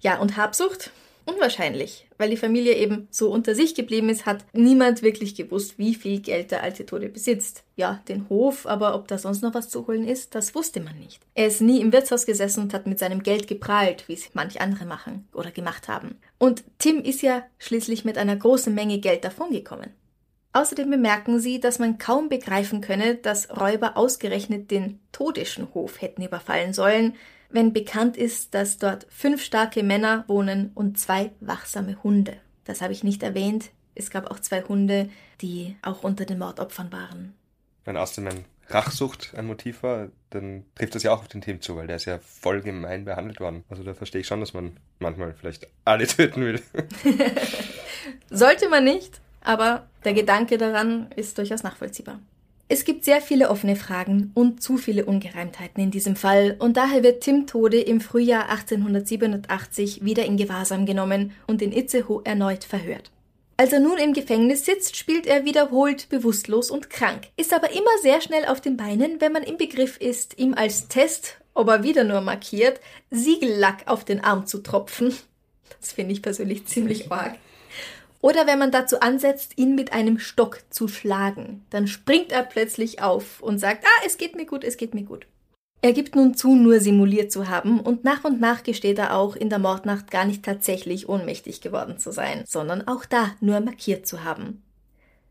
ja, 0.00 0.18
und 0.18 0.36
Habsucht 0.36 0.90
Unwahrscheinlich, 1.24 2.08
weil 2.18 2.30
die 2.30 2.36
Familie 2.36 2.74
eben 2.74 3.06
so 3.10 3.30
unter 3.30 3.54
sich 3.54 3.74
geblieben 3.74 4.08
ist, 4.08 4.26
hat 4.26 4.44
niemand 4.52 5.02
wirklich 5.02 5.34
gewusst, 5.34 5.78
wie 5.78 5.94
viel 5.94 6.20
Geld 6.20 6.50
der 6.50 6.62
alte 6.62 6.84
Tode 6.84 7.08
besitzt. 7.08 7.62
Ja, 7.76 8.02
den 8.08 8.28
Hof, 8.28 8.66
aber 8.66 8.94
ob 8.94 9.08
da 9.08 9.18
sonst 9.18 9.42
noch 9.42 9.54
was 9.54 9.68
zu 9.68 9.86
holen 9.86 10.06
ist, 10.06 10.34
das 10.34 10.54
wusste 10.54 10.80
man 10.80 10.98
nicht. 10.98 11.20
Er 11.34 11.46
ist 11.46 11.60
nie 11.60 11.80
im 11.80 11.92
Wirtshaus 11.92 12.26
gesessen 12.26 12.62
und 12.62 12.74
hat 12.74 12.86
mit 12.86 12.98
seinem 12.98 13.22
Geld 13.22 13.46
geprahlt, 13.46 14.08
wie 14.08 14.14
es 14.14 14.34
manch 14.34 14.60
andere 14.60 14.84
machen 14.84 15.28
oder 15.32 15.50
gemacht 15.50 15.88
haben. 15.88 16.16
Und 16.38 16.64
Tim 16.78 17.02
ist 17.02 17.22
ja 17.22 17.44
schließlich 17.58 18.04
mit 18.04 18.18
einer 18.18 18.36
großen 18.36 18.74
Menge 18.74 18.98
Geld 18.98 19.24
davongekommen. 19.24 19.90
Außerdem 20.54 20.90
bemerken 20.90 21.40
sie, 21.40 21.60
dass 21.60 21.78
man 21.78 21.96
kaum 21.96 22.28
begreifen 22.28 22.82
könne, 22.82 23.14
dass 23.14 23.48
Räuber 23.58 23.96
ausgerechnet 23.96 24.70
den 24.70 25.00
todischen 25.10 25.72
Hof 25.72 26.02
hätten 26.02 26.22
überfallen 26.22 26.74
sollen, 26.74 27.14
wenn 27.52 27.72
bekannt 27.72 28.16
ist, 28.16 28.54
dass 28.54 28.78
dort 28.78 29.06
fünf 29.10 29.42
starke 29.42 29.82
Männer 29.82 30.24
wohnen 30.26 30.72
und 30.74 30.98
zwei 30.98 31.30
wachsame 31.40 32.02
Hunde. 32.02 32.36
Das 32.64 32.80
habe 32.80 32.92
ich 32.92 33.04
nicht 33.04 33.22
erwähnt. 33.22 33.70
Es 33.94 34.10
gab 34.10 34.30
auch 34.30 34.40
zwei 34.40 34.62
Hunde, 34.62 35.10
die 35.40 35.76
auch 35.82 36.02
unter 36.02 36.24
den 36.24 36.38
Mordopfern 36.38 36.90
waren. 36.92 37.34
Wenn 37.84 37.96
außerdem 37.96 38.44
Rachsucht 38.68 39.34
ein 39.36 39.46
Motiv 39.46 39.82
war, 39.82 40.08
dann 40.30 40.64
trifft 40.74 40.94
das 40.94 41.02
ja 41.02 41.12
auch 41.12 41.20
auf 41.20 41.28
den 41.28 41.42
Team 41.42 41.60
zu, 41.60 41.76
weil 41.76 41.86
der 41.86 41.96
ist 41.96 42.06
ja 42.06 42.18
voll 42.18 42.62
gemein 42.62 43.04
behandelt 43.04 43.40
worden. 43.40 43.64
Also 43.68 43.82
da 43.82 43.92
verstehe 43.92 44.22
ich 44.22 44.26
schon, 44.26 44.40
dass 44.40 44.54
man 44.54 44.78
manchmal 44.98 45.34
vielleicht 45.34 45.68
alle 45.84 46.06
töten 46.06 46.42
will. 46.42 46.62
Sollte 48.30 48.68
man 48.68 48.84
nicht, 48.84 49.20
aber 49.42 49.88
der 50.04 50.14
Gedanke 50.14 50.58
daran 50.58 51.10
ist 51.16 51.36
durchaus 51.36 51.62
nachvollziehbar. 51.62 52.18
Es 52.72 52.86
gibt 52.86 53.04
sehr 53.04 53.20
viele 53.20 53.50
offene 53.50 53.76
Fragen 53.76 54.30
und 54.32 54.62
zu 54.62 54.78
viele 54.78 55.04
Ungereimtheiten 55.04 55.84
in 55.84 55.90
diesem 55.90 56.16
Fall 56.16 56.56
und 56.58 56.78
daher 56.78 57.02
wird 57.02 57.22
Tim 57.22 57.46
Tode 57.46 57.78
im 57.78 58.00
Frühjahr 58.00 58.48
1887 58.48 60.02
wieder 60.02 60.24
in 60.24 60.38
Gewahrsam 60.38 60.86
genommen 60.86 61.32
und 61.46 61.60
in 61.60 61.70
Itzehoe 61.70 62.22
erneut 62.24 62.64
verhört. 62.64 63.10
Als 63.58 63.74
er 63.74 63.80
nun 63.80 63.98
im 63.98 64.14
Gefängnis 64.14 64.64
sitzt, 64.64 64.96
spielt 64.96 65.26
er 65.26 65.44
wiederholt 65.44 66.08
bewusstlos 66.08 66.70
und 66.70 66.88
krank, 66.88 67.28
ist 67.36 67.52
aber 67.52 67.72
immer 67.72 67.90
sehr 68.00 68.22
schnell 68.22 68.46
auf 68.46 68.62
den 68.62 68.78
Beinen, 68.78 69.20
wenn 69.20 69.32
man 69.32 69.42
im 69.42 69.58
Begriff 69.58 69.98
ist, 69.98 70.38
ihm 70.38 70.54
als 70.54 70.88
Test, 70.88 71.42
ob 71.52 71.68
er 71.68 71.82
wieder 71.82 72.04
nur 72.04 72.22
markiert, 72.22 72.80
Siegellack 73.10 73.82
auf 73.84 74.06
den 74.06 74.24
Arm 74.24 74.46
zu 74.46 74.62
tropfen. 74.62 75.14
Das 75.78 75.92
finde 75.92 76.14
ich 76.14 76.22
persönlich 76.22 76.64
ziemlich 76.64 77.12
arg. 77.12 77.36
Oder 78.22 78.46
wenn 78.46 78.60
man 78.60 78.70
dazu 78.70 79.00
ansetzt, 79.00 79.58
ihn 79.58 79.74
mit 79.74 79.92
einem 79.92 80.18
Stock 80.18 80.60
zu 80.70 80.86
schlagen, 80.86 81.66
dann 81.70 81.88
springt 81.88 82.30
er 82.32 82.44
plötzlich 82.44 83.02
auf 83.02 83.42
und 83.42 83.58
sagt, 83.58 83.84
ah, 83.84 84.06
es 84.06 84.16
geht 84.16 84.36
mir 84.36 84.46
gut, 84.46 84.64
es 84.64 84.76
geht 84.78 84.94
mir 84.94 85.02
gut. 85.02 85.26
Er 85.82 85.92
gibt 85.92 86.14
nun 86.14 86.34
zu, 86.34 86.54
nur 86.54 86.78
simuliert 86.78 87.32
zu 87.32 87.48
haben, 87.48 87.80
und 87.80 88.04
nach 88.04 88.22
und 88.22 88.40
nach 88.40 88.62
gesteht 88.62 89.00
er 89.00 89.16
auch, 89.16 89.34
in 89.34 89.50
der 89.50 89.58
Mordnacht 89.58 90.12
gar 90.12 90.24
nicht 90.24 90.44
tatsächlich 90.44 91.08
ohnmächtig 91.08 91.60
geworden 91.60 91.98
zu 91.98 92.12
sein, 92.12 92.44
sondern 92.46 92.86
auch 92.86 93.04
da 93.04 93.32
nur 93.40 93.58
markiert 93.58 94.06
zu 94.06 94.22
haben. 94.22 94.62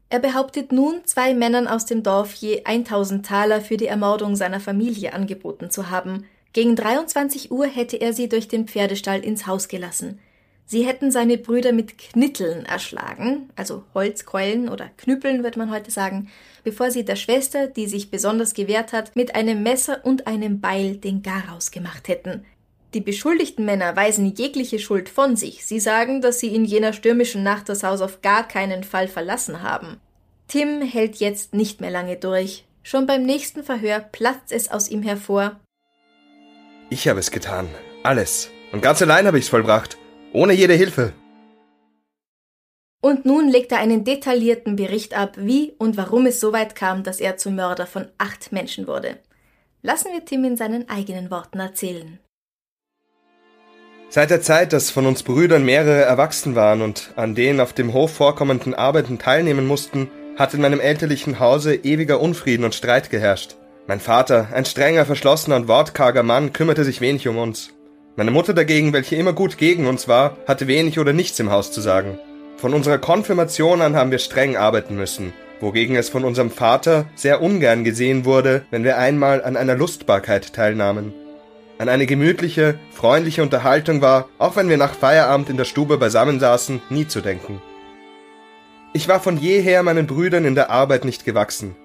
Er 0.09 0.19
behauptet 0.19 0.73
nun, 0.73 1.05
zwei 1.05 1.33
Männern 1.33 1.69
aus 1.69 1.85
dem 1.85 2.03
Dorf 2.03 2.33
je 2.33 2.65
1000 2.65 3.25
Taler 3.25 3.61
für 3.61 3.77
die 3.77 3.87
Ermordung 3.87 4.35
seiner 4.35 4.59
Familie 4.59 5.13
angeboten 5.13 5.71
zu 5.71 5.89
haben. 5.89 6.25
Gegen 6.51 6.75
23 6.75 7.49
Uhr 7.49 7.67
hätte 7.67 7.95
er 7.95 8.11
sie 8.11 8.27
durch 8.27 8.49
den 8.49 8.67
Pferdestall 8.67 9.23
ins 9.23 9.47
Haus 9.47 9.69
gelassen. 9.69 10.19
Sie 10.71 10.87
hätten 10.87 11.11
seine 11.11 11.37
Brüder 11.37 11.73
mit 11.73 11.97
Knitteln 11.97 12.65
erschlagen, 12.65 13.49
also 13.57 13.83
Holzkeulen 13.93 14.69
oder 14.69 14.89
Knüppeln 14.95 15.43
wird 15.43 15.57
man 15.57 15.69
heute 15.69 15.91
sagen, 15.91 16.29
bevor 16.63 16.91
sie 16.91 17.03
der 17.03 17.17
Schwester, 17.17 17.67
die 17.67 17.87
sich 17.87 18.09
besonders 18.09 18.53
gewehrt 18.53 18.93
hat, 18.93 19.13
mit 19.13 19.35
einem 19.35 19.63
Messer 19.63 19.99
und 20.05 20.27
einem 20.27 20.61
Beil 20.61 20.95
den 20.95 21.23
Garaus 21.23 21.71
gemacht 21.71 22.07
hätten. 22.07 22.45
Die 22.93 23.01
beschuldigten 23.01 23.65
Männer 23.65 23.97
weisen 23.97 24.33
jegliche 24.33 24.79
Schuld 24.79 25.09
von 25.09 25.35
sich. 25.35 25.65
Sie 25.65 25.81
sagen, 25.81 26.21
dass 26.21 26.39
sie 26.39 26.55
in 26.55 26.63
jener 26.63 26.93
stürmischen 26.93 27.43
Nacht 27.43 27.67
das 27.67 27.83
Haus 27.83 27.99
auf 27.99 28.21
gar 28.21 28.47
keinen 28.47 28.85
Fall 28.85 29.09
verlassen 29.09 29.63
haben. 29.63 29.99
Tim 30.47 30.81
hält 30.81 31.17
jetzt 31.17 31.53
nicht 31.53 31.81
mehr 31.81 31.91
lange 31.91 32.15
durch. 32.15 32.63
Schon 32.81 33.07
beim 33.07 33.23
nächsten 33.23 33.65
Verhör 33.65 33.99
platzt 33.99 34.53
es 34.53 34.71
aus 34.71 34.89
ihm 34.89 35.03
hervor. 35.03 35.59
Ich 36.89 37.09
habe 37.09 37.19
es 37.19 37.29
getan. 37.29 37.67
Alles. 38.03 38.49
Und 38.71 38.81
ganz 38.81 39.01
allein 39.01 39.27
habe 39.27 39.37
ich's 39.37 39.49
vollbracht. 39.49 39.97
Ohne 40.33 40.53
jede 40.53 40.73
Hilfe. 40.73 41.13
Und 43.01 43.25
nun 43.25 43.49
legt 43.49 43.71
er 43.71 43.79
einen 43.79 44.03
detaillierten 44.03 44.75
Bericht 44.75 45.17
ab, 45.17 45.33
wie 45.37 45.73
und 45.79 45.97
warum 45.97 46.27
es 46.27 46.39
so 46.39 46.53
weit 46.53 46.75
kam, 46.75 47.03
dass 47.03 47.19
er 47.19 47.37
zum 47.37 47.55
Mörder 47.55 47.87
von 47.87 48.07
acht 48.17 48.51
Menschen 48.51 48.87
wurde. 48.87 49.17
Lassen 49.81 50.11
wir 50.13 50.23
Tim 50.23 50.43
in 50.45 50.55
seinen 50.55 50.87
eigenen 50.87 51.31
Worten 51.31 51.59
erzählen. 51.59 52.19
Seit 54.09 54.29
der 54.29 54.41
Zeit, 54.41 54.73
dass 54.73 54.91
von 54.91 55.07
uns 55.07 55.23
Brüdern 55.23 55.65
mehrere 55.65 56.01
erwachsen 56.01 56.53
waren 56.53 56.81
und 56.81 57.11
an 57.15 57.33
den 57.33 57.59
auf 57.59 57.73
dem 57.73 57.93
Hof 57.93 58.13
vorkommenden 58.13 58.75
Arbeiten 58.75 59.17
teilnehmen 59.17 59.65
mussten, 59.65 60.11
hat 60.37 60.53
in 60.53 60.61
meinem 60.61 60.79
elterlichen 60.79 61.39
Hause 61.39 61.75
ewiger 61.75 62.19
Unfrieden 62.19 62.65
und 62.65 62.75
Streit 62.75 63.09
geherrscht. 63.09 63.55
Mein 63.87 63.99
Vater, 63.99 64.49
ein 64.53 64.65
strenger, 64.65 65.05
verschlossener 65.05 65.55
und 65.55 65.67
wortkarger 65.67 66.23
Mann, 66.23 66.53
kümmerte 66.53 66.83
sich 66.83 67.01
wenig 67.01 67.27
um 67.27 67.37
uns. 67.37 67.73
Meine 68.17 68.31
Mutter 68.31 68.53
dagegen, 68.53 68.91
welche 68.91 69.15
immer 69.15 69.31
gut 69.31 69.57
gegen 69.57 69.87
uns 69.87 70.07
war, 70.07 70.35
hatte 70.45 70.67
wenig 70.67 70.99
oder 70.99 71.13
nichts 71.13 71.39
im 71.39 71.49
Haus 71.49 71.71
zu 71.71 71.79
sagen. 71.79 72.19
Von 72.57 72.73
unserer 72.73 72.97
Konfirmation 72.97 73.81
an 73.81 73.95
haben 73.95 74.11
wir 74.11 74.19
streng 74.19 74.57
arbeiten 74.57 74.95
müssen. 74.95 75.33
wogegen 75.61 75.95
es 75.95 76.09
von 76.09 76.25
unserem 76.25 76.49
Vater 76.49 77.05
sehr 77.15 77.41
ungern 77.41 77.83
gesehen 77.83 78.25
wurde, 78.25 78.65
wenn 78.71 78.83
wir 78.83 78.97
einmal 78.97 79.43
an 79.43 79.55
einer 79.55 79.75
Lustbarkeit 79.75 80.53
teilnahmen. 80.53 81.13
An 81.77 81.87
eine 81.87 82.05
gemütliche, 82.07 82.79
freundliche 82.91 83.43
Unterhaltung 83.43 84.01
war, 84.01 84.27
auch 84.39 84.55
wenn 84.55 84.69
wir 84.69 84.77
nach 84.77 84.93
Feierabend 84.93 85.49
in 85.49 85.57
der 85.57 85.65
Stube 85.65 85.97
beisammensaßen, 85.97 86.81
nie 86.89 87.07
zu 87.07 87.21
denken. 87.21 87.61
Ich 88.93 89.07
war 89.07 89.19
von 89.19 89.37
jeher 89.37 89.83
meinen 89.83 90.07
Brüdern 90.07 90.45
in 90.45 90.55
der 90.55 90.69
Arbeit 90.69 91.05
nicht 91.05 91.25
gewachsen. 91.25 91.75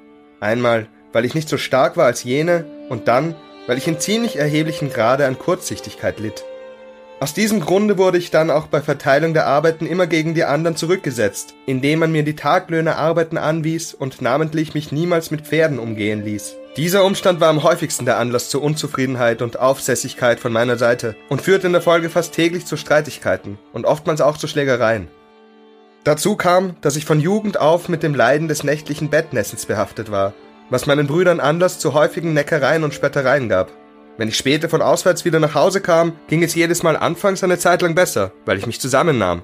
Einmal, 0.40 0.88
weil 1.12 1.24
ich 1.24 1.34
nicht 1.34 1.48
so 1.48 1.56
stark 1.56 1.96
war 1.96 2.06
als 2.06 2.24
jene, 2.24 2.64
und 2.88 3.08
dann, 3.08 3.34
weil 3.66 3.78
ich 3.78 3.88
in 3.88 4.00
ziemlich 4.00 4.36
erheblichem 4.36 4.90
Grade 4.90 5.26
an 5.26 5.38
Kurzsichtigkeit 5.38 6.20
litt. 6.20 6.44
Aus 7.18 7.32
diesem 7.32 7.60
Grunde 7.60 7.96
wurde 7.96 8.18
ich 8.18 8.30
dann 8.30 8.50
auch 8.50 8.66
bei 8.66 8.82
Verteilung 8.82 9.32
der 9.32 9.46
Arbeiten 9.46 9.86
immer 9.86 10.06
gegen 10.06 10.34
die 10.34 10.44
anderen 10.44 10.76
zurückgesetzt, 10.76 11.54
indem 11.64 12.00
man 12.00 12.12
mir 12.12 12.24
die 12.24 12.36
Taglöhne 12.36 12.96
Arbeiten 12.96 13.38
anwies 13.38 13.94
und 13.94 14.20
namentlich 14.20 14.74
mich 14.74 14.92
niemals 14.92 15.30
mit 15.30 15.40
Pferden 15.46 15.78
umgehen 15.78 16.22
ließ. 16.22 16.56
Dieser 16.76 17.06
Umstand 17.06 17.40
war 17.40 17.48
am 17.48 17.62
häufigsten 17.62 18.04
der 18.04 18.18
Anlass 18.18 18.50
zur 18.50 18.62
Unzufriedenheit 18.62 19.40
und 19.40 19.58
Aufsässigkeit 19.58 20.40
von 20.40 20.52
meiner 20.52 20.76
Seite 20.76 21.16
und 21.30 21.40
führte 21.40 21.68
in 21.68 21.72
der 21.72 21.80
Folge 21.80 22.10
fast 22.10 22.34
täglich 22.34 22.66
zu 22.66 22.76
Streitigkeiten 22.76 23.58
und 23.72 23.86
oftmals 23.86 24.20
auch 24.20 24.36
zu 24.36 24.46
Schlägereien. 24.46 25.08
Dazu 26.04 26.36
kam, 26.36 26.76
dass 26.82 26.96
ich 26.96 27.06
von 27.06 27.18
Jugend 27.18 27.58
auf 27.58 27.88
mit 27.88 28.02
dem 28.02 28.14
Leiden 28.14 28.46
des 28.46 28.62
nächtlichen 28.62 29.08
Bettnessens 29.08 29.64
behaftet 29.64 30.10
war, 30.10 30.34
was 30.70 30.86
meinen 30.86 31.06
Brüdern 31.06 31.40
Anlass 31.40 31.78
zu 31.78 31.94
häufigen 31.94 32.34
Neckereien 32.34 32.84
und 32.84 32.94
Spöttereien 32.94 33.48
gab. 33.48 33.72
Wenn 34.18 34.28
ich 34.28 34.36
später 34.36 34.68
von 34.68 34.82
auswärts 34.82 35.24
wieder 35.24 35.40
nach 35.40 35.54
Hause 35.54 35.80
kam, 35.80 36.12
ging 36.28 36.42
es 36.42 36.54
jedes 36.54 36.82
Mal 36.82 36.96
anfangs 36.96 37.44
eine 37.44 37.58
Zeit 37.58 37.82
lang 37.82 37.94
besser, 37.94 38.32
weil 38.46 38.58
ich 38.58 38.66
mich 38.66 38.80
zusammennahm. 38.80 39.42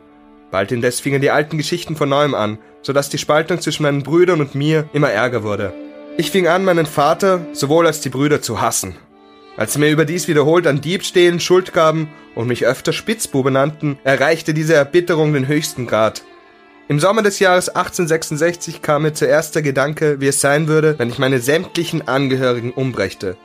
Bald 0.50 0.72
indes 0.72 1.00
fingen 1.00 1.20
die 1.20 1.30
alten 1.30 1.58
Geschichten 1.58 1.96
von 1.96 2.08
neuem 2.08 2.34
an, 2.34 2.58
so 2.82 2.92
dass 2.92 3.08
die 3.08 3.18
Spaltung 3.18 3.60
zwischen 3.60 3.84
meinen 3.84 4.02
Brüdern 4.02 4.40
und 4.40 4.54
mir 4.54 4.88
immer 4.92 5.10
ärger 5.10 5.42
wurde. 5.42 5.72
Ich 6.16 6.30
fing 6.30 6.46
an, 6.46 6.64
meinen 6.64 6.86
Vater 6.86 7.46
sowohl 7.52 7.86
als 7.86 8.00
die 8.00 8.10
Brüder 8.10 8.42
zu 8.42 8.60
hassen. 8.60 8.94
Als 9.56 9.74
sie 9.74 9.78
mir 9.78 9.90
überdies 9.90 10.28
wiederholt 10.28 10.66
an 10.66 10.80
Diebstählen 10.80 11.40
Schuld 11.40 11.72
gaben 11.72 12.08
und 12.34 12.48
mich 12.48 12.66
öfter 12.66 12.92
Spitzbube 12.92 13.50
nannten, 13.50 13.98
erreichte 14.04 14.54
diese 14.54 14.74
Erbitterung 14.74 15.32
den 15.32 15.46
höchsten 15.46 15.86
Grad. 15.86 16.22
Im 16.88 16.98
Sommer 16.98 17.22
des 17.22 17.38
Jahres 17.38 17.68
1866 17.68 18.82
kam 18.82 19.02
mir 19.02 19.12
zuerst 19.12 19.54
der 19.54 19.62
Gedanke, 19.62 20.20
wie 20.20 20.26
es 20.26 20.40
sein 20.40 20.66
würde, 20.66 20.98
wenn 20.98 21.10
ich 21.10 21.18
meine 21.18 21.38
sämtlichen 21.38 22.08
Angehörigen 22.08 22.72
umbrächte. 22.72 23.36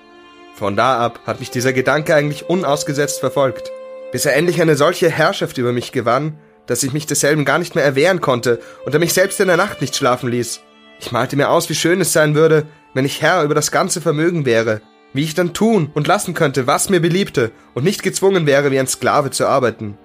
Von 0.56 0.76
da 0.76 0.98
ab 0.98 1.20
hat 1.28 1.40
mich 1.40 1.52
dieser 1.52 1.72
Gedanke 1.72 2.16
eigentlich 2.16 2.50
unausgesetzt 2.50 3.20
verfolgt, 3.20 3.72
bis 4.12 4.26
er 4.26 4.36
endlich 4.36 4.60
eine 4.60 4.76
solche 4.76 5.10
Herrschaft 5.10 5.60
über 5.60 5.72
mich 5.72 5.92
gewann, 5.92 6.40
dass 6.66 6.82
ich 6.82 6.94
mich 6.94 7.06
desselben 7.06 7.46
gar 7.46 7.60
nicht 7.60 7.76
mehr 7.76 7.84
erwehren 7.84 8.22
konnte 8.22 8.60
und 8.86 8.94
er 8.94 9.00
mich 9.00 9.14
selbst 9.14 9.40
in 9.40 9.48
der 9.48 9.56
Nacht 9.56 9.82
nicht 9.82 9.96
schlafen 9.96 10.30
ließ. 10.32 10.62
Ich 11.00 11.12
malte 11.12 11.36
mir 11.36 11.50
aus, 11.50 11.70
wie 11.70 11.76
schön 11.76 12.02
es 12.02 12.14
sein 12.14 12.34
würde, 12.34 12.66
wenn 12.96 13.06
ich 13.06 13.22
Herr 13.22 13.44
über 13.44 13.54
das 13.54 13.70
ganze 13.72 14.02
Vermögen 14.02 14.48
wäre, 14.48 14.82
wie 15.14 15.24
ich 15.24 15.36
dann 15.36 15.54
tun 15.54 15.92
und 15.94 16.08
lassen 16.08 16.34
könnte, 16.34 16.66
was 16.66 16.90
mir 16.90 17.00
beliebte 17.00 17.52
und 17.76 17.84
nicht 17.84 18.02
gezwungen 18.02 18.48
wäre, 18.48 18.72
wie 18.72 18.80
ein 18.80 18.88
Sklave 18.88 19.30
zu 19.30 19.46
arbeiten. 19.46 19.96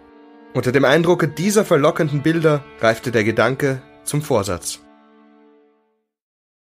Unter 0.54 0.70
dem 0.70 0.84
Eindrucke 0.84 1.28
dieser 1.28 1.64
verlockenden 1.64 2.22
Bilder 2.22 2.62
reifte 2.80 3.10
der 3.10 3.24
Gedanke 3.24 3.80
zum 4.04 4.20
Vorsatz. 4.20 4.80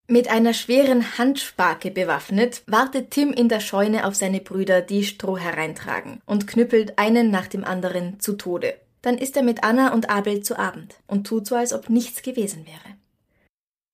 Mit 0.06 0.30
einer 0.30 0.54
schweren 0.54 1.18
Handspake 1.18 1.92
bewaffnet, 1.92 2.64
wartet 2.66 3.12
Tim 3.12 3.32
in 3.32 3.48
der 3.48 3.62
Scheune 3.62 4.06
auf 4.06 4.16
seine 4.16 4.42
Brüder, 4.42 4.82
die 4.82 5.04
Stroh 5.06 5.38
hereintragen, 5.38 6.20
und 6.26 6.46
knüppelt 6.46 6.98
einen 7.00 7.32
nach 7.32 7.48
dem 7.48 7.64
anderen 7.64 8.20
zu 8.20 8.34
Tode. 8.34 8.74
Dann 9.02 9.18
ist 9.18 9.38
er 9.38 9.44
mit 9.44 9.64
Anna 9.64 9.94
und 9.94 10.10
Abel 10.10 10.42
zu 10.42 10.60
Abend 10.60 10.96
und 11.08 11.26
tut 11.26 11.48
so, 11.48 11.56
als 11.56 11.72
ob 11.72 11.90
nichts 11.90 12.22
gewesen 12.22 12.66
wäre. 12.66 12.98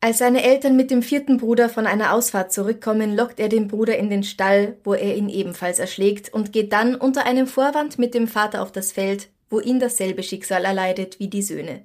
Als 0.01 0.17
seine 0.17 0.43
Eltern 0.43 0.75
mit 0.75 0.89
dem 0.89 1.03
vierten 1.03 1.37
Bruder 1.37 1.69
von 1.69 1.85
einer 1.85 2.13
Ausfahrt 2.13 2.51
zurückkommen, 2.51 3.15
lockt 3.15 3.39
er 3.39 3.49
den 3.49 3.67
Bruder 3.67 3.97
in 3.97 4.09
den 4.09 4.23
Stall, 4.23 4.77
wo 4.83 4.93
er 4.93 5.15
ihn 5.15 5.29
ebenfalls 5.29 5.77
erschlägt, 5.77 6.33
und 6.33 6.53
geht 6.53 6.73
dann 6.73 6.95
unter 6.95 7.25
einem 7.25 7.45
Vorwand 7.45 7.99
mit 7.99 8.15
dem 8.15 8.27
Vater 8.27 8.63
auf 8.63 8.71
das 8.71 8.91
Feld, 8.91 9.29
wo 9.49 9.59
ihn 9.59 9.79
dasselbe 9.79 10.23
Schicksal 10.23 10.65
erleidet 10.65 11.19
wie 11.19 11.27
die 11.27 11.41
Söhne. 11.41 11.83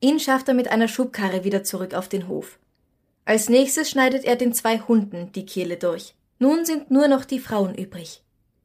Ihn 0.00 0.20
schafft 0.20 0.48
er 0.48 0.54
mit 0.54 0.68
einer 0.68 0.88
Schubkarre 0.88 1.44
wieder 1.44 1.64
zurück 1.64 1.94
auf 1.94 2.08
den 2.08 2.28
Hof. 2.28 2.58
Als 3.24 3.48
nächstes 3.48 3.90
schneidet 3.90 4.24
er 4.24 4.36
den 4.36 4.52
zwei 4.52 4.78
Hunden 4.78 5.32
die 5.32 5.46
Kehle 5.46 5.76
durch. 5.76 6.14
Nun 6.38 6.64
sind 6.64 6.90
nur 6.90 7.08
noch 7.08 7.24
die 7.24 7.40
Frauen 7.40 7.74
übrig. 7.74 8.22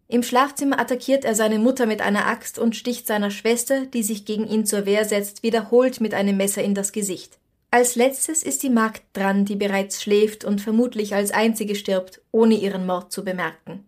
Im 0.08 0.24
Schlafzimmer 0.24 0.78
attackiert 0.78 1.24
er 1.24 1.36
seine 1.36 1.58
Mutter 1.58 1.86
mit 1.86 2.02
einer 2.02 2.28
Axt 2.28 2.60
und 2.60 2.76
sticht 2.76 3.08
seiner 3.08 3.32
Schwester, 3.32 3.86
die 3.86 4.04
sich 4.04 4.26
gegen 4.26 4.46
ihn 4.46 4.66
zur 4.66 4.86
Wehr 4.86 5.06
setzt, 5.06 5.42
wiederholt 5.42 6.02
mit 6.02 6.14
einem 6.14 6.36
Messer 6.36 6.62
in 6.62 6.76
das 6.76 6.92
Gesicht. 6.92 7.40
Als 7.72 7.96
letztes 7.96 8.44
ist 8.44 8.64
die 8.64 8.70
Magd 8.70 9.04
dran, 9.14 9.46
die 9.46 9.56
bereits 9.56 10.04
schläft 10.04 10.44
und 10.44 10.60
vermutlich 10.60 11.16
als 11.16 11.32
einzige 11.32 11.76
stirbt, 11.76 12.22
ohne 12.32 12.56
ihren 12.56 12.86
Mord 12.86 13.14
zu 13.14 13.24
bemerken. 13.24 13.86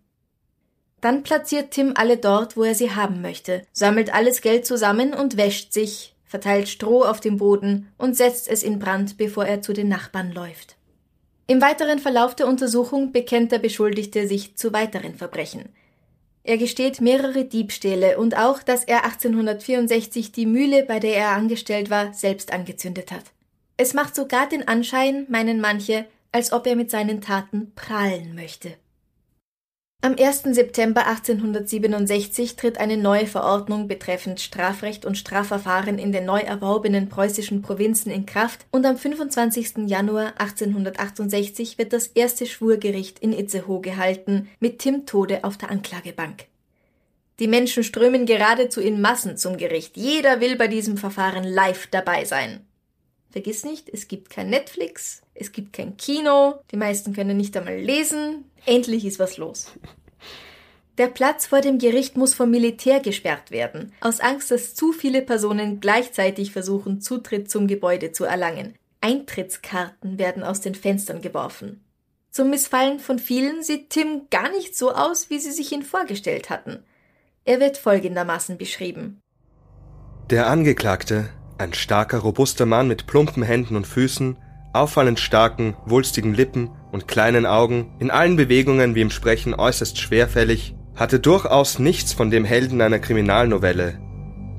Dann 1.04 1.22
platziert 1.22 1.72
Tim 1.72 1.92
alle 1.96 2.16
dort, 2.16 2.56
wo 2.56 2.64
er 2.64 2.74
sie 2.74 2.92
haben 2.92 3.20
möchte, 3.20 3.60
sammelt 3.72 4.14
alles 4.14 4.40
Geld 4.40 4.64
zusammen 4.64 5.12
und 5.12 5.36
wäscht 5.36 5.74
sich, 5.74 6.14
verteilt 6.24 6.66
Stroh 6.66 7.02
auf 7.02 7.20
dem 7.20 7.36
Boden 7.36 7.92
und 7.98 8.16
setzt 8.16 8.48
es 8.48 8.62
in 8.62 8.78
Brand, 8.78 9.18
bevor 9.18 9.44
er 9.44 9.60
zu 9.60 9.74
den 9.74 9.88
Nachbarn 9.88 10.32
läuft. 10.32 10.76
Im 11.46 11.60
weiteren 11.60 11.98
Verlauf 11.98 12.34
der 12.34 12.46
Untersuchung 12.48 13.12
bekennt 13.12 13.52
der 13.52 13.58
Beschuldigte 13.58 14.26
sich 14.26 14.56
zu 14.56 14.72
weiteren 14.72 15.14
Verbrechen. 15.14 15.68
Er 16.42 16.56
gesteht 16.56 17.02
mehrere 17.02 17.44
Diebstähle 17.44 18.16
und 18.16 18.38
auch, 18.38 18.62
dass 18.62 18.82
er 18.84 19.04
1864 19.04 20.32
die 20.32 20.46
Mühle, 20.46 20.84
bei 20.84 21.00
der 21.00 21.18
er 21.18 21.28
angestellt 21.32 21.90
war, 21.90 22.14
selbst 22.14 22.50
angezündet 22.50 23.12
hat. 23.12 23.24
Es 23.76 23.92
macht 23.92 24.14
sogar 24.14 24.48
den 24.48 24.66
Anschein, 24.66 25.26
meinen 25.28 25.60
manche, 25.60 26.06
als 26.32 26.50
ob 26.50 26.66
er 26.66 26.76
mit 26.76 26.90
seinen 26.90 27.20
Taten 27.20 27.72
prahlen 27.74 28.34
möchte. 28.34 28.78
Am 30.04 30.16
1. 30.18 30.42
September 30.54 31.06
1867 31.06 32.56
tritt 32.56 32.76
eine 32.76 32.98
neue 32.98 33.26
Verordnung 33.26 33.88
betreffend 33.88 34.38
Strafrecht 34.38 35.06
und 35.06 35.16
Strafverfahren 35.16 35.98
in 35.98 36.12
den 36.12 36.26
neu 36.26 36.40
erworbenen 36.40 37.08
preußischen 37.08 37.62
Provinzen 37.62 38.12
in 38.12 38.26
Kraft 38.26 38.66
und 38.70 38.84
am 38.84 38.98
25. 38.98 39.86
Januar 39.86 40.34
1868 40.36 41.78
wird 41.78 41.94
das 41.94 42.08
erste 42.08 42.44
Schwurgericht 42.44 43.18
in 43.20 43.32
Itzehoe 43.32 43.80
gehalten, 43.80 44.50
mit 44.60 44.80
Tim 44.80 45.06
Tode 45.06 45.42
auf 45.42 45.56
der 45.56 45.70
Anklagebank. 45.70 46.48
Die 47.38 47.48
Menschen 47.48 47.82
strömen 47.82 48.26
geradezu 48.26 48.82
in 48.82 49.00
Massen 49.00 49.38
zum 49.38 49.56
Gericht. 49.56 49.96
Jeder 49.96 50.38
will 50.42 50.56
bei 50.56 50.68
diesem 50.68 50.98
Verfahren 50.98 51.44
live 51.44 51.86
dabei 51.86 52.26
sein. 52.26 52.66
Vergiss 53.30 53.64
nicht, 53.64 53.88
es 53.88 54.06
gibt 54.06 54.28
kein 54.28 54.50
Netflix, 54.50 55.23
es 55.34 55.52
gibt 55.52 55.72
kein 55.72 55.96
Kino, 55.96 56.60
die 56.70 56.76
meisten 56.76 57.12
können 57.12 57.36
nicht 57.36 57.56
einmal 57.56 57.76
lesen. 57.76 58.44
Endlich 58.66 59.04
ist 59.04 59.18
was 59.18 59.36
los. 59.36 59.72
Der 60.96 61.08
Platz 61.08 61.46
vor 61.46 61.60
dem 61.60 61.78
Gericht 61.78 62.16
muss 62.16 62.34
vom 62.34 62.50
Militär 62.50 63.00
gesperrt 63.00 63.50
werden, 63.50 63.92
aus 64.00 64.20
Angst, 64.20 64.52
dass 64.52 64.76
zu 64.76 64.92
viele 64.92 65.22
Personen 65.22 65.80
gleichzeitig 65.80 66.52
versuchen, 66.52 67.00
Zutritt 67.00 67.50
zum 67.50 67.66
Gebäude 67.66 68.12
zu 68.12 68.24
erlangen. 68.24 68.74
Eintrittskarten 69.00 70.18
werden 70.18 70.44
aus 70.44 70.60
den 70.60 70.76
Fenstern 70.76 71.20
geworfen. 71.20 71.84
Zum 72.30 72.50
Missfallen 72.50 73.00
von 73.00 73.18
vielen 73.18 73.62
sieht 73.64 73.90
Tim 73.90 74.28
gar 74.30 74.50
nicht 74.50 74.76
so 74.76 74.92
aus, 74.92 75.30
wie 75.30 75.40
sie 75.40 75.52
sich 75.52 75.72
ihn 75.72 75.82
vorgestellt 75.82 76.48
hatten. 76.48 76.84
Er 77.44 77.58
wird 77.58 77.76
folgendermaßen 77.76 78.56
beschrieben. 78.56 79.20
Der 80.30 80.46
Angeklagte 80.46 81.28
ein 81.58 81.72
starker, 81.72 82.18
robuster 82.18 82.66
Mann 82.66 82.88
mit 82.88 83.06
plumpen 83.06 83.42
Händen 83.42 83.76
und 83.76 83.86
Füßen, 83.86 84.36
auffallend 84.74 85.20
starken, 85.20 85.76
wulstigen 85.86 86.34
Lippen 86.34 86.70
und 86.92 87.08
kleinen 87.08 87.46
Augen, 87.46 87.92
in 87.98 88.10
allen 88.10 88.36
Bewegungen 88.36 88.94
wie 88.94 89.00
im 89.00 89.10
Sprechen 89.10 89.54
äußerst 89.54 89.98
schwerfällig, 89.98 90.74
hatte 90.94 91.18
durchaus 91.20 91.78
nichts 91.78 92.12
von 92.12 92.30
dem 92.30 92.44
Helden 92.44 92.80
einer 92.80 92.98
Kriminalnovelle. 92.98 94.00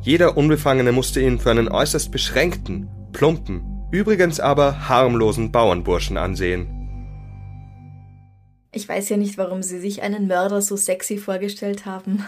Jeder 0.02 0.38
Unbefangene 0.38 0.92
musste 0.92 1.22
ihn 1.22 1.40
für 1.40 1.52
einen 1.52 1.70
äußerst 1.70 2.12
beschränkten, 2.12 2.90
plumpen, 3.12 3.88
übrigens 3.92 4.40
aber 4.40 4.88
harmlosen 4.90 5.52
Bauernburschen 5.52 6.18
ansehen. 6.18 6.76
Ich 8.72 8.90
weiß 8.90 9.08
ja 9.10 9.18
nicht, 9.18 9.38
warum 9.38 9.64
Sie 9.64 9.80
sich 9.80 10.02
einen 10.02 10.28
Mörder 10.28 10.62
so 10.62 10.76
sexy 10.76 11.18
vorgestellt 11.18 11.86
haben. 11.86 12.26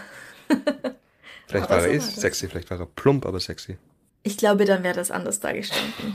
vielleicht 1.48 1.70
war 1.70 1.86
er 1.86 1.92
eh 1.92 2.00
sexy, 2.00 2.48
vielleicht 2.48 2.72
war 2.72 2.80
er 2.80 2.86
plump, 2.86 3.26
aber 3.26 3.42
sexy. 3.42 3.78
Ich 4.24 4.38
glaube, 4.38 4.66
dann 4.66 4.84
wäre 4.84 4.96
das 4.96 5.12
anders 5.12 5.40
dargestanden. 5.42 6.14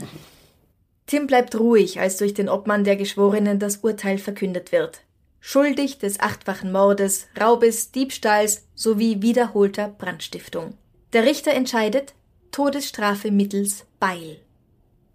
Tim 1.05 1.27
bleibt 1.27 1.55
ruhig, 1.59 1.99
als 1.99 2.17
durch 2.17 2.33
den 2.33 2.49
Obmann 2.49 2.83
der 2.83 2.95
Geschworenen 2.95 3.59
das 3.59 3.77
Urteil 3.77 4.17
verkündet 4.17 4.71
wird. 4.71 5.01
Schuldig 5.39 5.97
des 5.97 6.19
achtfachen 6.21 6.71
Mordes, 6.71 7.27
Raubes, 7.39 7.91
Diebstahls 7.91 8.65
sowie 8.75 9.21
wiederholter 9.21 9.89
Brandstiftung. 9.89 10.77
Der 11.11 11.23
Richter 11.23 11.51
entscheidet 11.51 12.13
Todesstrafe 12.51 13.29
mittels 13.31 13.85
Beil. 13.99 14.39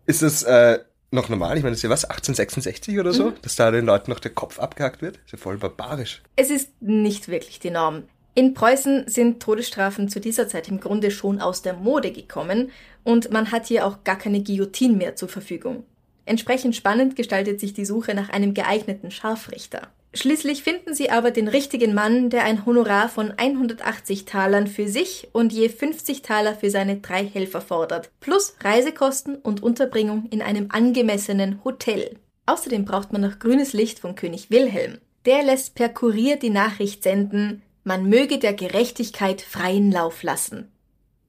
Ist 0.05 0.23
es 0.23 0.43
äh, 0.43 0.81
noch 1.11 1.29
normal? 1.29 1.57
Ich 1.57 1.63
meine, 1.63 1.73
das 1.73 1.79
ist 1.79 1.85
ja 1.85 1.91
was, 1.91 2.05
1866 2.05 2.99
oder 2.99 3.13
so? 3.13 3.31
Mhm. 3.31 3.35
Dass 3.43 3.57
da 3.57 3.71
den 3.71 3.87
Leuten 3.87 4.11
noch 4.11 4.21
der 4.21 4.33
Kopf 4.33 4.59
abgehackt 4.59 5.01
wird? 5.01 5.17
Das 5.17 5.25
ist 5.25 5.33
ja 5.33 5.39
voll 5.39 5.57
barbarisch. 5.57 6.23
Es 6.37 6.51
ist 6.51 6.71
nicht 6.81 7.29
wirklich 7.29 7.59
die 7.59 7.71
Norm. 7.71 8.05
In 8.35 8.55
Preußen 8.55 9.09
sind 9.09 9.43
Todesstrafen 9.43 10.09
zu 10.09 10.21
dieser 10.21 10.49
Zeit 10.49 10.69
im 10.69 10.81
Grunde 10.81 11.11
schon 11.11 11.41
aus 11.41 11.63
der 11.63 11.75
Mode 11.75 12.13
gekommen 12.13 12.71
und 13.05 13.31
man 13.33 13.51
hat 13.51 13.67
hier 13.67 13.87
auch 13.87 14.05
gar 14.05 14.17
keine 14.17 14.43
Guillotine 14.43 14.95
mehr 14.95 15.17
zur 15.17 15.29
Verfügung. 15.29 15.85
Entsprechend 16.25 16.77
spannend 16.77 17.17
gestaltet 17.17 17.59
sich 17.59 17.73
die 17.73 17.87
Suche 17.87 18.15
nach 18.15 18.29
einem 18.29 18.55
geeigneten 18.55 19.11
Scharfrichter. 19.11 19.89
Schließlich 20.15 20.63
finden 20.63 20.95
sie 20.95 21.11
aber 21.11 21.31
den 21.31 21.49
richtigen 21.49 21.95
Mann, 21.95 22.31
der 22.31 22.45
ein 22.45 22.65
Honorar 22.65 23.09
von 23.09 23.33
180 23.37 24.25
Talern 24.25 24.67
für 24.67 24.89
sich 24.89 25.29
und 25.33 25.53
je 25.53 25.69
50 25.69 26.23
Taler 26.23 26.55
für 26.55 26.71
seine 26.71 26.99
drei 26.99 27.25
Helfer 27.25 27.61
fordert, 27.61 28.11
plus 28.21 28.55
Reisekosten 28.63 29.37
und 29.37 29.63
Unterbringung 29.63 30.27
in 30.31 30.43
einem 30.43 30.69
angemessenen 30.71 31.63
Hotel. 31.65 32.17
Außerdem 32.47 32.85
braucht 32.85 33.13
man 33.13 33.21
noch 33.21 33.39
grünes 33.39 33.75
Licht 33.75 33.99
von 33.99 34.15
König 34.15 34.51
Wilhelm. 34.51 34.99
Der 35.27 35.43
lässt 35.43 35.75
per 35.75 35.91
Kurier 35.91 36.37
die 36.37 36.51
Nachricht 36.51 37.03
senden, 37.03 37.63
man 37.89 38.07
möge 38.07 38.39
der 38.39 38.53
Gerechtigkeit 38.53 39.41
freien 39.41 39.91
Lauf 39.91 40.23
lassen. 40.23 40.71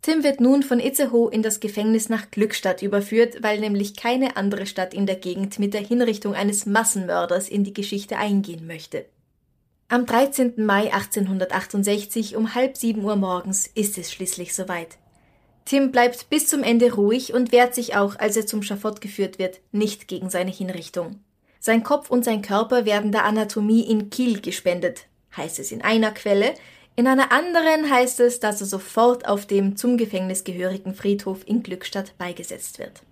Tim 0.02 0.24
wird 0.24 0.42
nun 0.42 0.62
von 0.62 0.82
Itzehoe 0.82 1.32
in 1.32 1.42
das 1.42 1.62
Gefängnis 1.62 2.10
nach 2.10 2.32
Glückstadt 2.32 2.82
überführt, 2.82 3.38
weil 3.42 3.62
nämlich 3.62 3.96
keine 3.96 4.36
andere 4.36 4.66
Stadt 4.66 4.94
in 4.94 5.06
der 5.06 5.16
Gegend 5.16 5.58
mit 5.58 5.74
der 5.74 5.82
Hinrichtung 5.82 6.36
eines 6.36 6.66
Massenmörders 6.66 7.48
in 7.48 7.64
die 7.64 7.74
Geschichte 7.74 8.18
eingehen 8.18 8.68
möchte. 8.68 9.06
Am 9.88 10.06
13. 10.06 10.54
Mai 10.58 10.94
1868 10.94 12.36
um 12.36 12.54
halb 12.54 12.76
sieben 12.76 13.06
Uhr 13.06 13.16
morgens 13.16 13.66
ist 13.66 13.98
es 13.98 14.12
schließlich 14.12 14.54
soweit. 14.54 14.98
Tim 15.64 15.94
bleibt 15.94 16.30
bis 16.30 16.48
zum 16.48 16.64
Ende 16.64 16.94
ruhig 16.94 17.34
und 17.34 17.54
wehrt 17.54 17.74
sich 17.74 17.96
auch, 17.96 18.18
als 18.20 18.36
er 18.36 18.46
zum 18.46 18.64
Schafott 18.64 19.00
geführt 19.00 19.40
wird, 19.40 19.62
nicht 19.72 20.10
gegen 20.10 20.30
seine 20.30 20.52
Hinrichtung. 20.52 21.22
Sein 21.62 21.84
Kopf 21.84 22.10
und 22.10 22.26
sein 22.26 22.42
Körper 22.42 22.84
werden 22.84 23.14
der 23.14 23.24
Anatomie 23.24 23.82
in 23.82 24.10
Kiel 24.10 24.42
gespendet, 24.42 25.06
heißt 25.36 25.60
es 25.60 25.72
in 25.72 25.82
einer 25.82 26.12
Quelle, 26.12 26.54
in 26.96 27.08
einer 27.08 27.32
anderen 27.32 27.90
heißt 27.90 28.20
es, 28.20 28.42
dass 28.42 28.60
er 28.60 28.68
sofort 28.68 29.26
auf 29.26 29.46
dem 29.46 29.78
zum 29.78 29.98
Gefängnis 29.98 30.44
gehörigen 30.44 30.94
Friedhof 30.94 31.48
in 31.48 31.64
Glückstadt 31.64 32.18
beigesetzt 32.18 32.78
wird. 32.78 33.04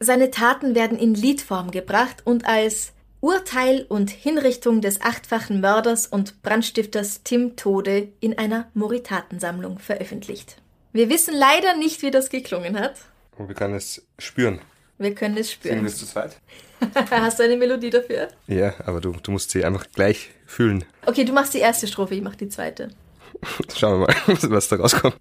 Seine 0.00 0.30
Taten 0.30 0.74
werden 0.74 0.98
in 0.98 1.14
Liedform 1.14 1.70
gebracht 1.70 2.22
und 2.24 2.46
als 2.46 2.92
Urteil 3.20 3.86
und 3.88 4.10
Hinrichtung 4.10 4.80
des 4.80 5.00
achtfachen 5.00 5.60
Mörders 5.60 6.06
und 6.06 6.42
Brandstifters 6.42 7.22
Tim 7.22 7.56
Tode 7.56 8.08
in 8.20 8.36
einer 8.38 8.70
Moritatensammlung 8.74 9.78
veröffentlicht. 9.78 10.56
Wir 10.92 11.08
wissen 11.08 11.34
leider 11.34 11.76
nicht, 11.76 12.02
wie 12.02 12.10
das 12.10 12.30
geklungen 12.30 12.78
hat. 12.78 12.96
Und 13.36 13.48
wir 13.48 13.54
können 13.54 13.74
es 13.74 14.06
spüren. 14.18 14.60
Wir 15.04 15.14
können 15.14 15.36
es 15.36 15.52
spüren. 15.52 15.74
Singen 15.74 15.84
wir 15.84 15.90
es 15.90 15.98
zu 15.98 16.06
zweit? 16.06 16.38
Hast 17.10 17.38
du 17.38 17.42
eine 17.42 17.58
Melodie 17.58 17.90
dafür? 17.90 18.28
Ja, 18.46 18.72
aber 18.86 19.02
du, 19.02 19.12
du 19.12 19.32
musst 19.32 19.50
sie 19.50 19.62
einfach 19.62 19.84
gleich 19.94 20.30
fühlen. 20.46 20.82
Okay, 21.04 21.24
du 21.24 21.34
machst 21.34 21.52
die 21.52 21.58
erste 21.58 21.86
Strophe, 21.86 22.14
ich 22.14 22.22
mach 22.22 22.36
die 22.36 22.48
zweite. 22.48 22.88
Schauen 23.76 24.00
wir 24.00 24.06
mal, 24.06 24.16
was 24.50 24.68
da 24.68 24.76
rauskommt. 24.76 25.16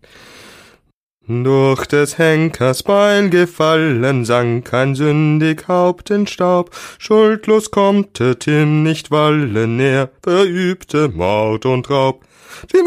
Durch 1.28 1.86
des 1.86 2.18
Henkers 2.18 2.84
Beil 2.84 3.30
gefallen, 3.30 4.24
sank 4.24 4.74
ein 4.74 4.96
sündig 4.96 5.68
Haupt 5.68 6.12
in 6.12 6.28
Staub. 6.28 6.74
Schuldlos 6.98 7.70
kommt 7.70 8.20
der 8.20 8.40
Tim 8.40 8.84
nicht 8.84 9.12
wallen, 9.12 9.82
er 9.82 10.12
verübte 10.22 11.10
Mord 11.10 11.66
und 11.66 11.90
Raub. 11.90 12.24
Ich 12.72 12.80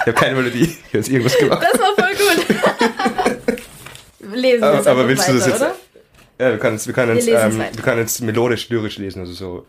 habe 0.00 0.12
keine 0.12 0.36
Melodie, 0.36 0.76
ich 0.92 0.94
habe 0.94 1.10
irgendwas 1.10 1.38
gemacht. 1.38 1.66
Das 1.72 1.80
war 1.80 1.94
voll 1.94 2.14
gut. 2.14 3.27
Lesen 4.32 4.64
Aber, 4.64 4.76
jetzt 4.76 4.86
aber 4.86 5.08
willst 5.08 5.28
du 5.28 5.32
das 5.34 5.42
weiter, 5.42 5.50
jetzt? 5.50 5.62
oder? 5.62 5.74
Ja, 6.40 6.50
wir 6.50 6.58
können 6.58 6.76
es, 6.76 6.86
wir 6.86 6.94
können 6.94 7.16
Wir 7.16 7.18
es 7.18 7.26
ähm, 7.26 7.58
weiter. 7.58 7.76
wir 7.76 7.82
können 7.82 8.00
jetzt 8.00 8.20
melodisch, 8.22 8.68
lyrisch 8.68 8.98
lesen, 8.98 9.20
also 9.20 9.32
so. 9.32 9.66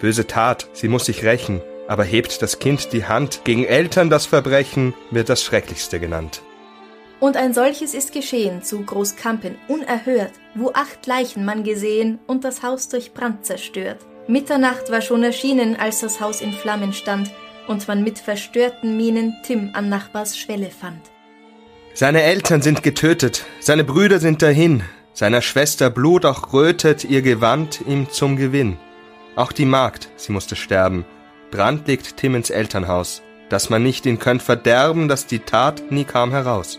Böse 0.00 0.26
Tat, 0.26 0.68
sie 0.72 0.88
muss 0.88 1.06
sich 1.06 1.24
rächen, 1.24 1.60
aber 1.88 2.04
hebt 2.04 2.42
das 2.42 2.58
Kind 2.58 2.92
die 2.92 3.04
Hand. 3.06 3.42
Gegen 3.44 3.64
Eltern 3.64 4.10
das 4.10 4.26
Verbrechen 4.26 4.94
wird 5.10 5.28
das 5.28 5.42
Schrecklichste 5.44 6.00
genannt. 6.00 6.42
Und 7.18 7.36
ein 7.36 7.52
solches 7.52 7.92
ist 7.92 8.12
geschehen 8.12 8.62
zu 8.62 8.82
Großkampen, 8.82 9.56
unerhört, 9.68 10.32
wo 10.54 10.70
acht 10.72 11.06
Leichen 11.06 11.44
man 11.44 11.64
gesehen 11.64 12.18
und 12.26 12.44
das 12.44 12.62
Haus 12.62 12.88
durch 12.88 13.12
Brand 13.12 13.44
zerstört. 13.44 13.98
Mitternacht 14.26 14.90
war 14.90 15.02
schon 15.02 15.22
erschienen, 15.22 15.76
als 15.76 16.00
das 16.00 16.20
Haus 16.20 16.40
in 16.40 16.52
Flammen 16.52 16.94
stand 16.94 17.30
und 17.68 17.86
man 17.88 18.02
mit 18.02 18.18
verstörten 18.18 18.96
Mienen 18.96 19.34
Tim 19.44 19.70
an 19.74 19.88
Nachbars 19.90 20.38
Schwelle 20.38 20.70
fand. 20.70 21.00
Seine 21.92 22.22
Eltern 22.22 22.62
sind 22.62 22.82
getötet, 22.82 23.44
seine 23.58 23.84
Brüder 23.84 24.20
sind 24.20 24.42
dahin, 24.42 24.82
seiner 25.12 25.42
Schwester 25.42 25.90
Blut 25.90 26.24
auch 26.24 26.52
rötet 26.52 27.04
ihr 27.04 27.20
Gewand 27.20 27.80
ihm 27.86 28.08
zum 28.10 28.36
Gewinn. 28.36 28.78
Auch 29.36 29.52
die 29.52 29.66
Magd, 29.66 30.08
sie 30.16 30.32
musste 30.32 30.56
sterben, 30.56 31.04
Brand 31.50 31.88
legt 31.88 32.16
Tim 32.16 32.36
ins 32.36 32.50
Elternhaus, 32.50 33.22
dass 33.48 33.70
man 33.70 33.82
nicht 33.82 34.06
ihn 34.06 34.18
könnt 34.18 34.42
verderben, 34.42 35.08
dass 35.08 35.26
die 35.26 35.40
Tat 35.40 35.90
nie 35.90 36.04
kam 36.04 36.30
heraus. 36.30 36.78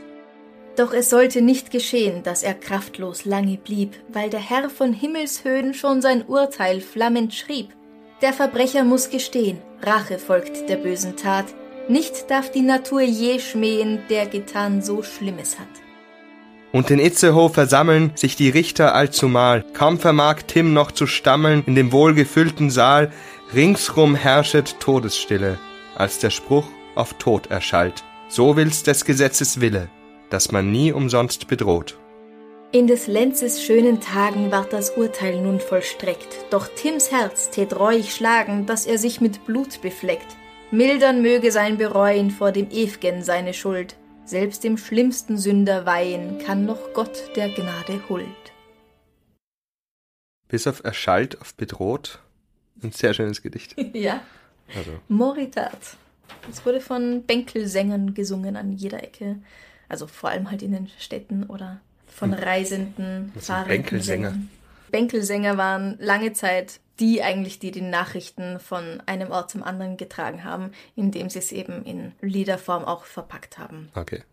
Doch 0.78 0.94
es 0.94 1.10
sollte 1.10 1.42
nicht 1.42 1.72
geschehen, 1.72 2.24
dass 2.24 2.44
er 2.44 2.54
kraftlos 2.54 3.26
lange 3.26 3.58
blieb, 3.58 3.96
weil 4.08 4.30
der 4.30 4.40
Herr 4.40 4.70
von 4.70 4.94
Himmelshöhen 4.94 5.74
schon 5.74 6.02
sein 6.02 6.24
Urteil 6.26 6.80
flammend 6.80 7.34
schrieb. 7.34 7.70
Der 8.22 8.32
Verbrecher 8.32 8.86
muss 8.86 9.10
gestehen, 9.10 9.58
Rache 9.82 10.18
folgt 10.18 10.70
der 10.70 10.78
bösen 10.78 11.18
Tat, 11.18 11.46
nicht 11.90 12.30
darf 12.30 12.52
die 12.52 12.62
Natur 12.62 13.02
je 13.02 13.40
schmähen, 13.40 14.00
der 14.10 14.26
getan 14.26 14.82
so 14.82 15.04
Schlimmes 15.04 15.60
hat. 15.60 15.68
Und 16.72 16.90
in 16.90 17.00
Itzehoe 17.00 17.50
versammeln 17.50 18.12
sich 18.16 18.36
die 18.36 18.50
Richter 18.50 18.96
allzumal. 18.96 19.66
Kaum 19.74 20.00
vermag 20.00 20.44
Tim 20.48 20.74
noch 20.74 20.92
zu 20.92 21.06
stammeln 21.06 21.64
in 21.68 21.76
dem 21.76 21.92
wohlgefüllten 21.92 22.70
Saal. 22.70 23.12
Ringsrum 23.54 24.16
herrschet 24.16 24.80
Todesstille, 24.80 25.60
als 25.96 26.20
der 26.20 26.30
Spruch 26.30 26.68
auf 26.96 27.14
Tod 27.16 27.52
erschallt. 27.52 28.04
So 28.30 28.56
will's 28.56 28.84
des 28.84 29.04
Gesetzes 29.04 29.60
Wille, 29.60 29.90
dass 30.30 30.54
man 30.54 30.72
nie 30.72 30.94
umsonst 30.94 31.48
bedroht. 31.48 31.98
In 32.72 32.88
des 32.88 33.08
Lenzes 33.08 33.62
schönen 33.62 34.00
Tagen 34.00 34.50
ward 34.50 34.72
das 34.72 34.92
Urteil 34.92 35.42
nun 35.42 35.60
vollstreckt, 35.60 36.46
doch 36.52 36.70
Tims 36.74 37.12
Herz 37.12 37.50
tät 37.50 37.78
reuig 37.78 38.16
schlagen, 38.16 38.66
dass 38.66 38.86
er 38.86 38.98
sich 38.98 39.20
mit 39.20 39.46
Blut 39.46 39.82
befleckt. 39.82 40.38
Mildern 40.74 41.22
möge 41.22 41.52
sein 41.52 41.78
Bereuen 41.78 42.32
vor 42.32 42.54
dem 42.54 42.70
Ew'gen 42.70 43.24
seine 43.24 43.54
Schuld, 43.54 43.98
selbst 44.24 44.64
dem 44.64 44.78
schlimmsten 44.78 45.38
Sünder 45.38 45.86
weihen 45.86 46.40
kann 46.40 46.66
noch 46.66 46.94
Gott 46.94 47.36
der 47.36 47.50
Gnade 47.50 48.02
Huld. 48.08 48.26
Bis 50.48 50.68
auf 50.68 50.82
erschallt, 50.86 51.42
auf 51.42 51.56
bedroht. 51.56 52.20
Ein 52.82 52.94
sehr 52.94 53.14
schönes 53.14 53.42
Gedicht. 53.42 53.76
ja. 53.94 54.22
Also, 54.74 54.92
Moritat. 55.10 55.98
Es 56.50 56.66
wurde 56.66 56.80
von 56.80 57.24
Bänkelsängern 57.24 58.14
gesungen 58.14 58.56
an 58.56 58.72
jeder 58.72 59.04
Ecke. 59.04 59.40
Also 59.90 60.08
vor 60.08 60.30
allem 60.30 60.50
halt 60.50 60.62
in 60.62 60.72
den 60.72 60.88
Städten 61.00 61.44
oder 61.44 61.82
von 62.08 62.34
Reisenden, 62.34 63.32
sind 63.34 63.44
fahrenden 63.44 63.68
Bänkelsänger? 63.68 64.38
Bänkelsänger 64.90 65.58
waren 65.58 65.98
lange 66.00 66.32
Zeit 66.32 66.80
die 67.00 67.24
eigentlich, 67.24 67.60
die 67.60 67.72
die 67.72 67.82
Nachrichten 67.82 68.60
von 68.60 69.02
einem 69.06 69.32
Ort 69.32 69.50
zum 69.50 69.64
anderen 69.64 69.98
getragen 69.98 70.44
haben, 70.44 70.72
indem 70.96 71.30
sie 71.30 71.40
es 71.40 71.52
eben 71.52 71.84
in 71.84 72.12
Liederform 72.22 72.86
auch 72.86 73.06
verpackt 73.06 73.58
haben. 73.58 73.90
okay. 73.96 74.24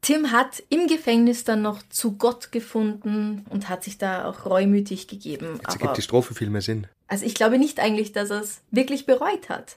Tim 0.00 0.30
hat 0.30 0.62
im 0.68 0.86
Gefängnis 0.86 1.42
dann 1.42 1.60
noch 1.60 1.82
zu 1.88 2.16
Gott 2.16 2.52
gefunden 2.52 3.44
und 3.50 3.68
hat 3.68 3.82
sich 3.82 3.98
da 3.98 4.28
auch 4.28 4.46
reumütig 4.46 5.08
gegeben. 5.08 5.58
Jetzt 5.60 5.74
ergibt 5.74 5.96
die 5.96 6.02
Strophe 6.02 6.34
viel 6.34 6.50
mehr 6.50 6.62
Sinn. 6.62 6.86
also 7.08 7.26
ich 7.26 7.34
glaube 7.34 7.58
nicht 7.58 7.80
eigentlich, 7.80 8.12
dass 8.12 8.30
er 8.30 8.40
es 8.40 8.60
wirklich 8.70 9.06
bereut 9.06 9.48
hat. 9.48 9.76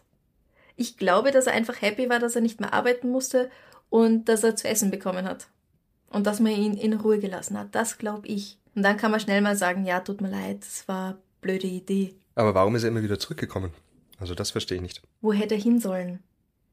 Ich 0.76 0.98
glaube, 0.98 1.32
dass 1.32 1.48
er 1.48 1.54
einfach 1.54 1.82
happy 1.82 2.08
war, 2.10 2.20
dass 2.20 2.36
er 2.36 2.42
nicht 2.42 2.60
mehr 2.60 2.72
arbeiten 2.72 3.10
musste 3.10 3.50
und 3.90 4.26
dass 4.26 4.44
er 4.44 4.56
zu 4.56 4.68
essen 4.68 4.92
bekommen 4.92 5.26
hat. 5.26 5.48
Und 6.10 6.28
dass 6.28 6.40
man 6.40 6.52
ihn 6.52 6.74
in 6.76 6.94
Ruhe 6.94 7.20
gelassen 7.20 7.58
hat. 7.58 7.74
Das 7.74 7.98
glaube 7.98 8.28
ich. 8.28 8.58
Und 8.76 8.84
dann 8.84 8.98
kann 8.98 9.12
man 9.12 9.20
schnell 9.20 9.42
mal 9.42 9.56
sagen, 9.56 9.86
ja, 9.86 10.02
tut 10.02 10.22
mir 10.22 10.30
leid, 10.30 10.60
das 10.62 10.88
war 10.88 11.18
blöde 11.42 11.68
Idee. 11.68 12.16
Aber 12.36 12.54
warum 12.54 12.76
ist 12.76 12.84
er 12.84 12.90
immer 12.90 13.04
wieder 13.04 13.20
zurückgekommen? 13.20 13.72
Also 14.20 14.36
das 14.36 14.52
verstehe 14.52 14.78
ich 14.78 14.82
nicht. 14.82 15.02
Wo 15.22 15.34
hätte 15.34 15.56
er 15.56 15.62
hin 15.62 15.80
sollen? 15.80 16.20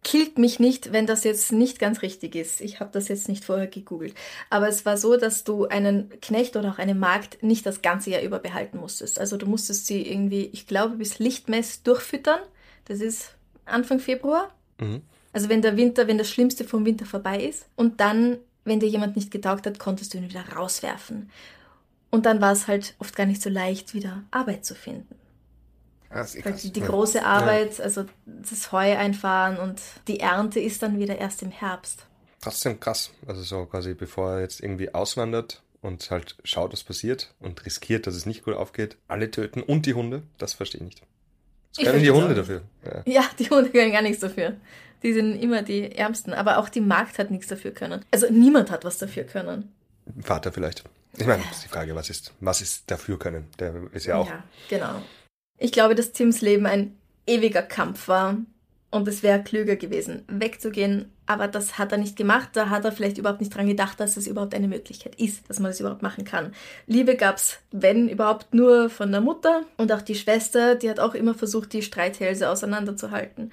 Killt 0.05 0.39
mich 0.39 0.61
nicht, 0.61 0.93
wenn 0.93 1.07
das 1.07 1.25
jetzt 1.25 1.51
nicht 1.51 1.81
ganz 1.81 2.03
richtig 2.03 2.37
ist. 2.37 2.61
Ich 2.61 2.79
habe 2.79 2.91
das 2.93 3.09
jetzt 3.09 3.29
nicht 3.29 3.45
vorher 3.45 3.67
gegoogelt. 3.67 4.15
Aber 4.49 4.69
es 4.69 4.87
war 4.87 4.97
so, 4.97 5.17
dass 5.17 5.43
du 5.43 5.67
einen 5.67 6.09
Knecht 6.21 6.57
oder 6.57 6.71
auch 6.71 6.79
eine 6.79 6.95
Magd 6.95 7.43
nicht 7.43 7.67
das 7.67 7.83
ganze 7.83 8.11
Jahr 8.11 8.23
über 8.23 8.39
behalten 8.39 8.79
musstest. 8.79 9.19
Also 9.19 9.37
du 9.37 9.47
musstest 9.47 9.87
sie 9.87 10.09
irgendwie, 10.09 10.51
ich 10.53 10.67
glaube, 10.67 10.97
bis 10.97 11.19
Lichtmess 11.19 11.83
durchfüttern. 11.83 12.39
Das 12.85 13.01
ist 13.01 13.35
Anfang 13.65 13.99
Februar. 13.99 14.55
Mhm. 14.79 15.03
Also 15.33 15.49
wenn 15.49 15.63
der 15.63 15.77
Winter, 15.77 16.07
wenn 16.07 16.19
das 16.19 16.31
Schlimmste 16.31 16.65
vom 16.65 16.85
Winter 16.85 17.05
vorbei 17.05 17.43
ist. 17.43 17.67
Und 17.75 18.01
dann, 18.01 18.39
wenn 18.65 18.81
dir 18.81 18.89
jemand 18.89 19.17
nicht 19.17 19.31
getaugt 19.31 19.67
hat, 19.67 19.79
konntest 19.79 20.15
du 20.15 20.19
ihn 20.19 20.29
wieder 20.29 20.49
rauswerfen. 20.55 21.31
Und 22.11 22.27
dann 22.27 22.41
war 22.41 22.53
es 22.53 22.69
halt 22.69 22.95
oft 22.99 23.15
gar 23.17 23.27
nicht 23.27 23.43
so 23.43 23.51
leicht, 23.51 23.95
wieder 23.95 24.23
Arbeit 24.31 24.65
zu 24.65 24.75
finden. 24.75 25.15
Weil 26.11 26.55
die, 26.55 26.73
die 26.73 26.81
große 26.81 27.23
Arbeit, 27.23 27.81
also 27.81 28.07
das 28.25 28.73
Heu 28.73 28.97
einfahren 28.97 29.59
und 29.59 29.81
die 30.07 30.21
Ernte 30.21 30.59
ist 30.59 30.83
dann 30.83 30.99
wieder 30.99 31.19
erst 31.19 31.43
im 31.43 31.51
Herbst. 31.51 32.07
Trotzdem 32.41 32.81
krass. 32.81 33.11
Also 33.27 33.43
so 33.43 33.67
quasi 33.67 33.93
bevor 33.93 34.35
er 34.35 34.41
jetzt 34.41 34.61
irgendwie 34.61 34.95
auswandert 34.95 35.63
und 35.83 36.11
halt 36.11 36.37
schaut, 36.45 36.73
was 36.73 36.83
passiert 36.83 37.35
und 37.41 37.65
riskiert, 37.67 38.07
dass 38.07 38.15
es 38.15 38.25
nicht 38.25 38.45
gut 38.45 38.55
aufgeht, 38.55 38.97
alle 39.07 39.31
töten 39.31 39.63
und 39.63 39.85
die 39.85 39.95
Hunde, 39.95 40.23
das 40.39 40.55
verstehe 40.55 40.81
ich 40.81 40.87
nicht. 40.87 41.03
Ich 41.77 41.85
können 41.85 42.03
die 42.03 42.11
Hunde 42.11 42.35
dafür? 42.35 42.63
Ja. 42.85 43.03
Ja, 43.05 43.25
die 43.39 43.51
Hunde 43.51 43.71
können 43.71 43.93
gar 43.93 44.03
nichts 44.03 44.21
dafür. 44.21 44.57
Die 45.03 45.13
sind 45.13 45.41
immer 45.41 45.63
die 45.63 45.95
Ärmsten. 45.95 46.33
Aber 46.33 46.59
auch 46.59 46.69
die 46.69 46.81
Magd 46.81 47.19
hat 47.19 47.31
nichts 47.31 47.47
dafür 47.47 47.71
können. 47.71 48.05
Also 48.11 48.27
niemand 48.31 48.71
hat 48.71 48.85
was 48.85 48.99
dafür 48.99 49.25
können. 49.25 49.73
Vater 50.23 50.51
vielleicht. 50.51 50.85
Ich 51.17 51.27
meine, 51.27 51.43
ist 51.51 51.65
die 51.65 51.69
Frage, 51.69 51.95
was 51.95 52.11
ist, 52.11 52.33
was 52.41 52.61
ist 52.61 52.91
dafür 52.91 53.19
können? 53.19 53.47
Der 53.59 53.75
ist 53.93 54.07
ja 54.07 54.17
auch. 54.17 54.29
Ja, 54.29 54.43
genau. 54.69 55.03
Ich 55.59 55.73
glaube, 55.73 55.95
dass 55.95 56.13
Tims 56.13 56.41
Leben 56.41 56.67
ein 56.67 56.97
ewiger 57.27 57.63
Kampf 57.63 58.09
war 58.09 58.37
und 58.91 59.09
es 59.09 59.23
wäre 59.23 59.43
klüger 59.43 59.77
gewesen, 59.77 60.23
wegzugehen, 60.29 61.13
aber 61.27 61.47
das 61.47 61.77
hat 61.77 61.93
er 61.93 61.99
nicht 61.99 62.17
gemacht. 62.17 62.51
Da 62.55 62.71
hat 62.71 62.87
er 62.87 62.93
vielleicht 62.93 63.19
überhaupt 63.19 63.41
nicht 63.41 63.55
dran 63.55 63.67
gedacht, 63.67 64.01
dass 64.01 64.17
es 64.17 64.27
überhaupt 64.27 64.55
eine 64.55 64.69
Möglichkeit 64.69 65.15
ist, 65.17 65.49
dass 65.49 65.59
man 65.59 65.71
das 65.71 65.81
überhaupt 65.81 66.03
machen 66.03 66.25
kann. 66.25 66.55
Liebe 66.87 67.17
gab's, 67.17 67.59
wenn 67.71 68.09
überhaupt, 68.09 68.55
nur 68.55 68.89
von 68.89 69.13
der 69.13 69.21
Mutter 69.21 69.65
und 69.77 69.93
auch 69.93 70.01
die 70.01 70.15
Schwester, 70.15 70.75
die 70.75 70.89
hat 70.89 71.01
auch 71.01 71.15
immer 71.15 71.35
versucht, 71.35 71.75
die 71.75 71.83
Streithälse 71.83 72.49
auseinanderzuhalten. 72.49 73.53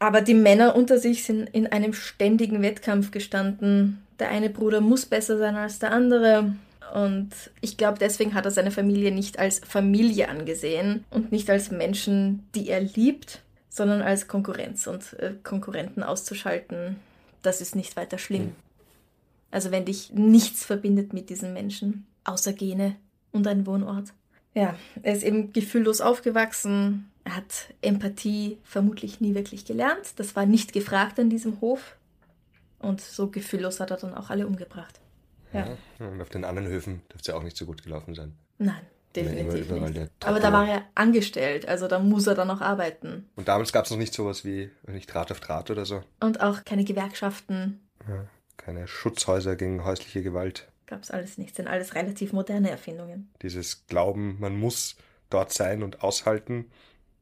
Aber 0.00 0.22
die 0.22 0.34
Männer 0.34 0.74
unter 0.74 0.98
sich 0.98 1.24
sind 1.24 1.48
in 1.50 1.68
einem 1.68 1.92
ständigen 1.92 2.62
Wettkampf 2.62 3.12
gestanden. 3.12 4.04
Der 4.18 4.30
eine 4.30 4.50
Bruder 4.50 4.80
muss 4.80 5.06
besser 5.06 5.38
sein 5.38 5.54
als 5.54 5.78
der 5.78 5.92
andere. 5.92 6.56
Und 6.92 7.30
ich 7.60 7.76
glaube, 7.76 7.98
deswegen 7.98 8.34
hat 8.34 8.44
er 8.44 8.50
seine 8.50 8.70
Familie 8.70 9.10
nicht 9.10 9.38
als 9.38 9.60
Familie 9.60 10.28
angesehen 10.28 11.04
und 11.10 11.32
nicht 11.32 11.50
als 11.50 11.70
Menschen, 11.70 12.46
die 12.54 12.68
er 12.68 12.80
liebt, 12.80 13.42
sondern 13.68 14.02
als 14.02 14.28
Konkurrenz 14.28 14.86
und 14.86 15.14
äh, 15.14 15.34
Konkurrenten 15.42 16.02
auszuschalten, 16.02 16.96
das 17.42 17.60
ist 17.60 17.74
nicht 17.74 17.96
weiter 17.96 18.18
schlimm. 18.18 18.52
Also 19.50 19.70
wenn 19.70 19.84
dich 19.84 20.12
nichts 20.12 20.64
verbindet 20.64 21.12
mit 21.12 21.30
diesen 21.30 21.52
Menschen, 21.52 22.06
außer 22.24 22.52
Gene 22.52 22.96
und 23.32 23.46
ein 23.46 23.66
Wohnort. 23.66 24.12
Ja, 24.54 24.76
er 25.02 25.14
ist 25.14 25.24
eben 25.24 25.52
gefühllos 25.52 26.00
aufgewachsen, 26.00 27.10
er 27.24 27.36
hat 27.36 27.74
Empathie 27.82 28.58
vermutlich 28.62 29.20
nie 29.20 29.34
wirklich 29.34 29.64
gelernt, 29.64 30.12
das 30.16 30.36
war 30.36 30.46
nicht 30.46 30.72
gefragt 30.72 31.18
an 31.18 31.30
diesem 31.30 31.60
Hof 31.60 31.96
und 32.78 33.00
so 33.00 33.28
gefühllos 33.28 33.80
hat 33.80 33.90
er 33.90 33.96
dann 33.96 34.14
auch 34.14 34.30
alle 34.30 34.46
umgebracht. 34.46 35.00
Ja. 35.54 35.76
ja 35.98 36.06
und 36.08 36.20
auf 36.20 36.28
den 36.28 36.44
anderen 36.44 36.68
Höfen 36.68 37.02
dürfte 37.10 37.20
es 37.20 37.26
ja 37.28 37.34
auch 37.34 37.42
nicht 37.42 37.56
so 37.56 37.66
gut 37.66 37.82
gelaufen 37.82 38.14
sein. 38.14 38.34
Nein, 38.58 38.80
definitiv 39.14 39.70
nicht. 39.70 40.10
Aber 40.24 40.40
da 40.40 40.52
war 40.52 40.68
er 40.68 40.82
angestellt, 40.94 41.68
also 41.68 41.88
da 41.88 41.98
muss 41.98 42.26
er 42.26 42.34
dann 42.34 42.48
noch 42.48 42.60
arbeiten. 42.60 43.28
Und 43.36 43.48
damals 43.48 43.72
gab 43.72 43.84
es 43.84 43.90
noch 43.90 43.98
nicht 43.98 44.14
sowas 44.14 44.44
wie 44.44 44.70
nicht 44.86 45.12
Draht 45.12 45.30
auf 45.30 45.40
Draht 45.40 45.70
oder 45.70 45.84
so. 45.84 46.02
Und 46.20 46.40
auch 46.40 46.64
keine 46.64 46.84
Gewerkschaften. 46.84 47.80
Ja, 48.08 48.26
keine 48.56 48.86
Schutzhäuser 48.86 49.56
gegen 49.56 49.84
häusliche 49.84 50.22
Gewalt. 50.22 50.68
Gab 50.86 51.02
es 51.02 51.10
alles 51.10 51.38
nicht, 51.38 51.56
sind 51.56 51.66
alles 51.66 51.94
relativ 51.94 52.32
moderne 52.32 52.70
Erfindungen. 52.70 53.30
Dieses 53.40 53.86
Glauben, 53.86 54.36
man 54.38 54.58
muss 54.58 54.96
dort 55.30 55.52
sein 55.52 55.82
und 55.82 56.02
aushalten 56.02 56.70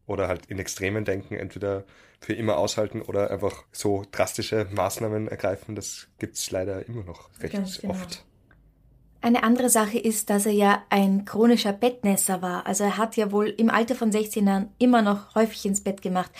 oder 0.06 0.28
halt 0.28 0.46
in 0.46 0.58
Extremen 0.58 1.04
denken, 1.04 1.34
entweder 1.34 1.84
für 2.20 2.34
immer 2.34 2.56
aushalten 2.56 3.02
oder 3.02 3.30
einfach 3.30 3.64
so 3.72 4.04
drastische 4.12 4.66
Maßnahmen 4.70 5.28
ergreifen, 5.28 5.74
das 5.74 6.08
gibt 6.18 6.36
es 6.36 6.50
leider 6.50 6.86
immer 6.86 7.04
noch 7.04 7.30
recht 7.40 7.80
genau. 7.80 7.94
oft. 7.94 8.24
Eine 9.20 9.44
andere 9.44 9.68
Sache 9.68 9.98
ist, 9.98 10.30
dass 10.30 10.46
er 10.46 10.52
ja 10.52 10.82
ein 10.90 11.24
chronischer 11.24 11.72
Bettnässer 11.72 12.42
war. 12.42 12.66
Also 12.66 12.82
er 12.84 12.96
hat 12.96 13.16
ja 13.16 13.30
wohl 13.30 13.48
im 13.48 13.70
Alter 13.70 13.94
von 13.94 14.10
16 14.10 14.46
Jahren 14.46 14.70
immer 14.78 15.00
noch 15.00 15.36
häufig 15.36 15.64
ins 15.64 15.80
Bett 15.80 16.02
gemacht. 16.02 16.30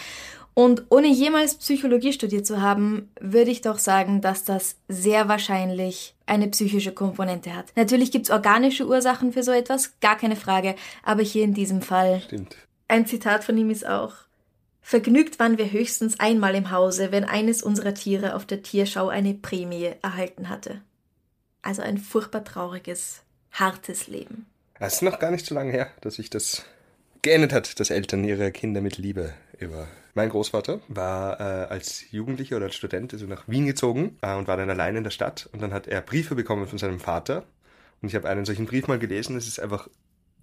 Und 0.55 0.85
ohne 0.91 1.07
jemals 1.07 1.55
Psychologie 1.55 2.13
studiert 2.13 2.45
zu 2.45 2.61
haben, 2.61 3.11
würde 3.21 3.51
ich 3.51 3.63
doch 3.63 3.79
sagen, 3.79 4.21
dass 4.21 4.45
das 4.45 4.77
sehr 4.89 5.29
wahrscheinlich 5.29 6.15
eine 6.27 6.49
psychische 6.49 6.93
Komponente 6.93 7.55
hat. 7.55 7.73
Natürlich 7.77 8.11
gibt 8.11 8.27
es 8.27 8.31
organische 8.31 8.87
Ursachen 8.87 9.33
für 9.33 9.43
so 9.43 9.53
etwas, 9.53 9.99
gar 10.01 10.17
keine 10.17 10.37
Frage, 10.37 10.75
aber 11.03 11.23
hier 11.23 11.45
in 11.45 11.55
diesem 11.55 11.81
Fall. 11.81 12.21
Stimmt. 12.21 12.57
Ein 12.89 13.07
Zitat 13.07 13.45
von 13.45 13.57
ihm 13.57 13.71
ist 13.71 13.87
auch, 13.87 14.13
Vergnügt 14.83 15.39
waren 15.39 15.59
wir 15.59 15.71
höchstens 15.71 16.19
einmal 16.19 16.55
im 16.55 16.71
Hause, 16.71 17.13
wenn 17.13 17.25
eines 17.25 17.63
unserer 17.63 17.95
Tiere 17.95 18.35
auf 18.35 18.45
der 18.45 18.63
Tierschau 18.63 19.09
eine 19.09 19.33
Prämie 19.33 19.93
erhalten 20.03 20.49
hatte. 20.49 20.83
Also 21.63 21.83
ein 21.83 21.99
furchtbar 21.99 22.45
trauriges, 22.45 23.23
hartes 23.53 24.09
Leben. 24.09 24.47
Es 24.81 24.95
ist 24.95 25.03
noch 25.03 25.21
gar 25.21 25.31
nicht 25.31 25.47
so 25.47 25.55
lange 25.55 25.71
her, 25.71 25.89
dass 26.01 26.17
sich 26.17 26.29
das 26.29 26.65
geändert 27.23 27.53
hat, 27.53 27.79
dass 27.79 27.91
Eltern 27.91 28.25
ihre 28.25 28.51
Kinder 28.51 28.81
mit 28.81 28.99
Liebe 28.99 29.33
über. 29.59 29.87
Mein 30.15 30.29
Großvater 30.29 30.81
war 30.89 31.41
äh, 31.41 31.67
als 31.69 32.11
Jugendlicher 32.11 32.57
oder 32.57 32.67
als 32.67 32.75
Student 32.75 33.15
also 33.15 33.27
nach 33.27 33.47
Wien 33.47 33.65
gezogen 33.65 34.19
äh, 34.21 34.35
und 34.35 34.49
war 34.49 34.57
dann 34.57 34.69
allein 34.69 34.97
in 34.97 35.05
der 35.05 35.11
Stadt 35.11 35.49
und 35.53 35.63
dann 35.63 35.73
hat 35.73 35.87
er 35.87 36.03
Briefe 36.03 36.35
bekommen 36.35 36.67
von 36.67 36.79
seinem 36.79 36.99
Vater 36.99 37.45
und 38.03 38.09
ich 38.09 38.17
habe 38.17 38.29
einen 38.29 38.45
solchen 38.45 38.67
Brief 38.67 38.89
mal 38.89 38.99
gelesen. 38.99 39.37
Es 39.37 39.47
ist 39.47 39.61
einfach 39.61 39.89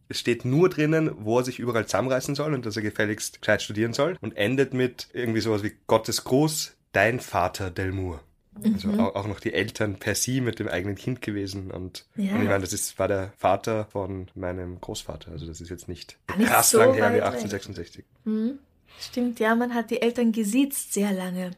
es 0.09 0.19
steht 0.19 0.43
nur 0.43 0.69
drinnen, 0.69 1.11
wo 1.19 1.37
er 1.37 1.45
sich 1.45 1.59
überall 1.59 1.85
zusammenreißen 1.85 2.35
soll 2.35 2.53
und 2.53 2.65
dass 2.65 2.75
er 2.75 2.81
gefälligst 2.81 3.41
gescheit 3.41 3.61
studieren 3.61 3.93
soll 3.93 4.17
und 4.21 4.35
endet 4.35 4.73
mit 4.73 5.07
irgendwie 5.13 5.39
sowas 5.39 5.63
wie 5.63 5.73
Gottes 5.87 6.23
Gruß, 6.23 6.75
dein 6.91 7.19
Vater 7.19 7.69
Delmour. 7.69 8.19
Also 8.63 8.89
mhm. 8.89 8.99
auch, 8.99 9.27
noch 9.27 9.39
die 9.39 9.53
Eltern 9.53 9.95
per 9.95 10.15
sie 10.15 10.41
mit 10.41 10.59
dem 10.59 10.67
eigenen 10.67 10.95
Kind 10.95 11.21
gewesen. 11.21 11.71
Und, 11.71 12.05
ja. 12.15 12.33
und 12.33 12.41
ich 12.41 12.47
meine, 12.47 12.59
das 12.59 12.73
ist, 12.73 12.99
war 12.99 13.07
der 13.07 13.31
Vater 13.37 13.85
von 13.85 14.27
meinem 14.35 14.81
Großvater. 14.81 15.31
Also 15.31 15.45
das 15.45 15.61
ist 15.61 15.69
jetzt 15.69 15.87
nicht, 15.87 16.17
nicht 16.37 16.49
krass 16.49 16.71
so 16.71 16.79
lang 16.79 16.93
her 16.93 17.13
wie 17.13 17.21
1866. 17.21 18.03
Mhm. 18.25 18.59
Stimmt, 18.99 19.39
ja, 19.39 19.55
man 19.55 19.73
hat 19.73 19.91
die 19.91 20.01
Eltern 20.01 20.31
gesiezt 20.33 20.93
sehr 20.93 21.13
lange. 21.13 21.51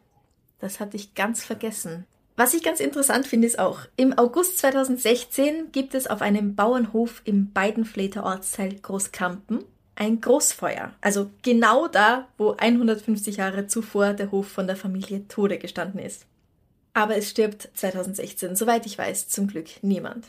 Das 0.59 0.79
hatte 0.79 0.95
ich 0.95 1.15
ganz 1.15 1.43
vergessen. 1.43 2.05
Was 2.41 2.55
ich 2.55 2.63
ganz 2.63 2.79
interessant 2.79 3.27
finde, 3.27 3.45
ist 3.45 3.59
auch, 3.59 3.81
im 3.97 4.17
August 4.17 4.57
2016 4.57 5.71
gibt 5.71 5.93
es 5.93 6.07
auf 6.07 6.23
einem 6.23 6.55
Bauernhof 6.55 7.21
im 7.23 7.51
Beidenfleter 7.53 8.23
Ortsteil 8.23 8.79
Großkampen 8.81 9.63
ein 9.93 10.21
Großfeuer. 10.21 10.91
Also 11.01 11.29
genau 11.43 11.87
da, 11.87 12.29
wo 12.39 12.55
150 12.57 13.37
Jahre 13.37 13.67
zuvor 13.67 14.13
der 14.13 14.31
Hof 14.31 14.47
von 14.47 14.65
der 14.65 14.75
Familie 14.75 15.27
Tode 15.27 15.59
gestanden 15.59 15.99
ist. 15.99 16.25
Aber 16.95 17.15
es 17.15 17.29
stirbt 17.29 17.69
2016, 17.75 18.55
soweit 18.55 18.87
ich 18.87 18.97
weiß, 18.97 19.27
zum 19.27 19.45
Glück 19.45 19.67
niemand. 19.83 20.25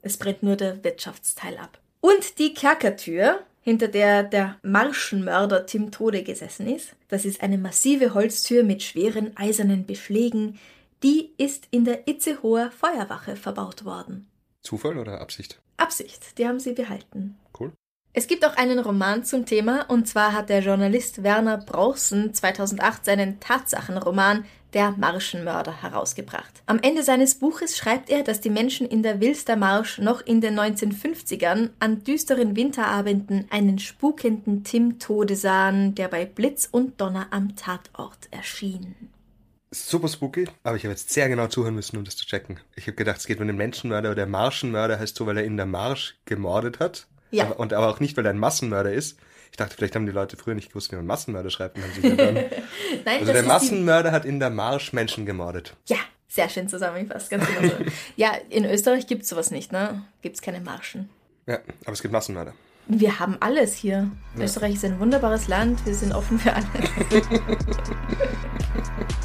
Es 0.00 0.16
brennt 0.16 0.42
nur 0.42 0.56
der 0.56 0.82
Wirtschaftsteil 0.82 1.58
ab. 1.58 1.78
Und 2.00 2.38
die 2.38 2.54
Kerkertür, 2.54 3.40
hinter 3.60 3.88
der 3.88 4.22
der 4.22 4.56
Marschenmörder 4.62 5.66
Tim 5.66 5.90
Tode 5.90 6.22
gesessen 6.22 6.66
ist, 6.66 6.96
das 7.08 7.26
ist 7.26 7.42
eine 7.42 7.58
massive 7.58 8.14
Holztür 8.14 8.62
mit 8.62 8.82
schweren 8.82 9.36
eisernen 9.36 9.84
Beschlägen, 9.84 10.58
die 11.02 11.32
ist 11.36 11.66
in 11.70 11.84
der 11.84 12.08
Itzehoer 12.08 12.70
Feuerwache 12.70 13.36
verbaut 13.36 13.84
worden. 13.84 14.28
Zufall 14.62 14.98
oder 14.98 15.20
Absicht? 15.20 15.60
Absicht, 15.76 16.38
die 16.38 16.46
haben 16.46 16.60
sie 16.60 16.72
behalten. 16.72 17.36
Cool. 17.58 17.72
Es 18.12 18.26
gibt 18.26 18.44
auch 18.44 18.56
einen 18.56 18.78
Roman 18.78 19.24
zum 19.24 19.46
Thema, 19.46 19.88
und 19.88 20.06
zwar 20.06 20.32
hat 20.32 20.50
der 20.50 20.60
Journalist 20.60 21.22
Werner 21.22 21.56
Brausen 21.56 22.34
2008 22.34 23.04
seinen 23.06 23.40
Tatsachenroman 23.40 24.44
der 24.74 24.92
Marschenmörder 24.92 25.82
herausgebracht. 25.82 26.62
Am 26.66 26.78
Ende 26.78 27.02
seines 27.02 27.36
Buches 27.36 27.76
schreibt 27.76 28.10
er, 28.10 28.22
dass 28.22 28.40
die 28.40 28.50
Menschen 28.50 28.86
in 28.86 29.02
der 29.02 29.20
Wilster 29.20 29.56
Marsch 29.56 29.98
noch 29.98 30.20
in 30.20 30.40
den 30.40 30.58
1950ern 30.58 31.70
an 31.78 32.04
düsteren 32.04 32.54
Winterabenden 32.54 33.46
einen 33.50 33.78
spukenden 33.78 34.62
Tim 34.62 34.98
Tode 34.98 35.36
sahen, 35.36 35.94
der 35.94 36.08
bei 36.08 36.26
Blitz 36.26 36.68
und 36.70 37.00
Donner 37.00 37.28
am 37.30 37.56
Tatort 37.56 38.28
erschien. 38.30 38.94
Super 39.74 40.08
spooky, 40.08 40.46
aber 40.64 40.76
ich 40.76 40.84
habe 40.84 40.92
jetzt 40.92 41.08
sehr 41.08 41.30
genau 41.30 41.46
zuhören 41.46 41.74
müssen, 41.74 41.96
um 41.96 42.04
das 42.04 42.16
zu 42.16 42.26
checken. 42.26 42.60
Ich 42.76 42.88
habe 42.88 42.92
gedacht, 42.92 43.16
es 43.16 43.26
geht 43.26 43.40
um 43.40 43.46
den 43.46 43.56
Menschenmörder 43.56 44.10
oder 44.10 44.16
der 44.16 44.26
Marschenmörder 44.26 44.98
heißt 44.98 45.16
so, 45.16 45.26
weil 45.26 45.38
er 45.38 45.44
in 45.44 45.56
der 45.56 45.64
Marsch 45.64 46.16
gemordet 46.26 46.78
hat. 46.78 47.06
Ja. 47.30 47.46
Aber, 47.46 47.58
und 47.58 47.72
aber 47.72 47.88
auch 47.88 47.98
nicht, 47.98 48.14
weil 48.18 48.26
er 48.26 48.32
ein 48.32 48.38
Massenmörder 48.38 48.92
ist. 48.92 49.18
Ich 49.50 49.56
dachte, 49.56 49.74
vielleicht 49.74 49.96
haben 49.96 50.04
die 50.04 50.12
Leute 50.12 50.36
früher 50.36 50.54
nicht 50.54 50.68
gewusst, 50.68 50.92
wie 50.92 50.96
man 50.96 51.06
Massenmörder 51.06 51.48
schreibt. 51.48 51.78
Und 51.78 51.84
haben 51.84 51.92
sich 51.94 52.16
dann 52.16 52.34
Nein, 53.06 53.20
also 53.20 53.32
der 53.32 53.44
Massenmörder 53.44 54.10
die... 54.10 54.14
hat 54.14 54.26
in 54.26 54.40
der 54.40 54.50
Marsch 54.50 54.92
Menschen 54.92 55.24
gemordet. 55.24 55.74
Ja, 55.86 55.96
sehr 56.28 56.50
schön 56.50 56.68
zusammengefasst, 56.68 57.30
ganz 57.30 57.46
genau 57.46 57.68
so. 57.68 57.76
ja, 58.16 58.32
in 58.50 58.66
Österreich 58.66 59.06
gibt 59.06 59.22
es 59.22 59.30
sowas 59.30 59.50
nicht, 59.50 59.72
ne? 59.72 60.02
Gibt 60.20 60.36
es 60.36 60.42
keine 60.42 60.60
Marschen. 60.60 61.08
Ja, 61.46 61.60
aber 61.84 61.94
es 61.94 62.02
gibt 62.02 62.12
Massenmörder. 62.12 62.52
Wir 62.88 63.20
haben 63.20 63.38
alles 63.40 63.74
hier. 63.74 64.10
Ja. 64.36 64.44
Österreich 64.44 64.74
ist 64.74 64.84
ein 64.84 65.00
wunderbares 65.00 65.48
Land, 65.48 65.86
wir 65.86 65.94
sind 65.94 66.12
offen 66.12 66.38
für 66.38 66.52
alles. 66.52 66.66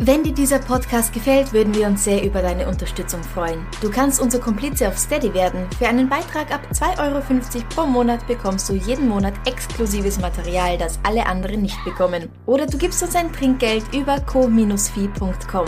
Wenn 0.00 0.22
dir 0.22 0.32
dieser 0.32 0.60
Podcast 0.60 1.12
gefällt, 1.12 1.52
würden 1.52 1.74
wir 1.74 1.88
uns 1.88 2.04
sehr 2.04 2.22
über 2.22 2.40
deine 2.40 2.68
Unterstützung 2.68 3.20
freuen. 3.20 3.66
Du 3.80 3.90
kannst 3.90 4.20
unser 4.20 4.38
Komplize 4.38 4.86
auf 4.86 4.96
Steady 4.96 5.34
werden. 5.34 5.66
Für 5.76 5.88
einen 5.88 6.08
Beitrag 6.08 6.54
ab 6.54 6.60
2,50 6.72 7.00
Euro 7.00 7.64
pro 7.68 7.84
Monat 7.84 8.24
bekommst 8.28 8.68
du 8.68 8.74
jeden 8.74 9.08
Monat 9.08 9.34
exklusives 9.44 10.20
Material, 10.20 10.78
das 10.78 11.00
alle 11.02 11.26
anderen 11.26 11.62
nicht 11.62 11.84
bekommen. 11.84 12.28
Oder 12.46 12.66
du 12.66 12.78
gibst 12.78 13.02
uns 13.02 13.16
ein 13.16 13.32
Trinkgeld 13.32 13.82
über 13.92 14.20
co-fi.com. 14.20 15.66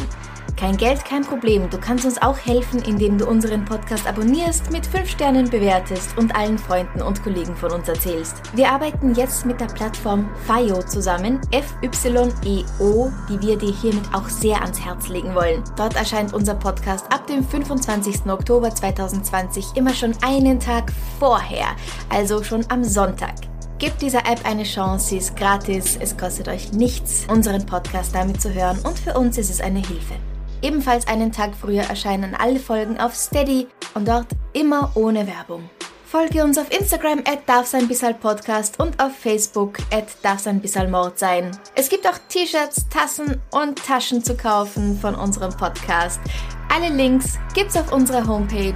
Kein 0.56 0.76
Geld, 0.76 1.04
kein 1.04 1.22
Problem. 1.22 1.70
Du 1.70 1.78
kannst 1.78 2.04
uns 2.04 2.20
auch 2.20 2.36
helfen, 2.38 2.82
indem 2.82 3.16
du 3.16 3.26
unseren 3.26 3.64
Podcast 3.64 4.06
abonnierst, 4.06 4.70
mit 4.70 4.86
5 4.86 5.08
Sternen 5.08 5.48
bewertest 5.48 6.16
und 6.18 6.34
allen 6.36 6.58
Freunden 6.58 7.02
und 7.02 7.22
Kollegen 7.22 7.56
von 7.56 7.72
uns 7.72 7.88
erzählst. 7.88 8.36
Wir 8.54 8.70
arbeiten 8.70 9.14
jetzt 9.14 9.46
mit 9.46 9.60
der 9.60 9.66
Plattform 9.66 10.28
FIO 10.46 10.82
zusammen, 10.82 11.40
F-Y-E-O, 11.50 13.10
die 13.28 13.40
wir 13.40 13.56
dir 13.56 13.72
hiermit 13.72 14.04
auch 14.12 14.28
sehr 14.28 14.60
ans 14.60 14.80
Herz 14.84 15.08
legen 15.08 15.34
wollen. 15.34 15.64
Dort 15.76 15.96
erscheint 15.96 16.34
unser 16.34 16.54
Podcast 16.54 17.06
ab 17.12 17.26
dem 17.26 17.42
25. 17.42 18.26
Oktober 18.26 18.74
2020 18.74 19.76
immer 19.76 19.94
schon 19.94 20.12
einen 20.22 20.60
Tag 20.60 20.92
vorher, 21.18 21.68
also 22.10 22.42
schon 22.42 22.64
am 22.68 22.84
Sonntag. 22.84 23.34
Gebt 23.78 24.02
dieser 24.02 24.26
App 24.30 24.44
eine 24.44 24.64
Chance, 24.64 25.08
sie 25.08 25.16
ist 25.16 25.36
gratis, 25.36 25.96
es 25.98 26.18
kostet 26.18 26.48
euch 26.48 26.72
nichts, 26.72 27.24
unseren 27.28 27.64
Podcast 27.64 28.14
damit 28.14 28.42
zu 28.42 28.52
hören 28.52 28.78
und 28.80 28.98
für 28.98 29.18
uns 29.18 29.38
ist 29.38 29.48
es 29.48 29.62
eine 29.62 29.78
Hilfe. 29.78 30.16
Ebenfalls 30.62 31.06
einen 31.06 31.32
Tag 31.32 31.52
früher 31.58 31.82
erscheinen 31.82 32.34
alle 32.34 32.60
Folgen 32.60 33.00
auf 33.00 33.14
Steady 33.14 33.66
und 33.94 34.06
dort 34.06 34.26
immer 34.52 34.92
ohne 34.94 35.26
Werbung. 35.26 35.70
Folge 36.04 36.42
uns 36.42 36.58
auf 36.58 36.70
Instagram 36.76 37.20
at 37.20 37.48
darfseinbissalpodcast 37.48 38.80
und 38.80 39.00
auf 39.00 39.16
Facebook 39.16 39.78
at 39.92 40.08
darfseinbissalmord 40.22 41.16
sein. 41.18 41.56
Es 41.76 41.88
gibt 41.88 42.06
auch 42.06 42.18
T-Shirts, 42.28 42.88
Tassen 42.88 43.40
und 43.52 43.84
Taschen 43.84 44.24
zu 44.24 44.36
kaufen 44.36 44.98
von 44.98 45.14
unserem 45.14 45.56
Podcast. 45.56 46.20
Alle 46.68 46.88
Links 46.88 47.38
gibt's 47.54 47.76
auf 47.76 47.92
unserer 47.92 48.26
Homepage 48.26 48.74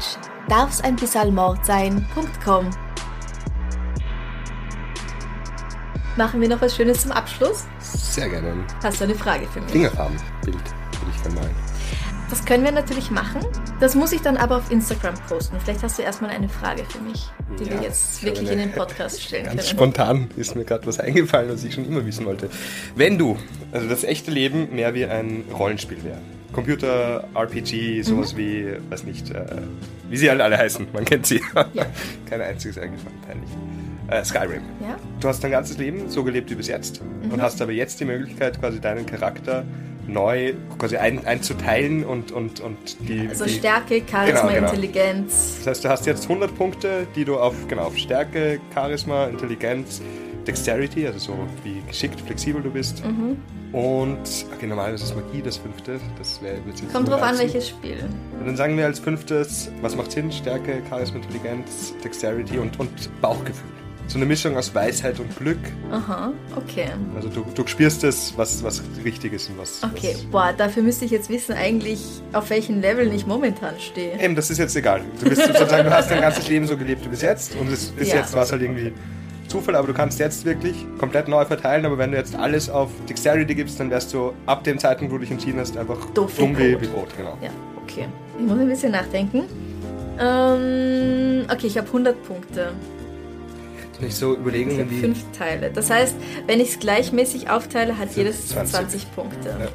darfseinbissalmordsein.com. 0.48 2.70
Machen 6.16 6.40
wir 6.40 6.48
noch 6.48 6.60
was 6.60 6.76
Schönes 6.76 7.02
zum 7.02 7.10
Abschluss? 7.10 7.66
Sehr 7.80 8.28
gerne. 8.28 8.64
Hast 8.80 9.00
du 9.00 9.04
eine 9.04 9.16
Frage 9.16 9.48
für 9.48 9.60
mich? 9.60 9.72
Fingerfarbenbild 9.72 10.46
würde 10.46 11.10
ich 11.12 11.22
gerne 11.22 11.40
malen. 11.40 11.63
Das 12.34 12.44
können 12.44 12.64
wir 12.64 12.72
natürlich 12.72 13.12
machen. 13.12 13.46
Das 13.78 13.94
muss 13.94 14.10
ich 14.10 14.20
dann 14.20 14.36
aber 14.36 14.56
auf 14.56 14.68
Instagram 14.72 15.14
posten. 15.28 15.54
Vielleicht 15.62 15.84
hast 15.84 16.00
du 16.00 16.02
erstmal 16.02 16.32
eine 16.32 16.48
Frage 16.48 16.82
für 16.84 16.98
mich, 16.98 17.28
die 17.60 17.62
Ja, 17.66 17.70
wir 17.74 17.82
jetzt 17.82 18.18
ich 18.18 18.24
wirklich 18.24 18.50
in 18.50 18.58
den 18.58 18.72
Podcast 18.72 19.22
stellen 19.22 19.44
Ganz 19.44 19.54
können. 19.58 19.68
spontan 19.68 20.28
ist 20.34 20.56
mir 20.56 20.64
gerade 20.64 20.84
was 20.84 20.98
eingefallen, 20.98 21.48
was 21.48 21.62
ich 21.62 21.74
schon 21.74 21.86
immer 21.86 22.04
wissen 22.04 22.26
wollte. 22.26 22.50
Wenn 22.96 23.18
du, 23.18 23.36
also 23.70 23.88
das 23.88 24.02
echte 24.02 24.32
Leben 24.32 24.74
mehr 24.74 24.94
wie 24.94 25.06
ein 25.06 25.44
Rollenspiel 25.56 26.02
wäre. 26.02 26.18
Computer, 26.52 27.22
RPG, 27.36 28.02
sowas 28.02 28.36
wie, 28.36 28.66
weiß 28.90 29.04
nicht, 29.04 29.30
äh, 29.30 29.44
wie 30.10 30.16
sie 30.16 30.28
alle, 30.28 30.42
alle 30.42 30.58
heißen, 30.58 30.88
man 30.92 31.04
kennt 31.04 31.26
sie. 31.26 31.40
Ja. 31.54 31.86
Kein 32.28 32.40
einziges 32.40 32.78
eingefallen, 32.78 33.16
peinlich. 33.28 33.50
Äh, 34.08 34.24
Skyrim. 34.24 34.62
Ja? 34.80 34.96
Du 35.20 35.28
hast 35.28 35.42
dein 35.42 35.50
ganzes 35.50 35.78
Leben 35.78 36.08
so 36.08 36.22
gelebt 36.24 36.50
wie 36.50 36.54
bis 36.54 36.68
jetzt 36.68 37.00
Mhm. 37.02 37.32
und 37.32 37.42
hast 37.42 37.60
aber 37.62 37.72
jetzt 37.72 38.00
die 38.00 38.04
Möglichkeit, 38.04 38.60
quasi 38.60 38.80
deinen 38.80 39.06
Charakter 39.06 39.64
neu 40.06 40.52
quasi 40.78 40.98
ein, 40.98 41.26
einzuteilen 41.26 42.04
und, 42.04 42.30
und, 42.30 42.60
und 42.60 42.76
die, 43.08 43.26
Also 43.28 43.44
die 43.46 43.52
Stärke, 43.52 44.02
Charisma, 44.08 44.40
Genau, 44.42 44.52
genau. 44.54 44.66
Intelligenz. 44.68 45.56
das 45.60 45.66
heißt, 45.68 45.84
du 45.84 45.88
hast 45.88 46.04
jetzt 46.06 46.24
100 46.24 46.54
Punkte, 46.54 47.06
die 47.16 47.24
du 47.24 47.38
auf, 47.38 47.54
genau, 47.68 47.84
auf 47.84 47.96
Stärke, 47.96 48.60
Charisma, 48.74 49.24
Intelligenz, 49.26 50.02
Dexterity, 50.46 51.06
also 51.06 51.18
so 51.18 51.32
wie 51.62 51.80
geschickt, 51.88 52.20
flexibel 52.20 52.60
du 52.62 52.70
bist. 52.70 53.02
Mhm. 53.02 53.38
Und, 53.74 54.18
okay, 54.54 54.66
normalerweise 54.66 55.04
ist 55.04 55.16
Magie 55.16 55.40
das 55.42 55.56
fünfte. 55.56 55.98
Das 56.18 56.40
wär, 56.42 56.52
Kommt 56.92 57.08
drauf 57.08 57.22
an, 57.22 57.38
welches 57.38 57.70
Spiel. 57.70 57.96
Und 58.38 58.46
dann 58.46 58.56
sagen 58.56 58.76
wir 58.76 58.84
als 58.84 58.98
fünftes, 59.00 59.72
was 59.80 59.96
macht 59.96 60.12
Sinn? 60.12 60.30
Stärke, 60.30 60.82
Charisma, 60.88 61.16
Intelligenz, 61.16 61.94
Dexterity 62.04 62.58
und, 62.58 62.78
und 62.78 62.90
Bauchgefühl. 63.22 63.70
So 64.06 64.18
eine 64.18 64.26
Mischung 64.26 64.56
aus 64.56 64.74
Weisheit 64.74 65.18
und 65.18 65.34
Glück. 65.36 65.58
Aha, 65.90 66.32
okay. 66.56 66.88
Also 67.16 67.28
du, 67.28 67.44
du 67.54 67.66
spürst 67.66 68.04
es, 68.04 68.34
was, 68.36 68.62
was 68.62 68.82
richtig 69.04 69.32
ist 69.32 69.48
und 69.48 69.58
was. 69.58 69.82
Okay, 69.82 70.12
Was, 70.14 70.24
boah, 70.26 70.52
dafür 70.56 70.82
müsste 70.82 71.04
ich 71.06 71.10
jetzt 71.10 71.30
wissen 71.30 71.52
eigentlich, 71.54 72.00
auf 72.32 72.50
welchen 72.50 72.80
Leveln 72.82 73.12
ich 73.12 73.26
momentan 73.26 73.74
stehe. 73.80 74.20
Eben, 74.20 74.34
das 74.36 74.50
ist 74.50 74.58
jetzt 74.58 74.76
egal. 74.76 75.00
Du 75.20 75.28
bist 75.28 75.42
sozusagen, 75.46 75.84
du 75.84 75.90
hast 75.90 76.10
dein 76.10 76.20
ganzes 76.20 76.46
Leben 76.48 76.66
so 76.66 76.76
gelebt 76.76 77.04
wie 77.04 77.08
bis 77.08 77.22
jetzt 77.22 77.56
und 77.56 77.72
es, 77.72 77.86
bis 77.90 78.10
Ja. 78.10 78.16
jetzt 78.16 78.34
war 78.34 78.42
es 78.42 78.52
halt 78.52 78.62
irgendwie 78.62 78.92
Zufall, 79.48 79.74
aber 79.74 79.86
du 79.88 79.94
kannst 79.94 80.18
jetzt 80.18 80.44
wirklich 80.44 80.84
komplett 80.98 81.26
neu 81.28 81.44
verteilen, 81.44 81.84
aber 81.86 81.96
wenn 81.98 82.10
du 82.10 82.16
jetzt 82.18 82.34
alles 82.36 82.68
auf 82.68 82.90
Dexterity 83.08 83.54
gibst, 83.54 83.80
dann 83.80 83.90
wärst 83.90 84.12
du 84.12 84.32
ab 84.46 84.64
dem 84.64 84.78
Zeitpunkt, 84.78 85.12
wo 85.12 85.16
du 85.16 85.22
dich 85.22 85.30
entschieden 85.30 85.60
hast, 85.60 85.76
einfach 85.76 85.98
Doof 86.12 86.32
wie 86.36 86.40
dumm 86.40 86.58
wie 86.58 86.74
Brot, 86.86 87.08
genau. 87.16 87.38
Ja, 87.42 87.50
okay. 87.82 88.06
Ich 88.38 88.44
muss 88.44 88.58
ein 88.58 88.68
bisschen 88.68 88.92
nachdenken. 88.92 89.44
Ähm, 90.20 91.44
okay, 91.50 91.66
ich 91.66 91.76
habe 91.78 91.86
100 91.86 92.22
Punkte 92.26 92.72
Nicht 94.04 94.16
so 94.16 94.34
für 94.34 94.40
Überlegungen 94.40 94.90
wie. 94.90 95.00
fünf 95.00 95.18
Teile. 95.36 95.70
Das 95.72 95.90
heißt, 95.90 96.14
wenn 96.46 96.60
ich 96.60 96.70
es 96.70 96.78
gleichmäßig 96.78 97.50
aufteile, 97.50 97.98
hat 97.98 98.14
jedes 98.16 98.48
20, 98.48 98.72
20. 98.74 99.14
Punkte. 99.14 99.48
Ja. 99.60 99.68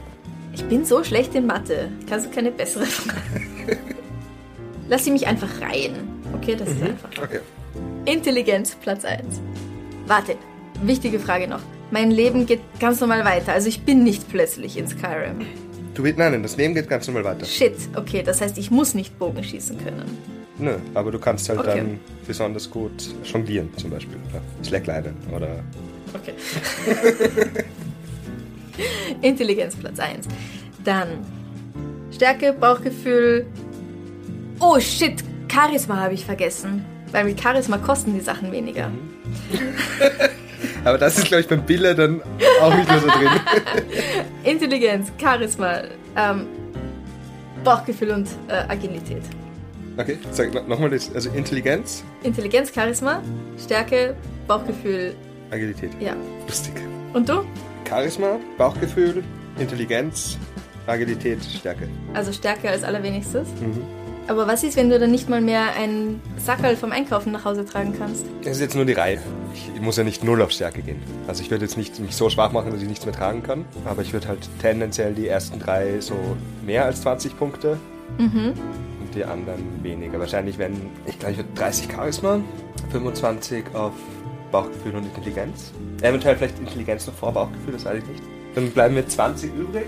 Ich 0.53 0.63
bin 0.65 0.85
so 0.85 1.03
schlecht 1.03 1.35
in 1.35 1.45
Mathe. 1.45 1.89
Kannst 2.07 2.27
du 2.27 2.31
keine 2.31 2.51
bessere 2.51 2.85
Frage? 2.85 3.77
Lass 4.87 5.05
sie 5.05 5.11
mich 5.11 5.27
einfach 5.27 5.61
reihen. 5.61 5.93
Okay, 6.35 6.55
das 6.55 6.69
Mhm. 6.69 6.75
ist 6.75 6.81
einfach. 6.83 7.09
Okay. 7.23 7.39
Intelligenz, 8.05 8.75
Platz 8.75 9.05
1. 9.05 9.23
Warte, 10.07 10.35
wichtige 10.83 11.19
Frage 11.19 11.47
noch. 11.47 11.61
Mein 11.91 12.11
Leben 12.11 12.45
geht 12.45 12.59
ganz 12.79 12.99
normal 13.01 13.25
weiter. 13.25 13.53
Also 13.53 13.67
ich 13.67 13.81
bin 13.81 14.03
nicht 14.03 14.29
plötzlich 14.29 14.77
in 14.77 14.87
Skyrim. 14.87 15.45
Du 15.95 16.03
nein, 16.17 16.41
das 16.43 16.55
Leben 16.55 16.75
geht 16.75 16.87
ganz 16.87 17.07
normal 17.07 17.23
weiter. 17.25 17.45
Shit, 17.45 17.73
okay, 17.95 18.23
das 18.23 18.41
heißt, 18.41 18.57
ich 18.57 18.71
muss 18.71 18.93
nicht 18.93 19.17
Bogen 19.19 19.43
schießen 19.43 19.77
können. 19.83 20.05
Nö, 20.59 20.75
aber 20.93 21.11
du 21.11 21.19
kannst 21.19 21.47
halt 21.49 21.59
Okay. 21.59 21.77
dann 21.77 21.99
besonders 22.27 22.69
gut 22.69 22.91
jonglieren, 23.23 23.69
zum 23.77 23.89
Beispiel. 23.91 24.17
Ja. 24.33 24.41
Slacklinen 24.63 25.15
oder. 25.33 25.63
Okay. 26.13 26.33
Intelligenz 29.21 29.75
Platz 29.75 29.99
1. 29.99 30.27
Dann 30.83 31.07
Stärke, 32.11 32.53
Bauchgefühl. 32.53 33.45
Oh 34.59 34.79
shit, 34.79 35.23
Charisma 35.51 35.97
habe 35.97 36.13
ich 36.13 36.25
vergessen. 36.25 36.85
Weil 37.11 37.25
mit 37.25 37.41
Charisma 37.41 37.77
kosten 37.77 38.13
die 38.13 38.19
Sachen 38.21 38.51
weniger. 38.51 38.91
Aber 40.83 40.97
das 40.97 41.17
ist, 41.17 41.25
glaube 41.27 41.41
ich, 41.41 41.47
beim 41.47 41.63
Biller 41.65 41.93
dann 41.95 42.21
auch 42.61 42.75
nicht 42.75 42.87
mehr 42.87 42.99
so 42.99 43.07
drin. 43.07 43.29
Intelligenz, 44.43 45.11
Charisma, 45.19 45.81
ähm, 46.15 46.47
Bauchgefühl 47.63 48.11
und 48.11 48.27
äh, 48.47 48.63
Agilität. 48.67 49.23
Okay, 49.99 50.17
sag 50.31 50.53
no- 50.53 50.61
nochmal 50.67 50.89
das. 50.89 51.13
Also 51.13 51.29
Intelligenz, 51.31 52.03
Intelligenz, 52.23 52.71
Charisma, 52.73 53.21
Stärke, 53.61 54.15
Bauchgefühl, 54.47 55.13
Agilität. 55.51 55.91
ja. 55.99 56.13
Lustig. 56.47 56.73
Und 57.13 57.27
du? 57.27 57.43
Charisma, 57.87 58.37
Bauchgefühl, 58.57 59.23
Intelligenz, 59.59 60.37
Agilität, 60.87 61.43
Stärke. 61.43 61.87
Also 62.13 62.31
Stärke 62.31 62.69
als 62.69 62.83
allerwenigstes. 62.83 63.47
Mhm. 63.59 63.81
Aber 64.27 64.45
was 64.47 64.63
ist, 64.63 64.77
wenn 64.77 64.89
du 64.91 64.99
dann 64.99 65.09
nicht 65.09 65.27
mal 65.27 65.41
mehr 65.41 65.73
ein 65.75 66.21
Sackerl 66.37 66.75
vom 66.77 66.91
Einkaufen 66.91 67.31
nach 67.31 67.45
Hause 67.45 67.65
tragen 67.65 67.95
kannst? 67.97 68.25
Das 68.43 68.53
ist 68.53 68.61
jetzt 68.61 68.75
nur 68.75 68.85
die 68.85 68.93
Reihe. 68.93 69.19
Ich, 69.55 69.71
ich 69.73 69.81
muss 69.81 69.97
ja 69.97 70.03
nicht 70.03 70.23
null 70.23 70.39
auf 70.43 70.51
Stärke 70.51 70.83
gehen. 70.83 71.01
Also 71.27 71.41
ich 71.41 71.49
würde 71.49 71.65
jetzt 71.65 71.77
nicht 71.77 71.99
mich 71.99 72.15
so 72.15 72.29
schwach 72.29 72.51
machen, 72.51 72.71
dass 72.71 72.79
ich 72.81 72.87
nichts 72.87 73.05
mehr 73.05 73.15
tragen 73.15 73.41
kann. 73.41 73.65
Aber 73.85 74.03
ich 74.03 74.13
würde 74.13 74.27
halt 74.27 74.47
tendenziell 74.61 75.15
die 75.15 75.27
ersten 75.27 75.57
drei 75.59 75.99
so 75.99 76.15
mehr 76.63 76.85
als 76.85 77.01
20 77.01 77.37
Punkte 77.39 77.77
Mhm. 78.19 78.53
Und 79.09 79.15
die 79.15 79.25
anderen 79.25 79.83
weniger. 79.83 80.19
Wahrscheinlich 80.19 80.57
wenn 80.57 80.73
ich 81.05 81.17
glaube, 81.17 81.31
ich 81.33 81.37
würde 81.37 81.49
30 81.55 81.91
Charisma, 81.91 82.39
25 82.91 83.65
auf 83.73 83.93
Bauchgefühl 84.51 84.95
und 84.95 85.05
Intelligenz. 85.05 85.71
Eventuell 86.01 86.35
vielleicht 86.35 86.59
Intelligenz 86.59 87.07
noch 87.07 87.13
vor 87.13 87.31
Bauchgefühl, 87.31 87.73
das 87.73 87.85
weiß 87.85 87.97
ich 87.97 88.07
nicht. 88.07 88.23
Dann 88.55 88.69
bleiben 88.71 88.95
mir 88.95 89.07
20 89.07 89.53
übrig. 89.53 89.85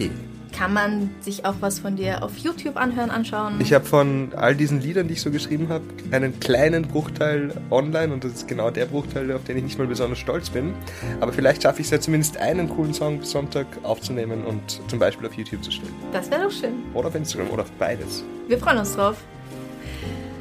Kann 0.52 0.72
man 0.72 1.10
sich 1.20 1.44
auch 1.44 1.54
was 1.60 1.78
von 1.78 1.96
dir 1.96 2.22
auf 2.22 2.36
YouTube 2.38 2.76
anhören, 2.76 3.10
anschauen? 3.10 3.54
Ich 3.60 3.72
habe 3.72 3.84
von 3.84 4.32
all 4.34 4.54
diesen 4.54 4.80
Liedern, 4.80 5.08
die 5.08 5.14
ich 5.14 5.20
so 5.20 5.30
geschrieben 5.30 5.68
habe, 5.68 5.84
einen 6.10 6.38
kleinen 6.40 6.82
Bruchteil 6.88 7.52
online 7.70 8.12
und 8.12 8.24
das 8.24 8.32
ist 8.32 8.48
genau 8.48 8.70
der 8.70 8.86
Bruchteil, 8.86 9.32
auf 9.32 9.44
den 9.44 9.58
ich 9.58 9.64
nicht 9.64 9.78
mal 9.78 9.86
besonders 9.86 10.18
stolz 10.18 10.50
bin. 10.50 10.74
Aber 11.20 11.32
vielleicht 11.32 11.62
schaffe 11.62 11.80
ich 11.80 11.86
es 11.86 11.90
ja 11.90 12.00
zumindest 12.00 12.36
einen 12.38 12.68
coolen 12.68 12.94
Song 12.94 13.18
bis 13.18 13.30
Sonntag 13.30 13.66
aufzunehmen 13.82 14.44
und 14.44 14.80
zum 14.88 14.98
Beispiel 14.98 15.26
auf 15.26 15.34
YouTube 15.34 15.62
zu 15.62 15.70
stellen. 15.70 15.94
das 16.12 16.30
wäre 16.30 16.42
doch 16.44 16.52
schön. 16.52 16.74
Oder 16.94 17.08
auf 17.08 17.14
Instagram 17.14 17.50
oder 17.50 17.62
auf 17.62 17.70
beides. 17.72 18.24
Wir 18.48 18.58
freuen 18.58 18.78
uns 18.78 18.94
drauf. 18.94 19.16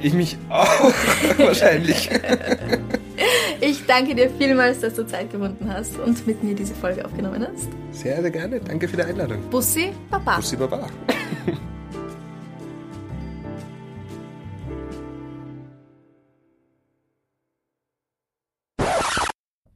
Ich 0.05 0.13
mich 0.13 0.37
auch 0.49 0.93
wahrscheinlich. 1.39 2.11
Ich 3.59 3.87
danke 3.87 4.13
dir 4.13 4.29
vielmals, 4.29 4.81
dass 4.81 4.93
du 4.93 5.07
Zeit 5.07 5.31
gefunden 5.31 5.67
hast 5.67 5.97
und 5.97 6.27
mit 6.27 6.43
mir 6.43 6.53
diese 6.53 6.75
Folge 6.75 7.03
aufgenommen 7.03 7.47
hast. 7.51 7.69
Sehr, 7.89 8.21
sehr 8.21 8.29
gerne. 8.29 8.59
Danke 8.59 8.87
für 8.87 8.97
die 8.97 9.01
Einladung. 9.03 9.41
Bussi, 9.49 9.93
Baba. 10.11 10.35
Bussi 10.35 10.57
Baba. 10.57 10.87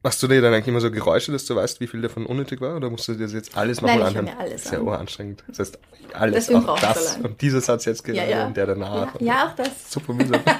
Machst 0.02 0.22
du 0.22 0.28
dir 0.28 0.40
dann 0.40 0.54
eigentlich 0.54 0.68
immer 0.68 0.80
so 0.80 0.90
Geräusche, 0.90 1.30
dass 1.30 1.44
du 1.44 1.54
weißt, 1.56 1.80
wie 1.80 1.86
viel 1.86 2.00
davon 2.00 2.24
unnötig 2.24 2.62
war? 2.62 2.74
Oder 2.74 2.88
musst 2.88 3.06
du 3.08 3.12
dir 3.12 3.24
das 3.24 3.34
jetzt 3.34 3.54
alles 3.56 3.82
Nein, 3.82 3.98
nochmal 3.98 4.08
anhören? 4.08 4.24
mir 4.24 4.38
alles 4.38 4.64
Sehr 4.64 4.78
an. 4.78 4.86
uranstrengend. 4.86 5.44
Das 5.48 5.58
heißt, 5.58 5.78
alles, 6.14 6.46
Deswegen 6.46 6.66
auch 6.68 6.78
das 6.80 7.16
lang. 7.16 7.24
und 7.26 7.40
dieser 7.42 7.60
Satz 7.60 7.84
jetzt 7.84 8.02
gerade 8.04 8.18
Ja, 8.18 8.24
ja. 8.24 8.46
und 8.46 8.56
der 8.56 8.66
danach. 8.66 9.20
Ja, 9.20 9.26
ja, 9.26 9.48
auch 9.48 9.54
das. 9.56 9.90
Super 9.92 10.14
mühsam. 10.14 10.40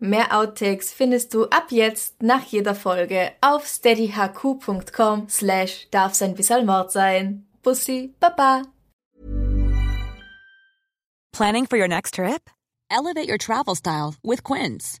Mehr 0.00 0.36
Outtakes 0.38 0.92
findest 0.92 1.32
du 1.34 1.44
ab 1.44 1.66
jetzt 1.70 2.22
nach 2.22 2.44
jeder 2.44 2.74
Folge 2.74 3.30
auf 3.40 3.66
steadyhq.com 3.66 5.28
slash 5.28 5.88
darf 5.90 6.14
sein 6.14 6.34
bisschen 6.34 6.66
Mord 6.66 6.92
sein. 6.92 7.46
Bussi, 7.62 8.14
Baba. 8.20 8.62
Planning 11.32 11.66
for 11.66 11.78
your 11.78 11.88
next 11.88 12.14
trip? 12.14 12.50
Elevate 12.90 13.28
your 13.28 13.38
travel 13.38 13.74
style 13.74 14.14
with 14.22 14.42
Quince. 14.42 15.00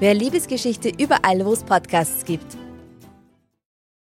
Wer 0.00 0.14
Liebesgeschichte 0.14 0.90
überall, 0.98 1.44
wo 1.44 1.52
es 1.52 1.62
Podcasts 1.62 2.24
gibt. 2.24 2.56